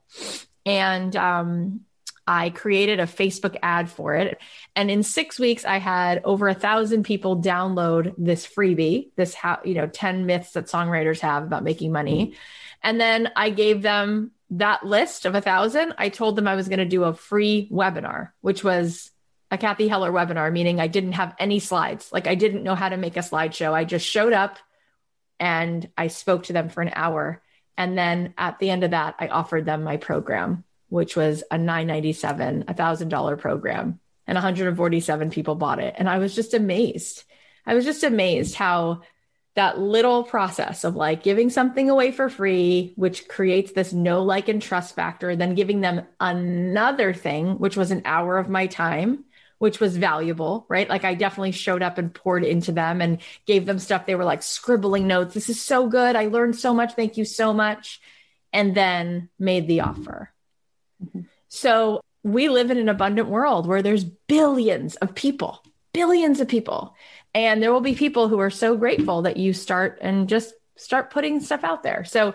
And 0.66 1.16
um, 1.16 1.82
I 2.28 2.52
created 2.52 3.00
a 3.00 3.08
Facebook 3.08 3.58
ad 3.64 3.90
for 3.90 4.14
it. 4.14 4.40
And 4.76 4.92
in 4.92 5.02
six 5.02 5.40
weeks, 5.40 5.66
I 5.66 5.80
had 5.80 6.22
over 6.24 6.48
a 6.48 6.54
thousand 6.54 7.04
people 7.04 7.42
download 7.42 8.14
this 8.20 8.46
freebie, 8.46 9.10
this 9.16 9.34
how, 9.34 9.60
you 9.66 9.74
know, 9.74 9.88
10 9.88 10.28
myths 10.28 10.52
that 10.52 10.68
songwriters 10.68 11.22
have 11.22 11.44
about 11.44 11.64
making 11.64 11.92
money. 11.92 12.36
And 12.84 13.02
then 13.02 13.32
I 13.36 13.50
gave 13.50 13.82
them 13.82 14.32
that 14.52 14.86
list 14.86 15.26
of 15.26 15.36
a 15.36 15.42
thousand, 15.42 15.94
I 15.98 16.10
told 16.10 16.36
them 16.36 16.48
I 16.48 16.56
was 16.56 16.68
going 16.68 16.80
to 16.80 16.86
do 16.86 17.04
a 17.04 17.14
free 17.14 17.70
webinar, 17.72 18.32
which 18.42 18.64
was 18.64 19.12
a 19.52 19.58
Cathy 19.58 19.88
Heller 19.88 20.12
webinar, 20.12 20.52
meaning 20.52 20.80
I 20.80 20.88
didn't 20.88 21.14
have 21.14 21.36
any 21.40 21.60
slides. 21.60 22.12
Like 22.12 22.28
I 22.28 22.36
didn't 22.36 22.64
know 22.64 22.76
how 22.76 22.90
to 22.90 22.98
make 22.98 23.18
a 23.18 23.22
slideshow. 23.22 23.74
I 23.74 23.84
just 23.84 24.06
showed 24.06 24.34
up 24.34 24.58
and 25.40 25.90
I 25.98 26.08
spoke 26.08 26.44
to 26.44 26.54
them 26.54 26.70
for 26.70 26.82
an 26.82 26.92
hour. 26.96 27.42
And 27.78 27.98
then 27.98 28.34
at 28.38 28.60
the 28.60 28.70
end 28.70 28.84
of 28.84 28.92
that, 28.92 29.16
I 29.20 29.28
offered 29.28 29.66
them 29.66 29.84
my 29.84 29.98
program, 29.98 30.64
which 30.90 31.16
was 31.16 31.44
a 31.50 31.58
997, 31.58 32.66
a 32.68 32.74
thousand 32.74 33.10
dollar 33.10 33.38
program. 33.38 34.00
And 34.28 34.36
147 34.36 35.32
people 35.32 35.56
bought 35.56 35.80
it. 35.80 35.96
And 35.98 36.08
I 36.08 36.20
was 36.20 36.36
just 36.36 36.54
amazed. 36.54 37.24
I 37.66 37.74
was 37.74 37.86
just 37.86 38.04
amazed 38.04 38.54
how 38.54 39.02
that 39.60 39.78
little 39.78 40.24
process 40.24 40.86
of 40.86 40.96
like 40.96 41.22
giving 41.22 41.50
something 41.50 41.90
away 41.90 42.14
for 42.14 42.30
free, 42.30 42.94
which 42.96 43.28
creates 43.28 43.74
this 43.74 43.92
no 43.92 44.24
like 44.24 44.48
and 44.48 44.62
trust 44.62 44.96
factor, 44.96 45.36
then 45.36 45.54
giving 45.54 45.82
them 45.82 46.08
another 46.18 47.14
thing, 47.14 47.60
which 47.60 47.76
was 47.76 47.92
an 47.92 48.02
hour 48.06 48.38
of 48.38 48.48
my 48.48 48.68
time, 48.68 49.26
which 49.58 49.82
was 49.82 49.98
valuable, 49.98 50.66
right? 50.70 50.88
Like 50.88 51.04
I 51.04 51.14
definitely 51.14 51.52
showed 51.52 51.84
up 51.84 51.98
and 51.98 52.14
poured 52.14 52.46
into 52.46 52.72
them 52.72 53.02
and 53.02 53.22
gave 53.46 53.66
them 53.66 53.80
stuff. 53.80 54.06
They 54.06 54.16
were 54.16 54.24
like 54.24 54.44
scribbling 54.44 55.08
notes. 55.08 55.34
This 55.34 55.50
is 55.50 55.62
so 55.62 55.90
good. 55.90 56.16
I 56.16 56.28
learned 56.28 56.56
so 56.56 56.74
much. 56.74 56.94
Thank 56.94 57.18
you 57.18 57.26
so 57.26 57.52
much. 57.54 58.00
And 58.54 58.74
then 58.74 59.28
made 59.38 59.68
the 59.68 59.82
offer. 59.82 60.32
Mm-hmm. 61.04 61.24
So 61.50 62.00
we 62.24 62.48
live 62.48 62.72
in 62.72 62.78
an 62.78 62.88
abundant 62.88 63.28
world 63.28 63.68
where 63.68 63.82
there's 63.82 64.06
billions 64.06 64.96
of 64.96 65.16
people, 65.16 65.62
billions 65.92 66.40
of 66.40 66.48
people. 66.48 66.96
And 67.34 67.62
there 67.62 67.72
will 67.72 67.82
be 67.82 67.96
people 67.96 68.28
who 68.28 68.40
are 68.40 68.50
so 68.50 68.76
grateful 68.76 69.24
that 69.24 69.38
you 69.38 69.54
start 69.54 70.00
and 70.02 70.28
just 70.28 70.54
start 70.76 71.12
putting 71.12 71.40
stuff 71.40 71.64
out 71.64 71.84
there. 71.84 72.04
So 72.04 72.34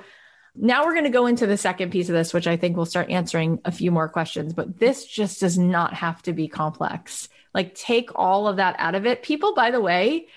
now 0.55 0.85
we're 0.85 0.93
going 0.93 1.05
to 1.05 1.11
go 1.11 1.27
into 1.27 1.47
the 1.47 1.57
second 1.57 1.91
piece 1.91 2.09
of 2.09 2.15
this, 2.15 2.33
which 2.33 2.47
I 2.47 2.57
think 2.57 2.77
will 2.77 2.87
start 2.87 3.11
answering 3.11 3.61
a 3.65 3.73
few 3.73 3.91
more 3.91 4.09
questions, 4.09 4.53
but 4.53 4.79
this 4.79 5.05
just 5.05 5.41
does 5.41 5.59
not 5.59 5.95
have 5.95 6.23
to 6.23 6.33
be 6.33 6.47
complex. 6.47 7.29
Like 7.53 7.75
take 7.75 8.11
all 8.15 8.47
of 8.47 8.57
that 8.57 8.77
out 8.79 8.95
of 8.95 9.07
it. 9.07 9.23
People, 9.23 9.55
by 9.55 9.71
the 9.71 9.81
way, 9.81 10.29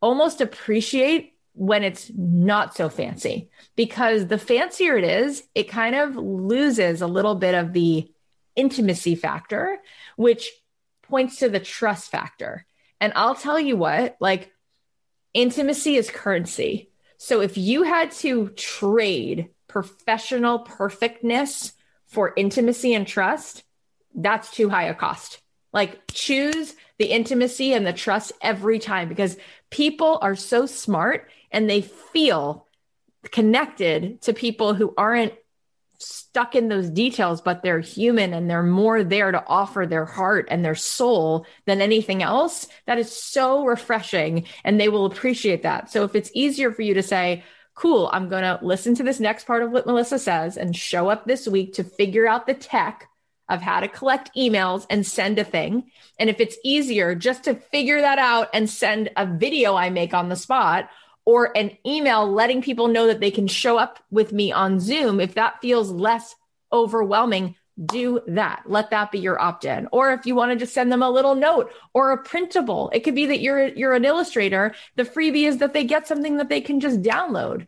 almost 0.00 0.40
appreciate 0.40 1.32
when 1.54 1.82
it's 1.82 2.10
not 2.14 2.76
so 2.76 2.88
fancy 2.88 3.48
because 3.76 4.26
the 4.26 4.38
fancier 4.38 4.96
it 4.98 5.04
is, 5.04 5.44
it 5.54 5.68
kind 5.68 5.94
of 5.94 6.16
loses 6.16 7.00
a 7.00 7.06
little 7.06 7.36
bit 7.36 7.54
of 7.54 7.72
the 7.72 8.10
intimacy 8.56 9.14
factor, 9.14 9.78
which 10.16 10.50
points 11.02 11.38
to 11.38 11.48
the 11.48 11.60
trust 11.60 12.10
factor. 12.10 12.66
And 13.04 13.12
I'll 13.16 13.34
tell 13.34 13.60
you 13.60 13.76
what, 13.76 14.16
like 14.18 14.50
intimacy 15.34 15.96
is 15.96 16.08
currency. 16.08 16.90
So 17.18 17.42
if 17.42 17.58
you 17.58 17.82
had 17.82 18.12
to 18.12 18.48
trade 18.56 19.50
professional 19.68 20.60
perfectness 20.60 21.74
for 22.06 22.32
intimacy 22.34 22.94
and 22.94 23.06
trust, 23.06 23.62
that's 24.14 24.50
too 24.50 24.70
high 24.70 24.84
a 24.84 24.94
cost. 24.94 25.42
Like 25.70 26.00
choose 26.12 26.74
the 26.96 27.04
intimacy 27.04 27.74
and 27.74 27.86
the 27.86 27.92
trust 27.92 28.32
every 28.40 28.78
time 28.78 29.10
because 29.10 29.36
people 29.68 30.18
are 30.22 30.34
so 30.34 30.64
smart 30.64 31.28
and 31.50 31.68
they 31.68 31.82
feel 31.82 32.66
connected 33.30 34.22
to 34.22 34.32
people 34.32 34.72
who 34.72 34.94
aren't 34.96 35.34
stuck 35.98 36.54
in 36.54 36.68
those 36.68 36.90
details, 36.90 37.40
but 37.40 37.62
they're 37.62 37.80
human 37.80 38.32
and 38.34 38.48
they're 38.48 38.62
more 38.62 39.04
there 39.04 39.32
to 39.32 39.44
offer 39.46 39.86
their 39.86 40.04
heart 40.04 40.48
and 40.50 40.64
their 40.64 40.74
soul 40.74 41.46
than 41.66 41.80
anything 41.80 42.22
else. 42.22 42.66
That 42.86 42.98
is 42.98 43.10
so 43.10 43.64
refreshing 43.64 44.46
and 44.64 44.80
they 44.80 44.88
will 44.88 45.06
appreciate 45.06 45.62
that. 45.62 45.90
So 45.90 46.04
if 46.04 46.14
it's 46.14 46.30
easier 46.34 46.72
for 46.72 46.82
you 46.82 46.94
to 46.94 47.02
say, 47.02 47.44
cool, 47.74 48.08
I'm 48.12 48.28
going 48.28 48.42
to 48.42 48.58
listen 48.62 48.94
to 48.96 49.02
this 49.02 49.20
next 49.20 49.46
part 49.46 49.62
of 49.62 49.70
what 49.70 49.86
Melissa 49.86 50.18
says 50.18 50.56
and 50.56 50.76
show 50.76 51.08
up 51.08 51.24
this 51.24 51.46
week 51.48 51.74
to 51.74 51.84
figure 51.84 52.26
out 52.26 52.46
the 52.46 52.54
tech 52.54 53.08
of 53.48 53.60
how 53.60 53.80
to 53.80 53.88
collect 53.88 54.34
emails 54.36 54.86
and 54.88 55.06
send 55.06 55.38
a 55.38 55.44
thing. 55.44 55.90
And 56.18 56.30
if 56.30 56.40
it's 56.40 56.56
easier 56.64 57.14
just 57.14 57.44
to 57.44 57.54
figure 57.54 58.00
that 58.00 58.18
out 58.18 58.48
and 58.54 58.70
send 58.70 59.10
a 59.16 59.26
video 59.26 59.74
I 59.74 59.90
make 59.90 60.14
on 60.14 60.28
the 60.28 60.36
spot 60.36 60.88
or 61.24 61.56
an 61.56 61.76
email 61.86 62.30
letting 62.30 62.62
people 62.62 62.88
know 62.88 63.06
that 63.06 63.20
they 63.20 63.30
can 63.30 63.46
show 63.46 63.78
up 63.78 63.98
with 64.10 64.32
me 64.32 64.52
on 64.52 64.80
Zoom, 64.80 65.20
if 65.20 65.34
that 65.34 65.60
feels 65.60 65.90
less 65.90 66.34
overwhelming, 66.72 67.54
do 67.84 68.20
that. 68.28 68.62
Let 68.66 68.90
that 68.90 69.10
be 69.10 69.18
your 69.18 69.40
opt-in. 69.40 69.88
Or 69.90 70.12
if 70.12 70.26
you 70.26 70.34
want 70.34 70.52
to 70.52 70.56
just 70.56 70.74
send 70.74 70.92
them 70.92 71.02
a 71.02 71.10
little 71.10 71.34
note 71.34 71.72
or 71.92 72.12
a 72.12 72.22
printable, 72.22 72.90
it 72.92 73.00
could 73.00 73.14
be 73.14 73.26
that 73.26 73.40
you're 73.40 73.66
you're 73.66 73.94
an 73.94 74.04
illustrator. 74.04 74.74
The 74.96 75.04
freebie 75.04 75.48
is 75.48 75.58
that 75.58 75.72
they 75.72 75.84
get 75.84 76.06
something 76.06 76.36
that 76.36 76.48
they 76.48 76.60
can 76.60 76.78
just 76.78 77.02
download. 77.02 77.66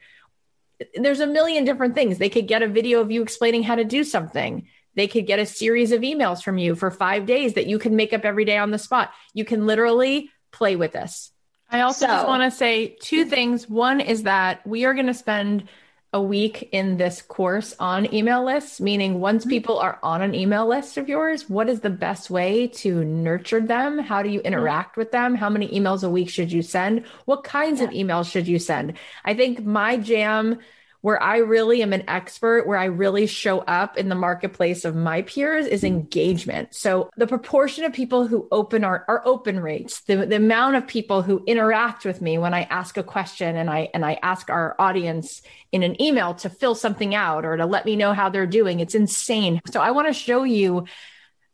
There's 0.95 1.21
a 1.21 1.27
million 1.27 1.65
different 1.65 1.95
things. 1.95 2.19
They 2.19 2.29
could 2.29 2.47
get 2.47 2.63
a 2.63 2.69
video 2.69 3.01
of 3.01 3.11
you 3.11 3.23
explaining 3.23 3.63
how 3.63 3.77
to 3.77 3.85
do 3.85 4.05
something. 4.05 4.69
They 4.95 5.09
could 5.09 5.27
get 5.27 5.39
a 5.39 5.47
series 5.47 5.91
of 5.93 6.03
emails 6.03 6.43
from 6.43 6.57
you 6.57 6.75
for 6.75 6.91
5 6.91 7.27
days 7.27 7.55
that 7.55 7.67
you 7.67 7.79
can 7.79 7.97
make 7.97 8.13
up 8.13 8.25
every 8.25 8.45
day 8.45 8.59
on 8.59 8.71
the 8.71 8.79
spot. 8.79 9.11
You 9.35 9.45
can 9.45 9.67
literally 9.67 10.31
play 10.53 10.77
with 10.77 10.93
this. 10.93 11.33
I 11.71 11.81
also 11.81 12.07
so, 12.07 12.13
just 12.13 12.27
want 12.27 12.43
to 12.51 12.57
say 12.57 12.97
two 13.01 13.25
things. 13.25 13.69
One 13.69 14.01
is 14.01 14.23
that 14.23 14.67
we 14.67 14.85
are 14.85 14.95
going 14.95 15.07
to 15.07 15.15
spend 15.15 15.69
a 16.13 16.23
week 16.23 16.69
in 16.73 16.97
this 16.97 17.21
course 17.21 17.75
on 17.79 18.13
email 18.15 18.45
lists, 18.45 18.81
meaning 18.81 19.21
once 19.21 19.43
mm-hmm. 19.43 19.51
people 19.51 19.79
are 19.79 19.99
on 20.03 20.23
an 20.23 20.35
email 20.35 20.67
list 20.67 20.97
of 20.97 21.09
yours, 21.09 21.51
what 21.51 21.69
is 21.69 21.81
the 21.81 21.91
best 21.91 22.31
way 22.31 22.69
to 22.69 23.05
nurture 23.05 23.61
them? 23.61 23.99
How 23.99 24.23
do 24.23 24.31
you 24.31 24.39
mm-hmm. 24.39 24.47
interact 24.47 24.97
with 24.97 25.13
them? 25.13 25.35
How 25.35 25.51
many 25.51 25.69
emails 25.69 26.05
a 26.05 26.11
week 26.11 26.31
should 26.31 26.51
you 26.51 26.63
send? 26.63 27.05
What 27.27 27.45
kinds 27.45 27.81
yeah. 27.81 27.89
of 27.89 27.93
emails 27.93 28.31
should 28.31 28.47
you 28.47 28.59
send? 28.59 28.95
I 29.25 29.35
think 29.35 29.65
my 29.65 29.97
jam 29.97 30.61
where 31.07 31.23
I 31.23 31.37
really 31.37 31.83
am 31.83 31.93
an 31.93 32.03
expert, 32.09 32.67
where 32.67 32.77
I 32.77 32.87
really 32.87 33.29
show 33.29 33.61
up 33.61 33.97
in 33.97 34.09
the 34.09 34.17
marketplace 34.17 34.85
of 34.85 34.97
my 34.97 35.23
peers 35.23 35.65
is 35.65 35.85
engagement. 35.85 36.75
So 36.75 37.11
the 37.17 37.29
proportion 37.29 37.85
of 37.85 37.93
people 37.93 38.27
who 38.27 38.49
open 38.51 38.83
our, 38.83 39.05
our 39.07 39.23
open 39.25 39.61
rates, 39.61 40.01
the, 40.01 40.27
the 40.27 40.35
amount 40.35 40.75
of 40.75 40.89
people 40.89 41.23
who 41.23 41.45
interact 41.47 42.05
with 42.05 42.21
me 42.21 42.39
when 42.39 42.53
I 42.55 42.63
ask 42.63 42.97
a 42.97 43.05
question 43.05 43.55
and 43.55 43.71
I 43.71 43.89
and 43.95 44.05
I 44.05 44.19
ask 44.21 44.51
our 44.51 44.75
audience 44.81 45.43
in 45.71 45.85
an 45.85 46.03
email 46.03 46.35
to 46.35 46.51
fill 46.51 46.75
something 46.75 47.15
out 47.15 47.45
or 47.45 47.57
to 47.57 47.67
let 47.67 47.85
me 47.87 47.95
know 47.95 48.13
how 48.13 48.29
they're 48.29 48.45
doing, 48.45 48.81
it's 48.81 48.97
insane. 48.97 49.61
So 49.71 49.81
I 49.81 49.93
want 49.93 50.09
to 50.09 50.13
show 50.13 50.43
you 50.43 50.87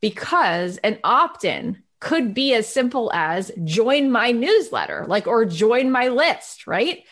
because 0.01 0.79
an 0.79 0.99
opt-in 1.05 1.83
could 2.01 2.33
be 2.33 2.55
as 2.55 2.67
simple 2.67 3.13
as 3.13 3.53
join 3.65 4.11
my 4.11 4.33
newsletter, 4.33 5.05
like 5.07 5.27
or 5.27 5.45
join 5.45 5.91
my 5.91 6.09
list, 6.09 6.67
right? 6.67 7.05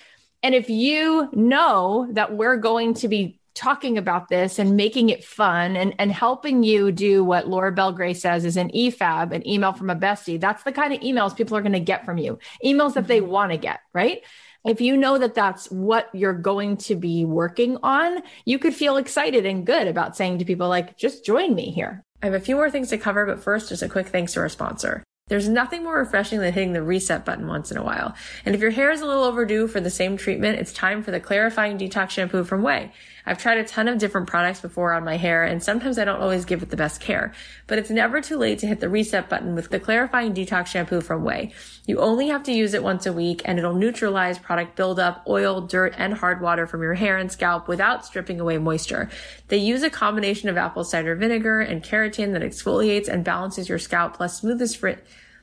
And 0.43 0.55
if 0.55 0.71
you 0.71 1.29
know 1.33 2.09
that 2.13 2.35
we're 2.35 2.57
going 2.57 2.95
to 2.95 3.09
be 3.09 3.41
talking 3.55 3.99
about 3.99 4.29
this 4.29 4.59
and 4.59 4.77
making 4.77 5.11
it 5.11 5.25
fun 5.25 5.77
and, 5.77 5.95
and 5.99 6.13
helping 6.13 6.63
you 6.63 6.93
do 6.93 7.23
what 7.25 7.49
Laura 7.49 7.75
Belgray 7.75 8.17
says 8.17 8.45
is 8.45 8.57
an 8.57 8.71
EFAB, 8.71 9.33
an 9.33 9.47
email 9.47 9.73
from 9.73 9.91
a 9.91 9.97
bestie, 9.97 10.41
that's 10.41 10.63
the 10.63 10.73
kind 10.73 10.95
of 10.95 11.01
emails 11.01 11.37
people 11.37 11.57
are 11.57 11.63
going 11.63 11.73
to 11.73 11.81
get 11.81 12.05
from 12.05 12.17
you, 12.17 12.39
emails 12.65 12.95
that 12.95 13.07
they 13.07 13.21
mm-hmm. 13.21 13.31
want 13.31 13.53
to 13.53 13.59
get, 13.59 13.81
right? 13.93 14.23
If 14.65 14.81
you 14.81 14.97
know 14.97 15.19
that 15.19 15.35
that's 15.35 15.71
what 15.71 16.09
you're 16.13 16.35
going 16.35 16.77
to 16.79 16.95
be 16.95 17.25
working 17.25 17.79
on, 17.83 18.23
you 18.45 18.59
could 18.59 18.75
feel 18.75 18.99
excited 18.99 19.47
and 19.47 19.67
good 19.67 19.89
about 19.89 20.17
saying 20.17 20.39
to 20.39 20.45
people, 20.45 20.69
like, 20.69 20.97
just 20.97 21.25
join 21.25 21.55
me 21.55 21.71
here. 21.71 22.05
I 22.23 22.27
have 22.27 22.35
a 22.35 22.41
few 22.41 22.57
more 22.57 22.71
things 22.71 22.91
to 22.91 22.99
cover, 22.99 23.25
but 23.25 23.43
first, 23.43 23.71
just 23.71 23.83
a 23.83 23.89
quick 23.89 24.09
thanks 24.09 24.35
to 24.35 24.41
our 24.41 24.51
sponsor. 24.51 25.03
There's 25.31 25.49
nothing 25.49 25.85
more 25.85 25.97
refreshing 25.97 26.41
than 26.41 26.53
hitting 26.53 26.73
the 26.73 26.83
reset 26.83 27.25
button 27.25 27.47
once 27.47 27.71
in 27.71 27.77
a 27.77 27.85
while. 27.85 28.17
And 28.45 28.53
if 28.53 28.61
your 28.61 28.73
hair 28.73 28.91
is 28.91 29.01
a 29.01 29.07
little 29.07 29.23
overdue 29.23 29.69
for 29.69 29.81
the 29.81 29.89
same 29.89 30.17
treatment, 30.17 30.59
it's 30.59 30.73
time 30.73 31.05
for 31.05 31.13
the 31.13 31.21
clarifying 31.21 31.79
detox 31.79 32.11
shampoo 32.11 32.43
from 32.43 32.63
Ouai. 32.63 32.91
I've 33.27 33.39
tried 33.39 33.59
a 33.59 33.65
ton 33.65 33.89
of 33.89 33.99
different 33.99 34.27
products 34.27 34.61
before 34.61 34.93
on 34.93 35.05
my 35.05 35.17
hair, 35.17 35.45
and 35.45 35.63
sometimes 35.63 35.99
I 35.99 36.05
don't 36.05 36.21
always 36.21 36.45
give 36.45 36.63
it 36.63 36.71
the 36.71 36.77
best 36.77 37.01
care. 37.01 37.33
But 37.67 37.79
it's 37.79 37.91
never 37.91 38.21
too 38.21 38.37
late 38.37 38.59
to 38.61 38.67
hit 38.67 38.81
the 38.81 38.89
reset 38.89 39.29
button 39.29 39.55
with 39.55 39.71
the 39.71 39.81
clarifying 39.81 40.35
detox 40.35 40.69
shampoo 40.69 41.01
from 41.01 41.25
Ouai. 41.25 41.53
You 41.87 41.99
only 41.99 42.29
have 42.29 42.43
to 42.45 42.53
use 42.53 42.75
it 42.75 42.83
once 42.83 43.07
a 43.07 43.13
week, 43.13 43.43
and 43.45 43.59
it'll 43.59 43.75
neutralize 43.75 44.39
product 44.39 44.77
buildup, 44.77 45.25
oil, 45.29 45.61
dirt, 45.61 45.95
and 45.99 46.15
hard 46.15 46.41
water 46.41 46.67
from 46.67 46.83
your 46.83 46.95
hair 46.95 47.19
and 47.19 47.31
scalp 47.31 47.69
without 47.69 48.05
stripping 48.05 48.41
away 48.41 48.59
moisture. 48.59 49.11
They 49.49 49.59
use 49.59 49.83
a 49.83 49.91
combination 49.91 50.49
of 50.49 50.57
apple 50.57 50.85
cider 50.85 51.15
vinegar 51.15 51.61
and 51.61 51.83
keratin 51.83 52.33
that 52.33 52.43
exfoliates 52.43 53.09
and 53.09 53.25
balances 53.25 53.69
your 53.69 53.79
scalp, 53.79 54.15
plus 54.15 54.41
smooths 54.41 54.75
frizz 54.75 54.99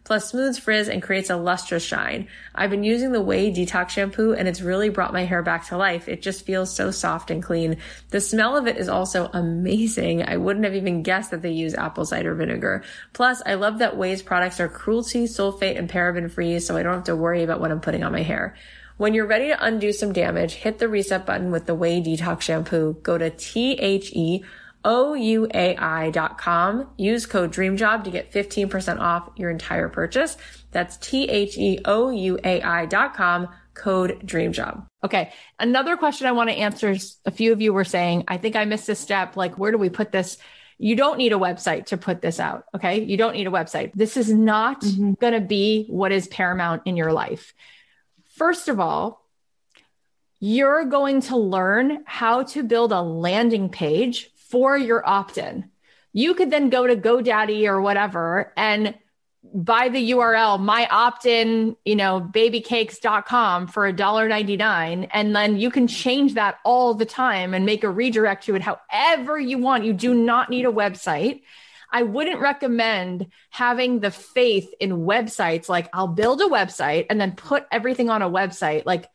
plus 0.08 0.30
smooths 0.30 0.58
frizz 0.58 0.88
and 0.88 1.04
creates 1.04 1.30
a 1.30 1.36
lustrous 1.36 1.84
shine. 1.84 2.30
I've 2.56 2.70
been 2.70 2.86
using 2.86 3.12
the 3.12 3.22
Ouai 3.22 3.54
Detox 3.54 3.90
Shampoo 3.90 4.32
and 4.32 4.48
it's 4.48 4.62
really 4.62 4.88
brought 4.88 5.12
my 5.12 5.26
hair 5.26 5.44
back 5.44 5.68
to 5.68 5.76
life. 5.76 6.08
It 6.08 6.22
just 6.22 6.46
feels 6.46 6.74
so 6.74 6.92
soft 6.92 7.30
and 7.30 7.44
clean. 7.44 7.76
The 8.12 8.22
smell 8.22 8.56
of 8.56 8.68
it 8.68 8.78
is 8.78 8.88
also 8.88 9.30
amazing. 9.34 10.24
I 10.24 10.38
wouldn't 10.38 10.64
have 10.64 10.76
even 10.76 11.04
guessed 11.04 11.32
that 11.32 11.42
they 11.42 11.52
use 11.52 11.76
apple 11.76 12.06
cider 12.06 12.34
vinegar. 12.36 12.86
Plus, 13.12 13.42
I 13.46 13.56
love 13.56 13.80
that 13.80 13.96
Ouai's 13.96 14.22
products 14.22 14.62
are 14.62 14.70
cruelty, 14.70 15.26
sulfate, 15.26 15.78
and 15.78 15.90
paraben 15.90 16.32
free, 16.32 16.58
so 16.62 16.78
I 16.78 16.84
don't 16.84 16.94
have 16.94 17.04
to 17.04 17.16
worry 17.18 17.44
about 17.44 17.60
what 17.60 17.72
I'm 17.72 17.82
putting 17.82 18.06
on 18.06 18.14
my 18.14 18.24
hair. 18.24 18.56
When 18.96 19.14
you're 19.14 19.28
ready 19.28 19.48
to 19.48 19.62
undo 19.62 19.92
some 19.92 20.14
damage, 20.14 20.54
hit 20.54 20.80
the 20.80 20.88
reset 20.88 21.26
button 21.26 21.52
with 21.52 21.66
the 21.66 21.76
Ouai 21.76 22.02
Detox 22.02 22.42
Shampoo. 22.42 22.94
Go 23.04 23.18
to 23.18 23.30
T-H-E 23.30 24.44
ouai.com. 24.84 26.90
Use 26.98 27.26
code 27.26 27.52
DREAMJOB 27.52 28.04
to 28.04 28.12
get 28.12 28.32
15% 28.32 29.00
off 29.00 29.30
your 29.36 29.50
entire 29.50 29.90
purchase. 29.90 30.38
That's 30.72 30.98
T-H-E-O-U-A-I.com, 30.98 31.88
code 33.74 34.22
DREAMJOB. 34.26 34.86
Okay. 35.04 35.32
Another 35.60 35.98
question 35.98 36.28
I 36.28 36.32
want 36.32 36.50
to 36.50 36.56
answer 36.56 36.92
is 36.92 37.18
a 37.26 37.32
few 37.32 37.52
of 37.52 37.62
you 37.62 37.74
were 37.74 37.84
saying, 37.84 38.26
I 38.28 38.38
think 38.38 38.56
I 38.56 38.66
missed 38.66 38.90
a 38.90 38.96
step. 38.96 39.36
Like, 39.36 39.58
where 39.58 39.72
do 39.72 39.78
we 39.78 39.90
put 39.90 40.12
this? 40.12 40.38
You 40.78 40.96
don't 40.96 41.18
need 41.18 41.34
a 41.34 41.38
website 41.38 41.88
to 41.88 41.98
put 41.98 42.22
this 42.22 42.40
out. 42.40 42.66
Okay. 42.76 43.04
You 43.04 43.18
don't 43.18 43.34
need 43.34 43.48
a 43.48 43.52
website. 43.52 43.92
This 43.94 44.18
is 44.18 44.32
not 44.32 44.82
mm-hmm. 44.82 45.14
going 45.14 45.34
to 45.34 45.42
be 45.42 45.86
what 45.88 46.12
is 46.12 46.28
paramount 46.28 46.84
in 46.86 46.98
your 46.98 47.12
life. 47.12 47.54
First 48.36 48.68
of 48.68 48.80
all, 48.80 49.28
you're 50.40 50.86
going 50.86 51.22
to 51.22 51.38
learn 51.38 52.04
how 52.06 52.44
to 52.44 52.64
build 52.64 52.92
a 52.92 53.02
landing 53.02 53.70
page 53.70 54.30
for 54.50 54.78
your 54.78 55.08
opt 55.08 55.38
in. 55.38 55.70
You 56.14 56.34
could 56.34 56.50
then 56.50 56.70
go 56.70 56.88
to 56.88 56.96
GoDaddy 56.96 57.68
or 57.68 57.82
whatever 57.82 58.54
and 58.58 58.96
buy 59.54 59.90
the 59.90 60.12
URL 60.12 60.60
my 60.60 60.88
opt-in, 60.90 61.76
you 61.86 61.96
know, 61.96 62.20
babycakes.com 62.20 63.68
for 63.68 63.92
$1.99 63.92 65.08
and 65.12 65.36
then 65.36 65.58
you 65.58 65.72
can 65.72 65.88
change 65.88 66.34
that 66.34 66.58
all 66.66 66.94
the 66.94 67.06
time 67.06 67.54
and 67.54 67.66
make 67.66 67.84
a 67.84 67.90
redirect 67.90 68.46
to 68.46 68.56
it 68.56 68.62
however 68.62 69.40
you 69.40 69.58
want. 69.58 69.86
You 69.86 69.94
do 69.94 70.14
not 70.14 70.50
need 70.50 70.66
a 70.66 70.72
website. 70.72 71.42
I 71.90 72.04
wouldn't 72.04 72.42
recommend 72.42 73.28
having 73.50 74.00
the 74.00 74.12
faith 74.12 74.74
in 74.80 75.06
websites 75.06 75.70
like 75.70 75.90
I'll 75.94 76.08
build 76.08 76.42
a 76.42 76.46
website 76.46 77.06
and 77.10 77.20
then 77.20 77.34
put 77.34 77.66
everything 77.72 78.10
on 78.10 78.22
a 78.22 78.30
website. 78.30 78.86
Like 78.86 79.10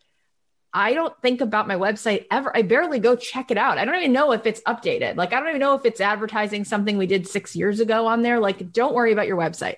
I 0.74 0.94
don't 0.94 1.16
think 1.20 1.40
about 1.40 1.68
my 1.68 1.76
website 1.76 2.26
ever. 2.30 2.54
I 2.56 2.62
barely 2.62 2.98
go 2.98 3.14
check 3.14 3.50
it 3.50 3.58
out. 3.58 3.76
I 3.76 3.84
don't 3.84 3.96
even 3.96 4.12
know 4.12 4.32
if 4.32 4.46
it's 4.46 4.62
updated. 4.62 5.16
Like, 5.16 5.32
I 5.32 5.40
don't 5.40 5.50
even 5.50 5.60
know 5.60 5.74
if 5.74 5.84
it's 5.84 6.00
advertising 6.00 6.64
something 6.64 6.96
we 6.96 7.06
did 7.06 7.28
six 7.28 7.54
years 7.54 7.80
ago 7.80 8.06
on 8.06 8.22
there. 8.22 8.40
Like, 8.40 8.72
don't 8.72 8.94
worry 8.94 9.12
about 9.12 9.26
your 9.26 9.36
website. 9.36 9.76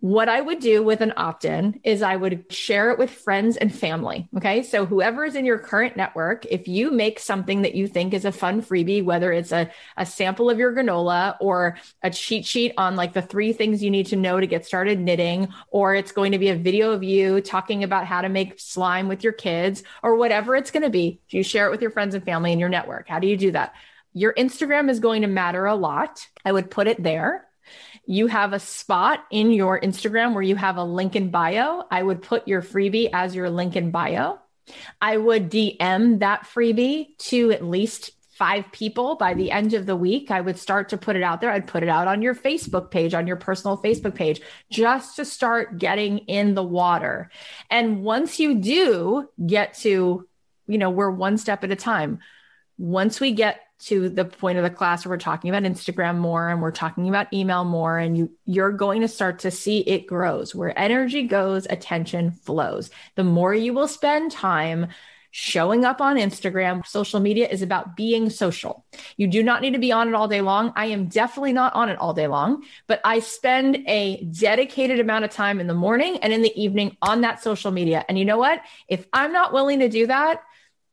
What 0.00 0.28
I 0.28 0.40
would 0.40 0.60
do 0.60 0.84
with 0.84 1.00
an 1.00 1.12
opt 1.16 1.44
in 1.44 1.80
is 1.82 2.02
I 2.02 2.14
would 2.14 2.52
share 2.52 2.92
it 2.92 3.00
with 3.00 3.10
friends 3.10 3.56
and 3.56 3.74
family. 3.74 4.28
Okay. 4.36 4.62
So, 4.62 4.86
whoever 4.86 5.24
is 5.24 5.34
in 5.34 5.44
your 5.44 5.58
current 5.58 5.96
network, 5.96 6.46
if 6.46 6.68
you 6.68 6.92
make 6.92 7.18
something 7.18 7.62
that 7.62 7.74
you 7.74 7.88
think 7.88 8.14
is 8.14 8.24
a 8.24 8.30
fun 8.30 8.62
freebie, 8.62 9.02
whether 9.02 9.32
it's 9.32 9.50
a, 9.50 9.68
a 9.96 10.06
sample 10.06 10.50
of 10.50 10.58
your 10.58 10.72
granola 10.72 11.36
or 11.40 11.78
a 12.04 12.10
cheat 12.10 12.46
sheet 12.46 12.74
on 12.78 12.94
like 12.94 13.12
the 13.12 13.22
three 13.22 13.52
things 13.52 13.82
you 13.82 13.90
need 13.90 14.06
to 14.06 14.16
know 14.16 14.38
to 14.38 14.46
get 14.46 14.64
started 14.64 15.00
knitting, 15.00 15.48
or 15.70 15.96
it's 15.96 16.12
going 16.12 16.30
to 16.30 16.38
be 16.38 16.50
a 16.50 16.56
video 16.56 16.92
of 16.92 17.02
you 17.02 17.40
talking 17.40 17.82
about 17.82 18.06
how 18.06 18.20
to 18.20 18.28
make 18.28 18.60
slime 18.60 19.08
with 19.08 19.24
your 19.24 19.32
kids, 19.32 19.82
or 20.04 20.14
whatever 20.14 20.54
it's 20.54 20.70
going 20.70 20.84
to 20.84 20.90
be, 20.90 21.20
do 21.28 21.36
you 21.36 21.42
share 21.42 21.66
it 21.66 21.72
with 21.72 21.82
your 21.82 21.90
friends 21.90 22.14
and 22.14 22.24
family 22.24 22.52
in 22.52 22.60
your 22.60 22.68
network. 22.68 23.08
How 23.08 23.18
do 23.18 23.26
you 23.26 23.36
do 23.36 23.50
that? 23.50 23.74
Your 24.12 24.32
Instagram 24.34 24.88
is 24.90 25.00
going 25.00 25.22
to 25.22 25.28
matter 25.28 25.66
a 25.66 25.74
lot. 25.74 26.24
I 26.44 26.52
would 26.52 26.70
put 26.70 26.86
it 26.86 27.02
there 27.02 27.47
you 28.10 28.26
have 28.26 28.54
a 28.54 28.58
spot 28.58 29.22
in 29.30 29.52
your 29.52 29.78
Instagram 29.78 30.32
where 30.32 30.42
you 30.42 30.56
have 30.56 30.78
a 30.78 30.82
link 30.82 31.14
in 31.14 31.30
bio, 31.30 31.84
I 31.90 32.02
would 32.02 32.22
put 32.22 32.48
your 32.48 32.62
freebie 32.62 33.10
as 33.12 33.34
your 33.34 33.50
link 33.50 33.76
in 33.76 33.90
bio. 33.90 34.38
I 34.98 35.18
would 35.18 35.50
DM 35.50 36.20
that 36.20 36.44
freebie 36.44 37.18
to 37.18 37.50
at 37.52 37.62
least 37.62 38.12
five 38.30 38.64
people 38.72 39.16
by 39.16 39.34
the 39.34 39.50
end 39.50 39.74
of 39.74 39.84
the 39.84 39.94
week. 39.94 40.30
I 40.30 40.40
would 40.40 40.58
start 40.58 40.88
to 40.88 40.96
put 40.96 41.16
it 41.16 41.22
out 41.22 41.42
there. 41.42 41.50
I'd 41.50 41.66
put 41.66 41.82
it 41.82 41.90
out 41.90 42.08
on 42.08 42.22
your 42.22 42.34
Facebook 42.34 42.90
page, 42.90 43.12
on 43.12 43.26
your 43.26 43.36
personal 43.36 43.76
Facebook 43.76 44.14
page, 44.14 44.40
just 44.70 45.16
to 45.16 45.26
start 45.26 45.76
getting 45.76 46.18
in 46.18 46.54
the 46.54 46.64
water. 46.64 47.30
And 47.68 48.02
once 48.02 48.40
you 48.40 48.54
do 48.54 49.28
get 49.46 49.74
to, 49.80 50.26
you 50.66 50.78
know, 50.78 50.88
we're 50.88 51.10
one 51.10 51.36
step 51.36 51.62
at 51.62 51.70
a 51.70 51.76
time. 51.76 52.20
Once 52.78 53.20
we 53.20 53.32
get 53.32 53.60
to 53.80 54.08
the 54.08 54.24
point 54.24 54.58
of 54.58 54.64
the 54.64 54.70
class 54.70 55.04
where 55.04 55.14
we're 55.14 55.18
talking 55.18 55.50
about 55.50 55.62
Instagram 55.62 56.18
more 56.18 56.48
and 56.48 56.60
we're 56.60 56.72
talking 56.72 57.08
about 57.08 57.32
email 57.32 57.64
more 57.64 57.98
and 57.98 58.18
you 58.18 58.30
you're 58.44 58.72
going 58.72 59.02
to 59.02 59.08
start 59.08 59.40
to 59.40 59.50
see 59.50 59.78
it 59.80 60.06
grows 60.06 60.54
where 60.54 60.76
energy 60.78 61.24
goes 61.24 61.66
attention 61.70 62.32
flows. 62.32 62.90
The 63.14 63.24
more 63.24 63.54
you 63.54 63.72
will 63.72 63.88
spend 63.88 64.32
time 64.32 64.88
showing 65.30 65.84
up 65.84 66.00
on 66.00 66.16
Instagram 66.16 66.84
social 66.86 67.20
media 67.20 67.46
is 67.48 67.62
about 67.62 67.94
being 67.96 68.30
social. 68.30 68.84
You 69.16 69.28
do 69.28 69.42
not 69.42 69.62
need 69.62 69.74
to 69.74 69.78
be 69.78 69.92
on 69.92 70.08
it 70.08 70.14
all 70.14 70.26
day 70.26 70.40
long. 70.40 70.72
I 70.74 70.86
am 70.86 71.06
definitely 71.06 71.52
not 71.52 71.74
on 71.74 71.88
it 71.88 71.98
all 71.98 72.14
day 72.14 72.26
long 72.26 72.64
but 72.88 73.00
I 73.04 73.20
spend 73.20 73.84
a 73.86 74.24
dedicated 74.24 74.98
amount 74.98 75.24
of 75.24 75.30
time 75.30 75.60
in 75.60 75.68
the 75.68 75.74
morning 75.74 76.18
and 76.18 76.32
in 76.32 76.42
the 76.42 76.60
evening 76.60 76.96
on 77.00 77.20
that 77.20 77.42
social 77.42 77.70
media. 77.70 78.04
And 78.08 78.18
you 78.18 78.24
know 78.24 78.38
what? 78.38 78.60
If 78.88 79.06
I'm 79.12 79.32
not 79.32 79.52
willing 79.52 79.78
to 79.80 79.88
do 79.88 80.08
that 80.08 80.42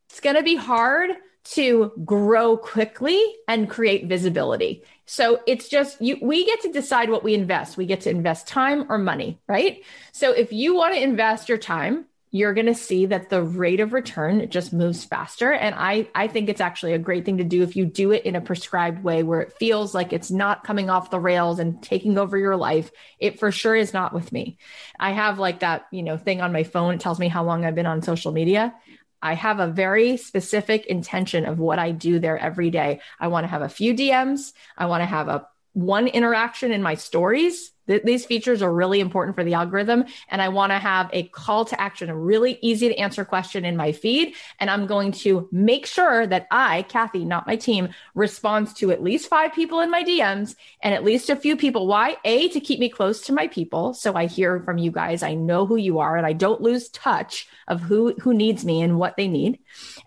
it's 0.08 0.20
going 0.20 0.36
to 0.36 0.42
be 0.42 0.54
hard 0.54 1.10
to 1.52 1.92
grow 2.04 2.56
quickly 2.56 3.20
and 3.46 3.70
create 3.70 4.06
visibility. 4.06 4.82
So 5.06 5.40
it's 5.46 5.68
just 5.68 6.00
you 6.02 6.18
we 6.20 6.44
get 6.44 6.60
to 6.62 6.72
decide 6.72 7.10
what 7.10 7.22
we 7.22 7.34
invest. 7.34 7.76
We 7.76 7.86
get 7.86 8.02
to 8.02 8.10
invest 8.10 8.48
time 8.48 8.86
or 8.90 8.98
money, 8.98 9.38
right? 9.46 9.82
So 10.12 10.32
if 10.32 10.52
you 10.52 10.74
want 10.74 10.94
to 10.94 11.02
invest 11.02 11.48
your 11.48 11.58
time, 11.58 12.06
you're 12.32 12.54
going 12.54 12.66
to 12.66 12.74
see 12.74 13.06
that 13.06 13.30
the 13.30 13.42
rate 13.42 13.78
of 13.78 13.92
return 13.92 14.50
just 14.50 14.72
moves 14.72 15.04
faster 15.04 15.52
and 15.52 15.74
I 15.78 16.08
I 16.14 16.26
think 16.26 16.48
it's 16.48 16.60
actually 16.60 16.92
a 16.92 16.98
great 16.98 17.24
thing 17.24 17.38
to 17.38 17.44
do 17.44 17.62
if 17.62 17.76
you 17.76 17.86
do 17.86 18.10
it 18.10 18.24
in 18.26 18.34
a 18.34 18.40
prescribed 18.40 19.04
way 19.04 19.22
where 19.22 19.40
it 19.40 19.52
feels 19.52 19.94
like 19.94 20.12
it's 20.12 20.30
not 20.30 20.64
coming 20.64 20.90
off 20.90 21.10
the 21.10 21.20
rails 21.20 21.60
and 21.60 21.80
taking 21.82 22.18
over 22.18 22.36
your 22.36 22.56
life. 22.56 22.90
It 23.20 23.38
for 23.38 23.52
sure 23.52 23.76
is 23.76 23.94
not 23.94 24.12
with 24.12 24.32
me. 24.32 24.58
I 24.98 25.12
have 25.12 25.38
like 25.38 25.60
that, 25.60 25.86
you 25.92 26.02
know, 26.02 26.18
thing 26.18 26.40
on 26.40 26.52
my 26.52 26.64
phone 26.64 26.94
it 26.94 27.00
tells 27.00 27.20
me 27.20 27.28
how 27.28 27.44
long 27.44 27.64
I've 27.64 27.76
been 27.76 27.86
on 27.86 28.02
social 28.02 28.32
media 28.32 28.74
I 29.26 29.34
have 29.34 29.58
a 29.58 29.66
very 29.66 30.16
specific 30.18 30.86
intention 30.86 31.46
of 31.46 31.58
what 31.58 31.80
I 31.80 31.90
do 31.90 32.20
there 32.20 32.38
every 32.38 32.70
day. 32.70 33.00
I 33.18 33.26
want 33.26 33.42
to 33.42 33.48
have 33.48 33.60
a 33.60 33.68
few 33.68 33.92
DMs. 33.92 34.52
I 34.78 34.86
want 34.86 35.00
to 35.00 35.06
have 35.06 35.26
a 35.26 35.48
one 35.72 36.06
interaction 36.06 36.70
in 36.70 36.80
my 36.80 36.94
stories. 36.94 37.72
Th- 37.86 38.02
these 38.02 38.24
features 38.26 38.62
are 38.62 38.72
really 38.72 39.00
important 39.00 39.36
for 39.36 39.44
the 39.44 39.54
algorithm. 39.54 40.04
And 40.28 40.42
I 40.42 40.48
want 40.48 40.72
to 40.72 40.78
have 40.78 41.10
a 41.12 41.24
call 41.24 41.64
to 41.66 41.80
action, 41.80 42.10
a 42.10 42.16
really 42.16 42.58
easy 42.62 42.88
to 42.88 42.96
answer 42.96 43.24
question 43.24 43.64
in 43.64 43.76
my 43.76 43.92
feed. 43.92 44.34
And 44.60 44.70
I'm 44.70 44.86
going 44.86 45.12
to 45.12 45.48
make 45.52 45.86
sure 45.86 46.26
that 46.26 46.46
I, 46.50 46.82
Cathy, 46.82 47.24
not 47.24 47.46
my 47.46 47.56
team, 47.56 47.88
responds 48.14 48.72
to 48.74 48.90
at 48.90 49.02
least 49.02 49.28
five 49.28 49.52
people 49.52 49.80
in 49.80 49.90
my 49.90 50.02
DMs 50.02 50.54
and 50.80 50.94
at 50.94 51.04
least 51.04 51.30
a 51.30 51.36
few 51.36 51.56
people. 51.56 51.86
Why? 51.86 52.16
A, 52.24 52.48
to 52.48 52.60
keep 52.60 52.80
me 52.80 52.88
close 52.88 53.20
to 53.22 53.32
my 53.32 53.48
people. 53.48 53.94
So 53.94 54.14
I 54.14 54.26
hear 54.26 54.60
from 54.60 54.78
you 54.78 54.90
guys. 54.90 55.22
I 55.22 55.34
know 55.34 55.66
who 55.66 55.76
you 55.76 55.98
are 55.98 56.16
and 56.16 56.26
I 56.26 56.32
don't 56.32 56.60
lose 56.60 56.88
touch 56.88 57.48
of 57.68 57.80
who, 57.80 58.14
who 58.20 58.34
needs 58.34 58.64
me 58.64 58.82
and 58.82 58.98
what 58.98 59.16
they 59.16 59.28
need. 59.28 59.58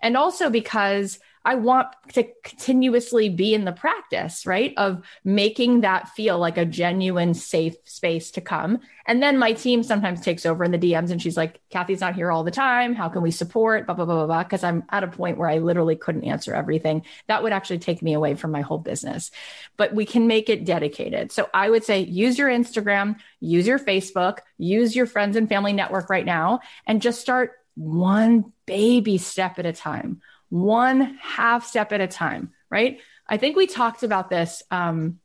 And 0.02 0.16
also 0.16 0.50
because 0.50 1.18
I 1.44 1.54
want 1.54 1.88
to 2.12 2.28
continuously 2.44 3.30
be 3.30 3.54
in 3.54 3.64
the 3.64 3.72
practice, 3.72 4.44
right? 4.44 4.74
Of 4.76 5.02
making 5.24 5.80
that 5.80 6.10
feel 6.10 6.38
like 6.38 6.58
a 6.58 6.66
genuine 6.66 7.32
safe 7.32 7.76
space 7.84 8.30
to 8.32 8.42
come. 8.42 8.80
And 9.06 9.22
then 9.22 9.38
my 9.38 9.54
team 9.54 9.82
sometimes 9.82 10.20
takes 10.20 10.44
over 10.44 10.64
in 10.64 10.70
the 10.70 10.78
DMs 10.78 11.10
and 11.10 11.20
she's 11.20 11.38
like, 11.38 11.58
Cathy's 11.70 12.02
not 12.02 12.14
here 12.14 12.30
all 12.30 12.44
the 12.44 12.50
time. 12.50 12.94
How 12.94 13.08
can 13.08 13.22
we 13.22 13.30
support? 13.30 13.86
Blah, 13.86 13.94
blah, 13.94 14.04
blah, 14.04 14.16
blah, 14.16 14.26
blah. 14.26 14.44
Cause 14.44 14.62
I'm 14.62 14.84
at 14.90 15.02
a 15.02 15.08
point 15.08 15.38
where 15.38 15.48
I 15.48 15.58
literally 15.58 15.96
couldn't 15.96 16.24
answer 16.24 16.54
everything. 16.54 17.06
That 17.26 17.42
would 17.42 17.52
actually 17.52 17.78
take 17.78 18.02
me 18.02 18.12
away 18.12 18.34
from 18.34 18.50
my 18.50 18.60
whole 18.60 18.78
business, 18.78 19.30
but 19.78 19.94
we 19.94 20.04
can 20.04 20.26
make 20.26 20.50
it 20.50 20.66
dedicated. 20.66 21.32
So 21.32 21.48
I 21.54 21.70
would 21.70 21.84
say 21.84 22.00
use 22.00 22.38
your 22.38 22.50
Instagram, 22.50 23.16
use 23.40 23.66
your 23.66 23.78
Facebook, 23.78 24.38
use 24.58 24.94
your 24.94 25.06
friends 25.06 25.36
and 25.36 25.48
family 25.48 25.72
network 25.72 26.10
right 26.10 26.26
now, 26.26 26.60
and 26.86 27.00
just 27.00 27.20
start 27.20 27.52
one 27.76 28.52
baby 28.66 29.16
step 29.16 29.58
at 29.58 29.64
a 29.64 29.72
time 29.72 30.20
one 30.50 31.18
half 31.22 31.66
step 31.66 31.92
at 31.92 32.00
a 32.00 32.06
time, 32.06 32.52
right? 32.70 32.98
I 33.26 33.38
think 33.38 33.56
we 33.56 33.66
talked 33.66 34.02
about 34.02 34.28
this 34.28 34.62
um, 34.70 35.20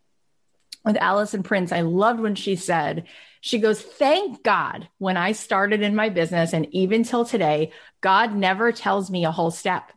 with 0.85 0.97
Alison 0.97 1.43
Prince. 1.43 1.71
I 1.71 1.81
loved 1.81 2.19
when 2.19 2.35
she 2.35 2.55
said, 2.55 3.07
she 3.41 3.59
goes, 3.59 3.81
Thank 3.81 4.43
God 4.43 4.87
when 4.97 5.17
I 5.17 5.33
started 5.33 5.81
in 5.81 5.95
my 5.95 6.09
business 6.09 6.53
and 6.53 6.67
even 6.73 7.03
till 7.03 7.25
today, 7.25 7.71
God 8.01 8.35
never 8.35 8.71
tells 8.71 9.11
me 9.11 9.25
a 9.25 9.31
whole 9.31 9.51
step. 9.51 9.91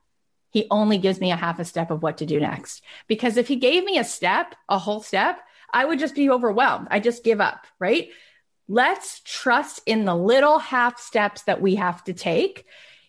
He 0.50 0.66
only 0.70 0.98
gives 0.98 1.20
me 1.20 1.30
a 1.30 1.36
half 1.36 1.58
a 1.58 1.64
step 1.64 1.90
of 1.90 2.02
what 2.02 2.18
to 2.18 2.26
do 2.26 2.40
next. 2.40 2.82
Because 3.06 3.36
if 3.36 3.48
he 3.48 3.56
gave 3.56 3.84
me 3.84 3.98
a 3.98 4.04
step, 4.04 4.54
a 4.68 4.78
whole 4.78 5.02
step, 5.02 5.38
I 5.72 5.84
would 5.84 5.98
just 5.98 6.14
be 6.14 6.30
overwhelmed. 6.30 6.88
I 6.90 7.00
just 7.00 7.22
give 7.24 7.40
up, 7.40 7.66
right? 7.78 8.08
Let's 8.66 9.20
trust 9.24 9.80
in 9.86 10.04
the 10.04 10.14
little 10.14 10.58
half 10.58 10.98
steps 10.98 11.42
that 11.42 11.60
we 11.60 11.74
have 11.76 12.02
to 12.04 12.14
take 12.14 12.64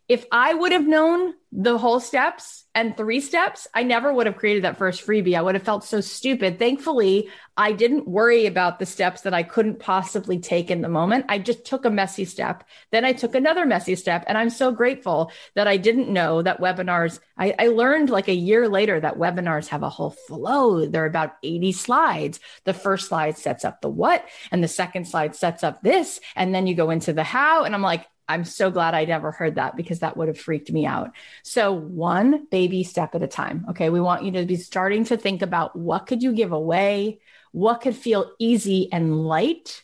if 0.10 0.26
I 0.32 0.55
would 0.55 0.72
have 0.72 0.88
known 0.88 1.36
the 1.51 1.78
whole 1.78 1.99
steps 1.99 2.66
and 2.74 2.97
three 2.97 3.22
steps, 3.22 3.68
I 3.76 3.84
never 3.84 4.12
would 4.12 4.26
have 4.26 4.38
created 4.38 4.64
that 4.64 4.78
first 4.78 5.05
freebie. 5.05 5.38
I 5.38 5.41
would 5.41 5.53
have 5.53 5.64
felt 5.64 5.84
so 5.84 6.01
stupid. 6.01 6.57
Thankfully, 6.57 7.30
I 7.55 7.74
didn't 7.74 8.07
worry 8.07 8.47
about 8.47 8.80
the 8.80 8.88
steps 8.88 9.22
that 9.22 9.36
I 9.36 9.43
couldn't 9.43 9.80
possibly 9.80 10.39
take 10.39 10.72
in 10.72 10.82
the 10.82 10.89
moment. 10.89 11.26
I 11.30 11.38
just 11.38 11.64
took 11.64 11.86
a 11.86 11.91
messy 11.91 12.26
step. 12.26 12.64
Then 12.91 13.05
I 13.05 13.14
took 13.14 13.36
another 13.36 13.68
messy 13.68 13.95
step. 13.95 14.24
And 14.26 14.36
I'm 14.36 14.49
so 14.49 14.72
grateful 14.72 15.32
that 15.53 15.68
I 15.68 15.78
didn't 15.78 16.10
know 16.10 16.41
that 16.41 16.60
webinars, 16.60 17.20
I, 17.38 17.53
I 17.60 17.68
learned 17.68 18.10
like 18.10 18.30
a 18.30 18.34
year 18.34 18.68
later 18.68 18.99
that 18.99 19.18
webinars 19.20 19.68
have 19.68 19.84
a 19.84 19.89
whole 19.89 20.16
flow. 20.28 20.88
They're 20.88 21.05
about 21.05 21.36
80 21.43 21.72
slides. 21.74 22.39
The 22.64 22.74
first 22.74 23.10
slide 23.10 23.38
sets 23.38 23.64
up 23.64 23.82
the 23.82 23.89
what, 23.89 24.26
and 24.51 24.64
the 24.64 24.68
second 24.68 25.07
slide 25.07 25.36
sets 25.36 25.64
up 25.64 25.84
this. 25.84 26.20
And 26.36 26.53
then 26.53 26.66
you 26.66 26.74
go 26.74 26.89
into 26.89 27.14
the 27.14 27.24
how. 27.24 27.64
And 27.64 27.76
I'm 27.76 27.84
like, 27.84 28.07
I'm 28.30 28.46
so 28.46 28.70
glad 28.70 28.94
I'd 28.94 29.08
never 29.08 29.32
heard 29.32 29.56
that 29.56 29.76
because 29.76 30.00
that 30.00 30.16
would 30.16 30.28
have 30.28 30.40
freaked 30.40 30.72
me 30.72 30.86
out. 30.86 31.12
So, 31.44 31.74
one 31.74 32.46
baby 32.52 32.84
step 32.84 33.16
at 33.16 33.24
a 33.24 33.28
time. 33.28 33.66
Okay. 33.72 33.90
We 33.90 34.00
want 34.00 34.24
you 34.24 34.32
to 34.34 34.46
be 34.46 34.56
starting 34.56 35.04
to 35.06 35.18
think 35.18 35.42
about 35.42 35.76
what 35.76 36.06
could 36.06 36.22
you 36.22 36.32
give 36.32 36.52
away? 36.52 37.20
What 37.52 37.82
could 37.82 37.96
feel 37.96 38.32
easy 38.38 38.88
and 38.92 39.26
light? 39.26 39.84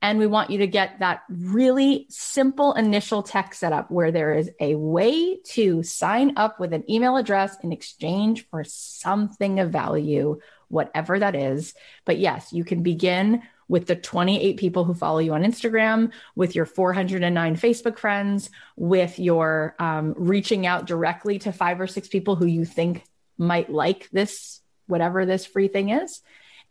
And 0.00 0.18
we 0.18 0.26
want 0.26 0.50
you 0.50 0.58
to 0.58 0.66
get 0.66 1.00
that 1.00 1.22
really 1.28 2.06
simple 2.08 2.74
initial 2.74 3.22
tech 3.22 3.52
setup 3.54 3.90
where 3.90 4.12
there 4.12 4.32
is 4.32 4.50
a 4.60 4.76
way 4.76 5.38
to 5.38 5.82
sign 5.82 6.34
up 6.36 6.60
with 6.60 6.72
an 6.72 6.88
email 6.88 7.16
address 7.16 7.56
in 7.64 7.72
exchange 7.72 8.46
for 8.48 8.62
something 8.62 9.58
of 9.58 9.72
value, 9.72 10.38
whatever 10.68 11.18
that 11.18 11.34
is. 11.34 11.74
But 12.04 12.18
yes, 12.18 12.52
you 12.52 12.64
can 12.64 12.84
begin 12.84 13.42
with 13.68 13.86
the 13.86 13.96
28 13.96 14.56
people 14.56 14.84
who 14.84 14.94
follow 14.94 15.18
you 15.18 15.34
on 15.34 15.44
Instagram, 15.44 16.10
with 16.34 16.54
your 16.54 16.64
409 16.64 17.56
Facebook 17.56 17.98
friends, 17.98 18.50
with 18.76 19.18
your 19.18 19.76
um, 19.78 20.14
reaching 20.16 20.66
out 20.66 20.86
directly 20.86 21.38
to 21.40 21.52
five 21.52 21.80
or 21.80 21.86
six 21.86 22.08
people 22.08 22.34
who 22.34 22.46
you 22.46 22.64
think 22.64 23.04
might 23.36 23.70
like 23.70 24.08
this, 24.10 24.60
whatever 24.86 25.26
this 25.26 25.46
free 25.46 25.68
thing 25.68 25.90
is. 25.90 26.20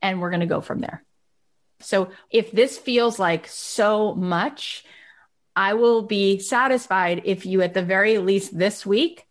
And 0.02 0.20
we're 0.20 0.32
going 0.32 0.42
to 0.42 0.48
go 0.48 0.62
from 0.62 0.80
there. 0.80 1.04
So 1.80 2.10
if 2.32 2.52
this 2.52 2.78
feels 2.78 3.20
like 3.20 3.48
so 3.48 4.16
much, 4.16 4.84
I 5.56 5.76
will 5.76 6.02
be 6.02 6.40
satisfied 6.40 7.22
if 7.26 7.46
you, 7.46 7.62
at 7.62 7.74
the 7.74 7.84
very 7.84 8.18
least 8.18 8.58
this 8.58 8.86
week, 8.86 9.26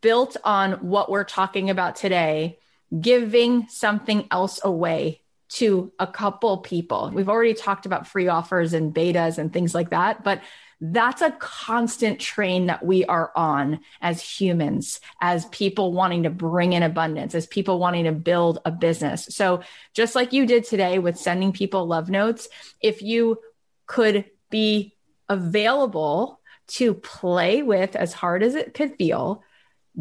built 0.00 0.36
on 0.44 0.72
what 0.88 1.10
we're 1.10 1.24
talking 1.24 1.70
about 1.70 1.96
today, 1.96 2.58
giving 2.98 3.68
something 3.68 4.26
else 4.30 4.60
away 4.62 5.20
to 5.54 5.92
a 6.00 6.06
couple 6.06 6.58
people. 6.58 7.12
We've 7.14 7.28
already 7.28 7.54
talked 7.54 7.86
about 7.86 8.08
free 8.08 8.26
offers 8.26 8.72
and 8.72 8.92
betas 8.92 9.38
and 9.38 9.52
things 9.52 9.74
like 9.74 9.90
that, 9.90 10.24
but 10.24 10.42
that's 10.80 11.22
a 11.22 11.30
constant 11.30 12.20
train 12.20 12.66
that 12.66 12.84
we 12.84 13.04
are 13.04 13.30
on 13.36 13.80
as 14.00 14.20
humans, 14.20 15.00
as 15.20 15.46
people 15.46 15.92
wanting 15.92 16.24
to 16.24 16.30
bring 16.30 16.72
in 16.72 16.82
abundance, 16.82 17.36
as 17.36 17.46
people 17.46 17.78
wanting 17.78 18.04
to 18.04 18.12
build 18.12 18.58
a 18.64 18.72
business. 18.72 19.28
So, 19.30 19.62
just 19.94 20.16
like 20.16 20.32
you 20.32 20.44
did 20.44 20.64
today 20.64 20.98
with 20.98 21.16
sending 21.16 21.52
people 21.52 21.86
love 21.86 22.10
notes, 22.10 22.48
if 22.80 23.00
you 23.00 23.38
could 23.86 24.24
be 24.50 24.96
available 25.28 26.40
to 26.66 26.94
play 26.94 27.62
with 27.62 27.94
as 27.94 28.12
hard 28.12 28.42
as 28.42 28.56
it 28.56 28.74
could 28.74 28.96
feel 28.96 29.44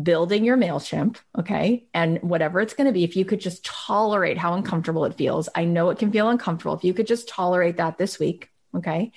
building 0.02 0.44
your 0.44 0.58
MailChimp, 0.58 1.18
okay, 1.38 1.86
and 1.94 2.22
whatever 2.24 2.60
it's 2.60 2.74
going 2.74 2.88
to 2.88 2.94
be, 2.94 3.04
if 3.04 3.16
you 3.16 3.26
could 3.26 3.40
just 3.40 3.64
tolerate 3.64 4.38
how 4.38 4.54
uncomfortable 4.54 5.06
it 5.06 5.14
feels, 5.16 5.50
I 5.54 5.66
know 5.66 5.90
it 5.90 6.00
can 6.00 6.12
feel 6.12 6.30
uncomfortable. 6.30 6.76
If 6.76 6.84
you 6.84 6.94
could 6.94 7.08
just 7.08 7.28
tolerate 7.28 7.78
that 7.78 7.98
this 7.98 8.20
week, 8.20 8.50
okay. 8.76 9.12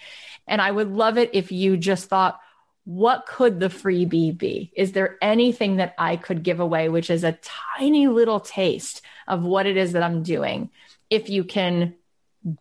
And 0.47 0.61
I 0.61 0.71
would 0.71 0.93
love 0.93 1.17
it 1.17 1.31
if 1.33 1.51
you 1.51 1.77
just 1.77 2.09
thought, 2.09 2.39
what 2.85 3.27
could 3.27 3.59
the 3.59 3.69
freebie 3.69 4.37
be? 4.37 4.71
Is 4.77 4.93
there 4.93 5.17
anything 5.21 5.77
that 5.77 5.95
I 5.99 6.17
could 6.17 6.43
give 6.43 6.61
away, 6.61 6.89
which 6.89 7.11
is 7.11 7.25
a 7.25 7.39
tiny 7.77 8.07
little 8.07 8.39
taste 8.39 9.03
of 9.27 9.43
what 9.43 9.67
it 9.67 9.77
is 9.77 9.93
that 9.93 10.03
I'm 10.03 10.23
doing? 10.23 10.71
If 11.11 11.29
you 11.31 11.43
can 11.43 11.95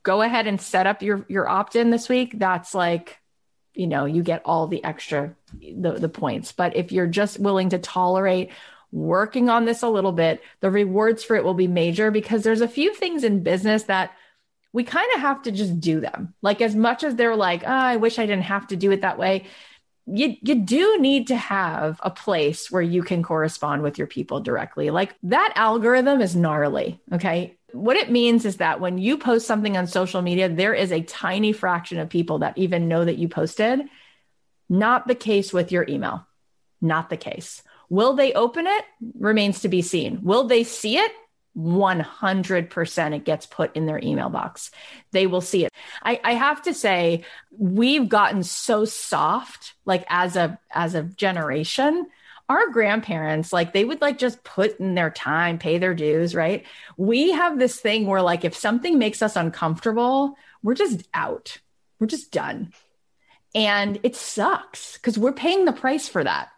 go 0.03 0.21
ahead 0.21 0.47
and 0.47 0.59
set 0.59 0.87
up 0.87 1.03
your, 1.03 1.25
your 1.29 1.47
opt 1.47 1.75
in 1.75 1.91
this 1.91 2.09
week, 2.09 2.39
that's 2.39 2.73
like, 2.73 3.19
you 3.75 3.87
know, 3.87 4.05
you 4.05 4.23
get 4.23 4.41
all 4.45 4.67
the 4.67 4.83
extra 4.83 5.35
the, 5.59 5.93
the 5.93 6.09
points. 6.09 6.51
But 6.51 6.75
if 6.75 6.91
you're 6.91 7.07
just 7.07 7.39
willing 7.39 7.69
to 7.69 7.79
tolerate 7.79 8.51
working 8.91 9.49
on 9.49 9.65
this 9.65 9.83
a 9.83 9.89
little 9.89 10.11
bit, 10.11 10.41
the 10.61 10.71
rewards 10.71 11.23
for 11.23 11.35
it 11.35 11.43
will 11.43 11.53
be 11.53 11.67
major 11.67 12.11
because 12.11 12.43
there's 12.43 12.61
a 12.61 12.67
few 12.67 12.93
things 12.93 13.23
in 13.23 13.43
business 13.43 13.83
that 13.83 14.11
we 14.71 14.83
kind 14.83 15.07
of 15.15 15.21
have 15.21 15.41
to 15.43 15.51
just 15.51 15.79
do 15.79 15.99
them. 15.99 16.33
Like 16.41 16.61
as 16.61 16.75
much 16.75 17.03
as 17.03 17.15
they're 17.15 17.35
like, 17.35 17.63
oh, 17.63 17.67
I 17.67 17.97
wish 17.97 18.19
I 18.19 18.25
didn't 18.25 18.43
have 18.43 18.67
to 18.67 18.75
do 18.75 18.91
it 18.91 19.01
that 19.01 19.17
way. 19.17 19.45
You, 20.05 20.35
you 20.41 20.55
do 20.55 20.97
need 20.99 21.27
to 21.27 21.35
have 21.35 21.99
a 22.03 22.11
place 22.11 22.69
where 22.69 22.81
you 22.81 23.01
can 23.01 23.23
correspond 23.23 23.81
with 23.81 23.97
your 23.97 24.07
people 24.07 24.39
directly. 24.39 24.91
Like 24.91 25.15
that 25.23 25.53
algorithm 25.55 26.21
is 26.21 26.35
gnarly. 26.35 26.99
Okay 27.11 27.54
what 27.75 27.97
it 27.97 28.11
means 28.11 28.45
is 28.45 28.57
that 28.57 28.79
when 28.79 28.97
you 28.97 29.17
post 29.17 29.45
something 29.45 29.77
on 29.77 29.87
social 29.87 30.21
media, 30.21 30.49
there 30.49 30.73
is 30.73 30.91
a 30.91 31.01
tiny 31.01 31.51
fraction 31.51 31.99
of 31.99 32.09
people 32.09 32.39
that 32.39 32.57
even 32.57 32.87
know 32.87 33.03
that 33.03 33.17
you 33.17 33.27
posted. 33.27 33.81
Not 34.69 35.07
the 35.07 35.15
case 35.15 35.53
with 35.53 35.71
your 35.71 35.85
email. 35.87 36.25
Not 36.81 37.09
the 37.09 37.17
case. 37.17 37.61
Will 37.89 38.13
they 38.13 38.33
open 38.33 38.65
it? 38.65 38.85
Remains 39.19 39.61
to 39.61 39.67
be 39.67 39.81
seen. 39.81 40.19
Will 40.23 40.47
they 40.47 40.63
see 40.63 40.97
it? 40.97 41.11
100% 41.57 43.15
it 43.15 43.23
gets 43.23 43.45
put 43.45 43.75
in 43.75 43.85
their 43.85 43.99
email 44.03 44.29
box. 44.29 44.71
They 45.11 45.25
will 45.27 45.41
see 45.41 45.65
it. 45.65 45.71
I, 46.03 46.19
I 46.23 46.33
have 46.33 46.61
to 46.63 46.73
say, 46.73 47.23
we've 47.57 48.09
gotten 48.09 48.43
so 48.43 48.83
soft, 48.83 49.73
like 49.85 50.05
as 50.09 50.35
a 50.35 50.59
as 50.73 50.95
a 50.95 51.03
generation, 51.03 52.07
our 52.49 52.69
grandparents 52.69 53.51
like 53.51 53.73
they 53.73 53.85
would 53.85 54.01
like 54.01 54.17
just 54.17 54.43
put 54.43 54.79
in 54.79 54.95
their 54.95 55.09
time 55.09 55.57
pay 55.57 55.77
their 55.77 55.93
dues 55.93 56.35
right? 56.35 56.65
We 56.97 57.31
have 57.31 57.59
this 57.59 57.79
thing 57.79 58.07
where 58.07 58.21
like 58.21 58.45
if 58.45 58.55
something 58.55 58.97
makes 58.97 59.21
us 59.21 59.35
uncomfortable 59.35 60.37
we're 60.63 60.75
just 60.75 61.07
out. 61.13 61.59
We're 61.99 62.07
just 62.07 62.31
done. 62.31 62.73
And 63.53 63.99
it 64.03 64.15
sucks 64.15 64.97
because 64.97 65.17
we're 65.17 65.31
paying 65.31 65.65
the 65.65 65.71
price 65.71 66.09
for 66.09 66.23
that. 66.23 66.49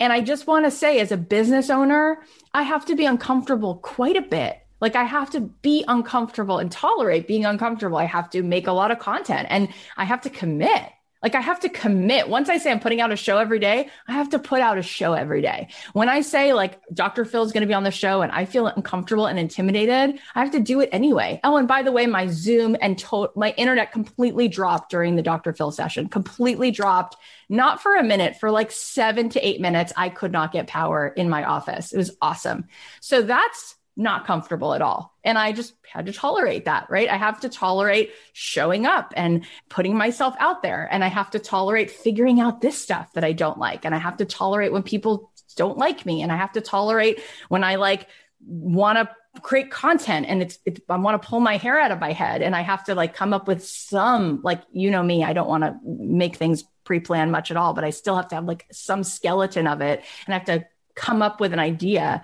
And 0.00 0.12
i 0.12 0.20
just 0.20 0.46
want 0.46 0.64
to 0.64 0.70
say 0.70 0.98
as 1.00 1.12
a 1.12 1.16
business 1.16 1.70
owner 1.70 2.18
i 2.52 2.62
have 2.62 2.84
to 2.86 2.96
be 2.96 3.06
uncomfortable 3.06 3.76
quite 3.76 4.16
a 4.16 4.22
bit. 4.22 4.58
Like 4.84 4.96
I 4.96 5.04
have 5.04 5.30
to 5.30 5.40
be 5.40 5.82
uncomfortable 5.88 6.58
and 6.58 6.70
tolerate 6.70 7.26
being 7.26 7.46
uncomfortable. 7.46 7.96
I 7.96 8.04
have 8.04 8.28
to 8.30 8.42
make 8.42 8.66
a 8.66 8.72
lot 8.72 8.90
of 8.90 8.98
content 8.98 9.46
and 9.50 9.70
I 9.96 10.04
have 10.04 10.20
to 10.22 10.30
commit. 10.30 10.82
Like 11.24 11.34
I 11.34 11.40
have 11.40 11.58
to 11.60 11.70
commit. 11.70 12.28
Once 12.28 12.50
I 12.50 12.58
say 12.58 12.70
I'm 12.70 12.80
putting 12.80 13.00
out 13.00 13.10
a 13.10 13.16
show 13.16 13.38
every 13.38 13.58
day, 13.58 13.88
I 14.06 14.12
have 14.12 14.28
to 14.30 14.38
put 14.38 14.60
out 14.60 14.76
a 14.76 14.82
show 14.82 15.14
every 15.14 15.40
day. 15.40 15.68
When 15.94 16.10
I 16.10 16.20
say 16.20 16.52
like 16.52 16.78
Dr. 16.92 17.24
Phil's 17.24 17.50
going 17.50 17.62
to 17.62 17.66
be 17.66 17.72
on 17.72 17.82
the 17.82 17.90
show 17.90 18.20
and 18.20 18.30
I 18.30 18.44
feel 18.44 18.66
uncomfortable 18.66 19.24
and 19.24 19.38
intimidated, 19.38 20.20
I 20.34 20.40
have 20.40 20.52
to 20.52 20.60
do 20.60 20.80
it 20.80 20.90
anyway. 20.92 21.40
Oh, 21.42 21.56
and 21.56 21.66
by 21.66 21.82
the 21.82 21.92
way, 21.92 22.04
my 22.06 22.26
Zoom 22.26 22.76
and 22.78 22.98
to- 22.98 23.30
my 23.36 23.52
internet 23.56 23.90
completely 23.90 24.48
dropped 24.48 24.90
during 24.90 25.16
the 25.16 25.22
Dr. 25.22 25.54
Phil 25.54 25.70
session, 25.70 26.08
completely 26.08 26.70
dropped, 26.70 27.16
not 27.48 27.80
for 27.80 27.96
a 27.96 28.04
minute, 28.04 28.36
for 28.36 28.50
like 28.50 28.70
seven 28.70 29.30
to 29.30 29.40
eight 29.40 29.62
minutes. 29.62 29.94
I 29.96 30.10
could 30.10 30.30
not 30.30 30.52
get 30.52 30.66
power 30.66 31.08
in 31.08 31.30
my 31.30 31.44
office. 31.44 31.90
It 31.94 31.96
was 31.96 32.14
awesome. 32.20 32.66
So 33.00 33.22
that's 33.22 33.76
not 33.96 34.26
comfortable 34.26 34.74
at 34.74 34.82
all. 34.82 35.14
And 35.22 35.38
I 35.38 35.52
just 35.52 35.74
had 35.90 36.06
to 36.06 36.12
tolerate 36.12 36.64
that, 36.64 36.88
right? 36.90 37.08
I 37.08 37.16
have 37.16 37.40
to 37.40 37.48
tolerate 37.48 38.12
showing 38.32 38.86
up 38.86 39.12
and 39.16 39.44
putting 39.68 39.96
myself 39.96 40.34
out 40.38 40.62
there. 40.62 40.88
And 40.90 41.04
I 41.04 41.08
have 41.08 41.30
to 41.30 41.38
tolerate 41.38 41.90
figuring 41.90 42.40
out 42.40 42.60
this 42.60 42.80
stuff 42.80 43.12
that 43.12 43.24
I 43.24 43.32
don't 43.32 43.58
like. 43.58 43.84
And 43.84 43.94
I 43.94 43.98
have 43.98 44.16
to 44.16 44.24
tolerate 44.24 44.72
when 44.72 44.82
people 44.82 45.30
don't 45.56 45.78
like 45.78 46.04
me. 46.04 46.22
And 46.22 46.32
I 46.32 46.36
have 46.36 46.52
to 46.52 46.60
tolerate 46.60 47.20
when 47.48 47.62
I 47.62 47.76
like 47.76 48.08
want 48.44 48.98
to 48.98 49.40
create 49.40 49.70
content 49.70 50.26
and 50.28 50.42
it's, 50.42 50.58
it's 50.64 50.80
I 50.88 50.96
want 50.96 51.20
to 51.20 51.28
pull 51.28 51.40
my 51.40 51.56
hair 51.56 51.80
out 51.80 51.90
of 51.90 51.98
my 51.98 52.12
head 52.12 52.40
and 52.40 52.54
I 52.54 52.60
have 52.60 52.84
to 52.84 52.94
like 52.94 53.14
come 53.14 53.32
up 53.32 53.48
with 53.48 53.66
some 53.66 54.40
like 54.44 54.62
you 54.70 54.90
know 54.90 55.02
me 55.02 55.24
I 55.24 55.32
don't 55.32 55.48
want 55.48 55.64
to 55.64 55.76
make 55.84 56.36
things 56.36 56.62
pre-planned 56.84 57.32
much 57.32 57.50
at 57.50 57.56
all 57.56 57.74
but 57.74 57.82
I 57.82 57.90
still 57.90 58.14
have 58.14 58.28
to 58.28 58.36
have 58.36 58.44
like 58.44 58.66
some 58.70 59.02
skeleton 59.02 59.66
of 59.66 59.80
it 59.80 60.04
and 60.26 60.34
I 60.34 60.38
have 60.38 60.46
to 60.46 60.66
come 60.94 61.20
up 61.20 61.40
with 61.40 61.52
an 61.52 61.58
idea 61.58 62.22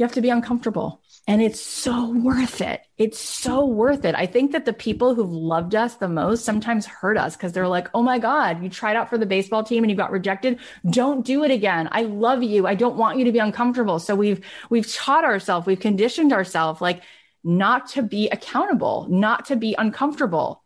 you 0.00 0.04
have 0.04 0.14
to 0.14 0.22
be 0.22 0.30
uncomfortable. 0.30 1.02
And 1.28 1.42
it's 1.42 1.60
so 1.60 2.08
worth 2.08 2.62
it. 2.62 2.80
It's 2.96 3.18
so 3.18 3.66
worth 3.66 4.06
it. 4.06 4.14
I 4.14 4.24
think 4.24 4.52
that 4.52 4.64
the 4.64 4.72
people 4.72 5.14
who've 5.14 5.30
loved 5.30 5.74
us 5.74 5.96
the 5.96 6.08
most 6.08 6.42
sometimes 6.42 6.86
hurt 6.86 7.18
us 7.18 7.36
because 7.36 7.52
they're 7.52 7.68
like, 7.68 7.88
oh 7.92 8.02
my 8.02 8.18
God, 8.18 8.62
you 8.62 8.70
tried 8.70 8.96
out 8.96 9.10
for 9.10 9.18
the 9.18 9.26
baseball 9.26 9.62
team 9.62 9.84
and 9.84 9.90
you 9.90 9.96
got 9.98 10.10
rejected. 10.10 10.58
Don't 10.88 11.26
do 11.26 11.44
it 11.44 11.50
again. 11.50 11.86
I 11.92 12.04
love 12.04 12.42
you. 12.42 12.66
I 12.66 12.74
don't 12.76 12.96
want 12.96 13.18
you 13.18 13.26
to 13.26 13.32
be 13.32 13.40
uncomfortable. 13.40 13.98
So 13.98 14.14
we've 14.14 14.42
we've 14.70 14.90
taught 14.90 15.24
ourselves, 15.24 15.66
we've 15.66 15.78
conditioned 15.78 16.32
ourselves 16.32 16.80
like 16.80 17.02
not 17.44 17.88
to 17.88 18.02
be 18.02 18.30
accountable, 18.30 19.06
not 19.10 19.44
to 19.46 19.56
be 19.56 19.74
uncomfortable. 19.76 20.64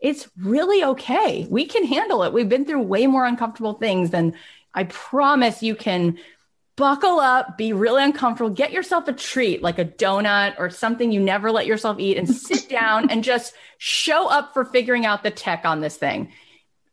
It's 0.00 0.30
really 0.38 0.82
okay. 0.82 1.46
We 1.50 1.66
can 1.66 1.84
handle 1.84 2.22
it. 2.22 2.32
We've 2.32 2.48
been 2.48 2.64
through 2.64 2.84
way 2.84 3.06
more 3.06 3.26
uncomfortable 3.26 3.74
things 3.74 4.08
than 4.08 4.32
I 4.72 4.84
promise 4.84 5.62
you 5.62 5.74
can 5.76 6.18
buckle 6.76 7.20
up, 7.20 7.56
be 7.56 7.72
really 7.72 8.02
uncomfortable, 8.02 8.50
get 8.50 8.72
yourself 8.72 9.06
a 9.08 9.12
treat 9.12 9.62
like 9.62 9.78
a 9.78 9.84
donut 9.84 10.54
or 10.58 10.70
something 10.70 11.12
you 11.12 11.20
never 11.20 11.50
let 11.50 11.66
yourself 11.66 11.98
eat 12.00 12.16
and 12.16 12.28
sit 12.28 12.68
down 12.68 13.10
and 13.10 13.22
just 13.22 13.54
show 13.78 14.28
up 14.28 14.52
for 14.52 14.64
figuring 14.64 15.06
out 15.06 15.22
the 15.22 15.30
tech 15.30 15.64
on 15.64 15.80
this 15.80 15.96
thing. 15.96 16.32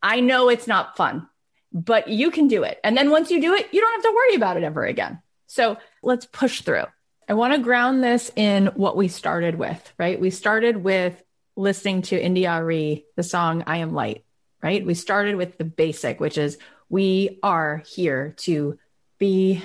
I 0.03 0.19
know 0.19 0.49
it's 0.49 0.67
not 0.67 0.97
fun, 0.97 1.27
but 1.71 2.07
you 2.07 2.32
can 2.32 2.47
do 2.47 2.63
it. 2.63 2.79
And 2.84 2.97
then 2.97 3.09
once 3.09 3.32
you 3.32 3.41
do 3.41 3.53
it, 3.53 3.69
you 3.71 3.82
don't 3.82 3.93
have 3.93 4.03
to 4.03 4.15
worry 4.15 4.36
about 4.36 4.57
it 4.57 4.63
ever 4.63 4.86
again. 4.86 5.21
So 5.47 5.77
let's 6.01 6.25
push 6.25 6.61
through. 6.61 6.86
I 7.27 7.34
want 7.34 7.53
to 7.53 7.59
ground 7.59 8.03
this 8.03 8.32
in 8.36 8.67
what 8.67 8.97
we 8.97 9.07
started 9.07 9.55
with, 9.55 9.93
right? 9.97 10.19
We 10.19 10.32
started 10.32 10.77
with 10.77 11.21
listening 11.55 12.01
to 12.03 12.21
India.Arie, 12.21 13.05
the 13.15 13.23
song 13.23 13.63
I 13.67 13.77
Am 13.77 13.93
Light, 13.93 14.25
right? 14.61 14.86
We 14.86 14.93
started 14.93 15.36
with 15.36 15.57
the 15.57 15.63
basic, 15.63 16.19
which 16.19 16.38
is 16.38 16.57
we 16.89 17.39
are 17.41 17.84
here 17.86 18.36
to 18.39 18.77
be 19.22 19.61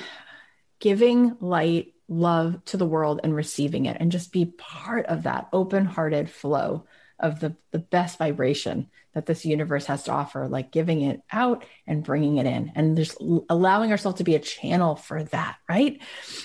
giving 0.81 1.35
light, 1.41 1.95
love 2.09 2.63
to 2.67 2.77
the 2.77 2.87
world 2.87 3.21
and 3.25 3.35
receiving 3.35 3.87
it, 3.87 3.97
and 3.99 4.13
just 4.13 4.31
be 4.31 4.45
part 4.45 5.07
of 5.07 5.23
that 5.23 5.49
open 5.51 5.87
hearted 5.87 6.29
flow 6.31 6.85
of 7.19 7.41
the, 7.41 7.57
the 7.71 7.79
best 7.79 8.19
vibration 8.19 8.91
that 9.15 9.25
this 9.25 9.47
universe 9.47 9.87
has 9.87 10.03
to 10.03 10.13
offer, 10.13 10.47
like 10.47 10.71
giving 10.71 11.01
it 11.01 11.23
out 11.33 11.65
and 11.87 12.05
bringing 12.05 12.37
it 12.37 12.45
in, 12.45 12.71
and 12.75 12.99
just 12.99 13.17
allowing 13.49 13.91
ourselves 13.91 14.19
to 14.19 14.25
be 14.25 14.35
a 14.35 14.39
channel 14.41 14.95
for 14.95 15.25
that, 15.25 15.57
right? 15.71 16.03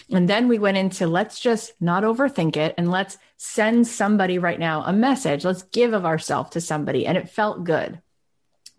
And 0.10 0.30
then 0.30 0.48
we 0.48 0.58
went 0.58 0.78
into 0.78 1.06
let's 1.06 1.42
just 1.42 1.74
not 1.82 2.04
overthink 2.04 2.56
it 2.56 2.74
and 2.78 2.90
let's 2.90 3.18
send 3.36 3.88
somebody 3.88 4.40
right 4.40 4.58
now 4.60 4.84
a 4.84 4.94
message. 4.94 5.44
Let's 5.44 5.64
give 5.64 5.92
of 5.92 6.06
ourselves 6.06 6.52
to 6.52 6.62
somebody. 6.62 7.06
And 7.06 7.18
it 7.18 7.30
felt 7.30 7.66
good. 7.66 8.02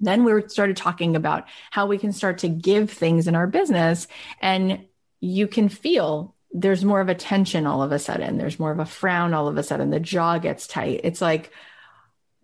Then 0.03 0.25
we 0.25 0.49
started 0.49 0.77
talking 0.77 1.17
about 1.17 1.47
how 1.71 1.87
we 1.87 1.97
can 1.97 2.13
start 2.13 2.39
to 2.39 2.49
give 2.49 2.91
things 2.91 3.27
in 3.29 3.35
our 3.35 3.47
business 3.47 4.09
and 4.41 4.85
you 5.21 5.47
can 5.47 5.69
feel 5.69 6.35
there's 6.53 6.85
more 6.85 7.01
of 7.01 7.09
a 7.09 7.15
tension 7.15 7.67
all 7.67 7.83
of 7.83 7.93
a 7.93 7.99
sudden. 7.99 8.37
There's 8.37 8.59
more 8.59 8.73
of 8.73 8.79
a 8.79 8.85
frown 8.85 9.33
all 9.33 9.49
of 9.49 9.57
a 9.57 9.63
sudden. 9.63 9.91
The 9.91 10.01
jaw 10.01 10.39
gets 10.39 10.67
tight. 10.67 11.01
It's 11.05 11.23
like, 11.23 11.51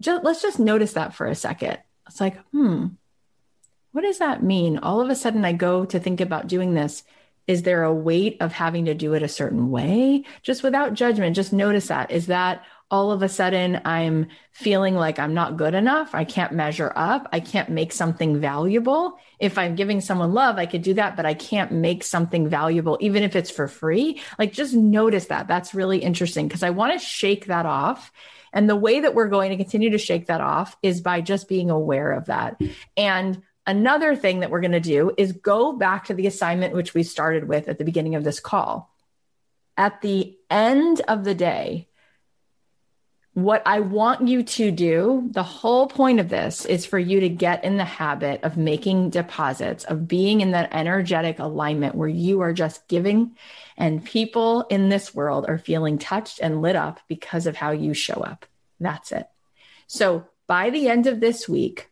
just, 0.00 0.24
let's 0.24 0.40
just 0.40 0.59
notice 0.59 0.94
that 0.94 1.14
for 1.14 1.26
a 1.26 1.34
second. 1.34 1.78
It's 2.06 2.20
like, 2.20 2.38
hmm, 2.52 2.86
what 3.92 4.02
does 4.02 4.18
that 4.18 4.42
mean? 4.42 4.78
All 4.78 5.00
of 5.00 5.11
a 5.11 5.16
sudden, 5.16 5.44
I 5.44 5.52
go 5.52 5.84
to 5.84 5.98
think 5.98 6.20
about 6.20 6.46
doing 6.46 6.74
this. 6.74 7.02
Is 7.46 7.62
there 7.62 7.82
a 7.82 7.92
weight 7.92 8.36
of 8.40 8.52
having 8.52 8.84
to 8.84 8.94
do 8.94 9.14
it 9.14 9.22
a 9.22 9.28
certain 9.28 9.70
way? 9.70 10.24
Just 10.42 10.62
without 10.62 10.94
judgment, 10.94 11.36
just 11.36 11.52
notice 11.52 11.88
that. 11.88 12.11
Is 12.11 12.26
that 12.26 12.64
all 12.91 13.12
of 13.12 13.22
a 13.22 13.28
sudden 13.28 13.80
I'm 13.84 14.28
feeling 14.53 14.95
like 14.95 15.18
I'm 15.18 15.34
not 15.34 15.57
good 15.57 15.74
enough. 15.74 16.14
I 16.14 16.24
can't 16.24 16.53
measure 16.53 16.93
up. 16.97 17.28
I 17.32 17.41
can't 17.41 17.68
make 17.68 17.93
something 17.93 18.41
valuable. 18.41 19.18
If 19.39 19.59
I'm 19.59 19.74
giving 19.74 20.01
someone 20.01 20.32
love, 20.32 20.57
I 20.57 20.66
could 20.66 20.82
do 20.82 20.95
that, 20.95 21.16
but 21.16 21.26
I 21.26 21.34
can't 21.34 21.70
make 21.70 22.03
something 22.03 22.49
valuable, 22.49 22.97
even 23.01 23.22
if 23.22 23.36
it's 23.36 23.51
for 23.51 23.68
free. 23.68 24.20
Like 24.39 24.53
just 24.53 24.74
notice 24.74 25.26
that. 25.26 25.49
That's 25.49 25.74
really 25.74 25.99
interesting 25.99 26.49
because 26.49 26.62
I 26.62 26.70
want 26.70 26.95
to 26.95 27.05
shake 27.05 27.47
that 27.47 27.66
off. 27.66 28.11
And 28.53 28.68
the 28.68 28.76
way 28.76 29.01
that 29.01 29.14
we're 29.14 29.28
going 29.28 29.51
to 29.51 29.57
continue 29.57 29.91
to 29.91 29.99
shake 29.99 30.26
that 30.28 30.41
off 30.41 30.76
is 30.82 31.03
by 31.03 31.20
just 31.20 31.49
being 31.49 31.70
aware 31.70 32.12
of 32.12 32.26
that. 32.26 32.59
And 32.97 33.43
another 33.66 34.16
thing 34.16 34.41
that 34.41 34.51
we're 34.51 34.62
going 34.62 34.72
to 34.72 34.80
do 34.80 35.12
is 35.18 35.32
go 35.32 35.72
back 35.74 36.07
to 36.07 36.14
the 36.14 36.26
assignment 36.26 36.74
which 36.74 36.95
we 36.95 37.03
started 37.03 37.47
with 37.47 37.68
at 37.68 37.76
the 37.76 37.84
beginning 37.84 38.14
of 38.14 38.24
this 38.24 38.41
call. 38.41 38.91
At 39.76 40.01
the 40.01 40.36
end 40.51 41.03
of 41.03 41.24
the 41.24 41.34
day, 41.34 41.88
what 43.45 43.62
I 43.66 43.80
want 43.80 44.26
you 44.26 44.43
to 44.43 44.70
do, 44.70 45.28
the 45.30 45.43
whole 45.43 45.86
point 45.86 46.18
of 46.18 46.28
this 46.28 46.64
is 46.64 46.84
for 46.84 46.99
you 46.99 47.20
to 47.20 47.28
get 47.28 47.62
in 47.62 47.76
the 47.76 47.84
habit 47.84 48.43
of 48.43 48.57
making 48.57 49.11
deposits, 49.11 49.84
of 49.84 50.09
being 50.09 50.41
in 50.41 50.51
that 50.53 50.70
energetic 50.72 51.39
alignment 51.39 51.95
where 51.95 52.09
you 52.09 52.41
are 52.41 52.53
just 52.53 52.89
giving 52.89 53.36
and 53.76 54.05
people 54.05 54.62
in 54.70 54.89
this 54.89 55.14
world 55.14 55.47
are 55.47 55.59
feeling 55.59 55.99
touched 55.99 56.41
and 56.41 56.62
lit 56.62 56.74
up 56.74 57.01
because 57.07 57.47
of 57.47 57.57
how 57.57 57.70
you 57.70 57.95
show 57.95 58.14
up. 58.14 58.45
That's 58.80 59.12
it. 59.12 59.28
So 59.86 60.26
by 60.47 60.70
the 60.70 60.89
end 60.89 61.07
of 61.07 61.20
this 61.20 61.49
week, 61.49 61.88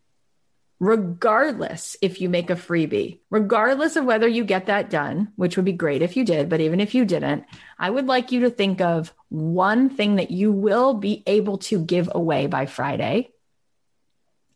regardless 0.78 1.96
if 2.02 2.20
you 2.20 2.28
make 2.28 2.50
a 2.50 2.54
freebie, 2.54 3.20
regardless 3.30 3.96
of 3.96 4.04
whether 4.04 4.28
you 4.28 4.44
get 4.44 4.66
that 4.66 4.90
done, 4.90 5.32
which 5.36 5.56
would 5.56 5.64
be 5.64 5.72
great 5.72 6.02
if 6.02 6.16
you 6.16 6.24
did, 6.24 6.48
but 6.48 6.60
even 6.60 6.80
if 6.80 6.94
you 6.94 7.04
didn't, 7.04 7.44
I 7.78 7.88
would 7.88 8.06
like 8.06 8.30
you 8.30 8.40
to 8.40 8.50
think 8.50 8.80
of 8.80 9.14
one 9.28 9.88
thing 9.88 10.16
that 10.16 10.30
you 10.30 10.52
will 10.52 10.94
be 10.94 11.22
able 11.26 11.58
to 11.58 11.78
give 11.78 12.10
away 12.14 12.46
by 12.46 12.66
Friday. 12.66 13.30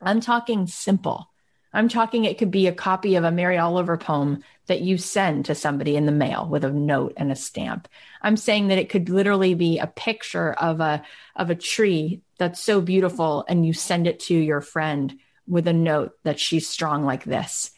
I'm 0.01 0.21
talking 0.21 0.67
simple. 0.67 1.31
I'm 1.73 1.89
talking 1.89 2.25
it 2.25 2.37
could 2.37 2.51
be 2.51 2.67
a 2.67 2.73
copy 2.73 3.15
of 3.15 3.25
a 3.25 3.31
Mary 3.31 3.57
Oliver 3.57 3.97
poem 3.97 4.43
that 4.67 4.81
you 4.81 4.99
send 4.99 5.47
to 5.47 5.55
somebody 5.55 5.97
in 5.97 6.05
the 6.05 6.13
mail 6.13 6.47
with 6.49 6.65
a 6.65 6.71
note 6.71 7.15
and 7.17 7.31
a 7.31 7.37
stamp. 7.37 7.89
I'm 8.21 8.37
saying 8.37 8.69
that 8.69 8.79
it 8.79 8.89
could 8.89 9.09
literally 9.09 9.55
be 9.55 9.79
a 9.79 9.87
picture 9.87 10.53
of 10.53 10.81
a 10.81 11.03
of 11.37 11.51
a 11.51 11.55
tree 11.55 12.23
that's 12.39 12.61
so 12.61 12.81
beautiful 12.81 13.45
and 13.49 13.65
you 13.65 13.73
send 13.73 14.07
it 14.07 14.21
to 14.21 14.35
your 14.35 14.61
friend 14.61 15.17
with 15.51 15.67
a 15.67 15.73
note 15.73 16.13
that 16.23 16.41
she's 16.41 16.69
strong 16.69 17.05
like 17.05 17.25
this. 17.25 17.73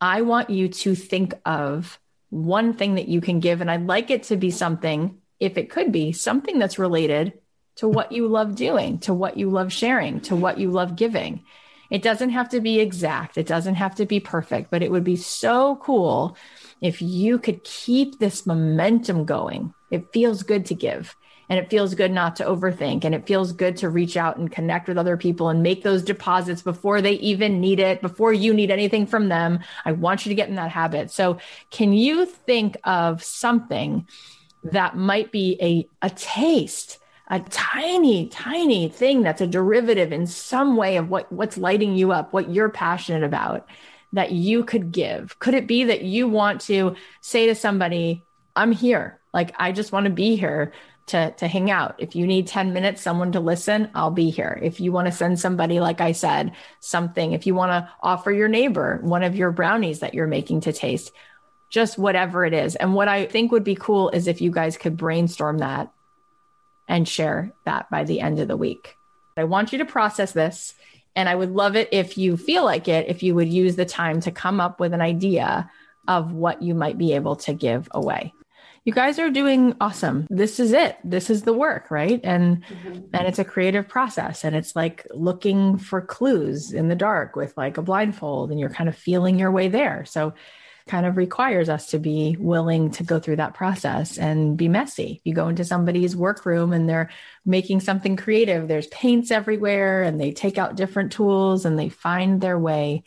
I 0.00 0.22
want 0.22 0.50
you 0.50 0.68
to 0.68 0.94
think 0.94 1.34
of 1.44 1.98
one 2.30 2.72
thing 2.74 2.94
that 2.94 3.08
you 3.08 3.20
can 3.20 3.40
give. 3.40 3.60
And 3.60 3.70
I'd 3.70 3.86
like 3.86 4.10
it 4.10 4.24
to 4.24 4.36
be 4.36 4.50
something, 4.50 5.18
if 5.38 5.56
it 5.56 5.70
could 5.70 5.92
be, 5.92 6.12
something 6.12 6.58
that's 6.58 6.78
related 6.78 7.34
to 7.76 7.88
what 7.88 8.12
you 8.12 8.26
love 8.26 8.56
doing, 8.56 8.98
to 9.00 9.14
what 9.14 9.36
you 9.36 9.50
love 9.50 9.72
sharing, 9.72 10.20
to 10.22 10.34
what 10.34 10.58
you 10.58 10.70
love 10.70 10.96
giving. 10.96 11.44
It 11.90 12.02
doesn't 12.02 12.30
have 12.30 12.50
to 12.50 12.60
be 12.60 12.80
exact, 12.80 13.38
it 13.38 13.46
doesn't 13.46 13.76
have 13.76 13.94
to 13.94 14.04
be 14.04 14.20
perfect, 14.20 14.70
but 14.70 14.82
it 14.82 14.90
would 14.90 15.04
be 15.04 15.16
so 15.16 15.76
cool 15.76 16.36
if 16.82 17.00
you 17.00 17.38
could 17.38 17.64
keep 17.64 18.18
this 18.18 18.46
momentum 18.46 19.24
going. 19.24 19.72
It 19.90 20.12
feels 20.12 20.42
good 20.42 20.66
to 20.66 20.74
give 20.74 21.16
and 21.48 21.58
it 21.58 21.70
feels 21.70 21.94
good 21.94 22.10
not 22.10 22.36
to 22.36 22.44
overthink 22.44 23.04
and 23.04 23.14
it 23.14 23.26
feels 23.26 23.52
good 23.52 23.76
to 23.78 23.88
reach 23.88 24.16
out 24.16 24.36
and 24.36 24.52
connect 24.52 24.88
with 24.88 24.98
other 24.98 25.16
people 25.16 25.48
and 25.48 25.62
make 25.62 25.82
those 25.82 26.02
deposits 26.02 26.62
before 26.62 27.00
they 27.00 27.14
even 27.14 27.60
need 27.60 27.80
it 27.80 28.02
before 28.02 28.32
you 28.32 28.52
need 28.52 28.70
anything 28.70 29.06
from 29.06 29.28
them. 29.28 29.60
I 29.84 29.92
want 29.92 30.26
you 30.26 30.30
to 30.30 30.34
get 30.34 30.48
in 30.48 30.56
that 30.56 30.70
habit. 30.70 31.10
So 31.10 31.38
can 31.70 31.92
you 31.92 32.26
think 32.26 32.76
of 32.84 33.22
something 33.22 34.06
that 34.64 34.96
might 34.96 35.32
be 35.32 35.56
a, 35.60 36.06
a 36.06 36.10
taste 36.10 36.98
a 37.30 37.40
tiny 37.40 38.26
tiny 38.28 38.88
thing 38.88 39.22
that's 39.22 39.42
a 39.42 39.46
derivative 39.46 40.12
in 40.12 40.26
some 40.26 40.76
way 40.76 40.96
of 40.96 41.10
what 41.10 41.30
what's 41.30 41.58
lighting 41.58 41.94
you 41.94 42.10
up 42.10 42.32
what 42.32 42.50
you're 42.50 42.70
passionate 42.70 43.22
about 43.22 43.68
that 44.14 44.32
you 44.32 44.64
could 44.64 44.90
give? 44.90 45.38
Could 45.38 45.52
it 45.52 45.66
be 45.66 45.84
that 45.84 46.00
you 46.00 46.26
want 46.26 46.62
to 46.62 46.96
say 47.20 47.46
to 47.46 47.54
somebody 47.54 48.24
i'm 48.56 48.72
here. 48.72 49.20
Like 49.34 49.54
i 49.58 49.72
just 49.72 49.92
want 49.92 50.04
to 50.04 50.10
be 50.10 50.36
here 50.36 50.72
to, 51.08 51.30
to 51.32 51.48
hang 51.48 51.70
out. 51.70 51.94
If 51.98 52.14
you 52.16 52.26
need 52.26 52.46
10 52.46 52.72
minutes, 52.72 53.02
someone 53.02 53.32
to 53.32 53.40
listen, 53.40 53.90
I'll 53.94 54.10
be 54.10 54.30
here. 54.30 54.58
If 54.62 54.80
you 54.80 54.92
want 54.92 55.06
to 55.06 55.12
send 55.12 55.38
somebody, 55.40 55.80
like 55.80 56.00
I 56.00 56.12
said, 56.12 56.52
something, 56.80 57.32
if 57.32 57.46
you 57.46 57.54
want 57.54 57.70
to 57.72 57.90
offer 58.02 58.30
your 58.30 58.48
neighbor 58.48 58.98
one 59.02 59.22
of 59.22 59.36
your 59.36 59.50
brownies 59.50 60.00
that 60.00 60.14
you're 60.14 60.26
making 60.26 60.62
to 60.62 60.72
taste, 60.72 61.12
just 61.70 61.98
whatever 61.98 62.44
it 62.44 62.54
is. 62.54 62.76
And 62.76 62.94
what 62.94 63.08
I 63.08 63.26
think 63.26 63.52
would 63.52 63.64
be 63.64 63.74
cool 63.74 64.10
is 64.10 64.26
if 64.26 64.40
you 64.40 64.50
guys 64.50 64.76
could 64.76 64.96
brainstorm 64.96 65.58
that 65.58 65.92
and 66.86 67.06
share 67.06 67.52
that 67.64 67.90
by 67.90 68.04
the 68.04 68.20
end 68.20 68.38
of 68.38 68.48
the 68.48 68.56
week. 68.56 68.96
I 69.36 69.44
want 69.44 69.72
you 69.72 69.78
to 69.78 69.84
process 69.84 70.32
this. 70.32 70.74
And 71.14 71.28
I 71.28 71.34
would 71.34 71.50
love 71.50 71.74
it 71.74 71.88
if 71.90 72.16
you 72.16 72.36
feel 72.36 72.64
like 72.64 72.86
it, 72.86 73.08
if 73.08 73.24
you 73.24 73.34
would 73.34 73.48
use 73.48 73.74
the 73.74 73.84
time 73.84 74.20
to 74.20 74.30
come 74.30 74.60
up 74.60 74.78
with 74.78 74.94
an 74.94 75.00
idea 75.00 75.68
of 76.06 76.32
what 76.32 76.62
you 76.62 76.74
might 76.74 76.96
be 76.96 77.14
able 77.14 77.34
to 77.36 77.52
give 77.52 77.88
away. 77.90 78.32
You 78.88 78.94
guys 78.94 79.18
are 79.18 79.28
doing 79.28 79.76
awesome. 79.82 80.26
This 80.30 80.58
is 80.58 80.72
it. 80.72 80.96
This 81.04 81.28
is 81.28 81.42
the 81.42 81.52
work, 81.52 81.90
right? 81.90 82.18
And 82.24 82.64
mm-hmm. 82.64 83.00
and 83.12 83.28
it's 83.28 83.38
a 83.38 83.44
creative 83.44 83.86
process 83.86 84.44
and 84.44 84.56
it's 84.56 84.74
like 84.74 85.06
looking 85.10 85.76
for 85.76 86.00
clues 86.00 86.72
in 86.72 86.88
the 86.88 86.94
dark 86.94 87.36
with 87.36 87.54
like 87.54 87.76
a 87.76 87.82
blindfold 87.82 88.50
and 88.50 88.58
you're 88.58 88.70
kind 88.70 88.88
of 88.88 88.96
feeling 88.96 89.38
your 89.38 89.50
way 89.50 89.68
there. 89.68 90.06
So 90.06 90.32
kind 90.86 91.04
of 91.04 91.18
requires 91.18 91.68
us 91.68 91.88
to 91.90 91.98
be 91.98 92.38
willing 92.40 92.90
to 92.92 93.02
go 93.02 93.20
through 93.20 93.36
that 93.36 93.52
process 93.52 94.16
and 94.16 94.56
be 94.56 94.68
messy. 94.68 95.20
You 95.22 95.34
go 95.34 95.48
into 95.48 95.66
somebody's 95.66 96.16
workroom 96.16 96.72
and 96.72 96.88
they're 96.88 97.10
making 97.44 97.80
something 97.80 98.16
creative, 98.16 98.68
there's 98.68 98.86
paints 98.86 99.30
everywhere, 99.30 100.02
and 100.02 100.18
they 100.18 100.32
take 100.32 100.56
out 100.56 100.76
different 100.76 101.12
tools 101.12 101.66
and 101.66 101.78
they 101.78 101.90
find 101.90 102.40
their 102.40 102.58
way 102.58 103.04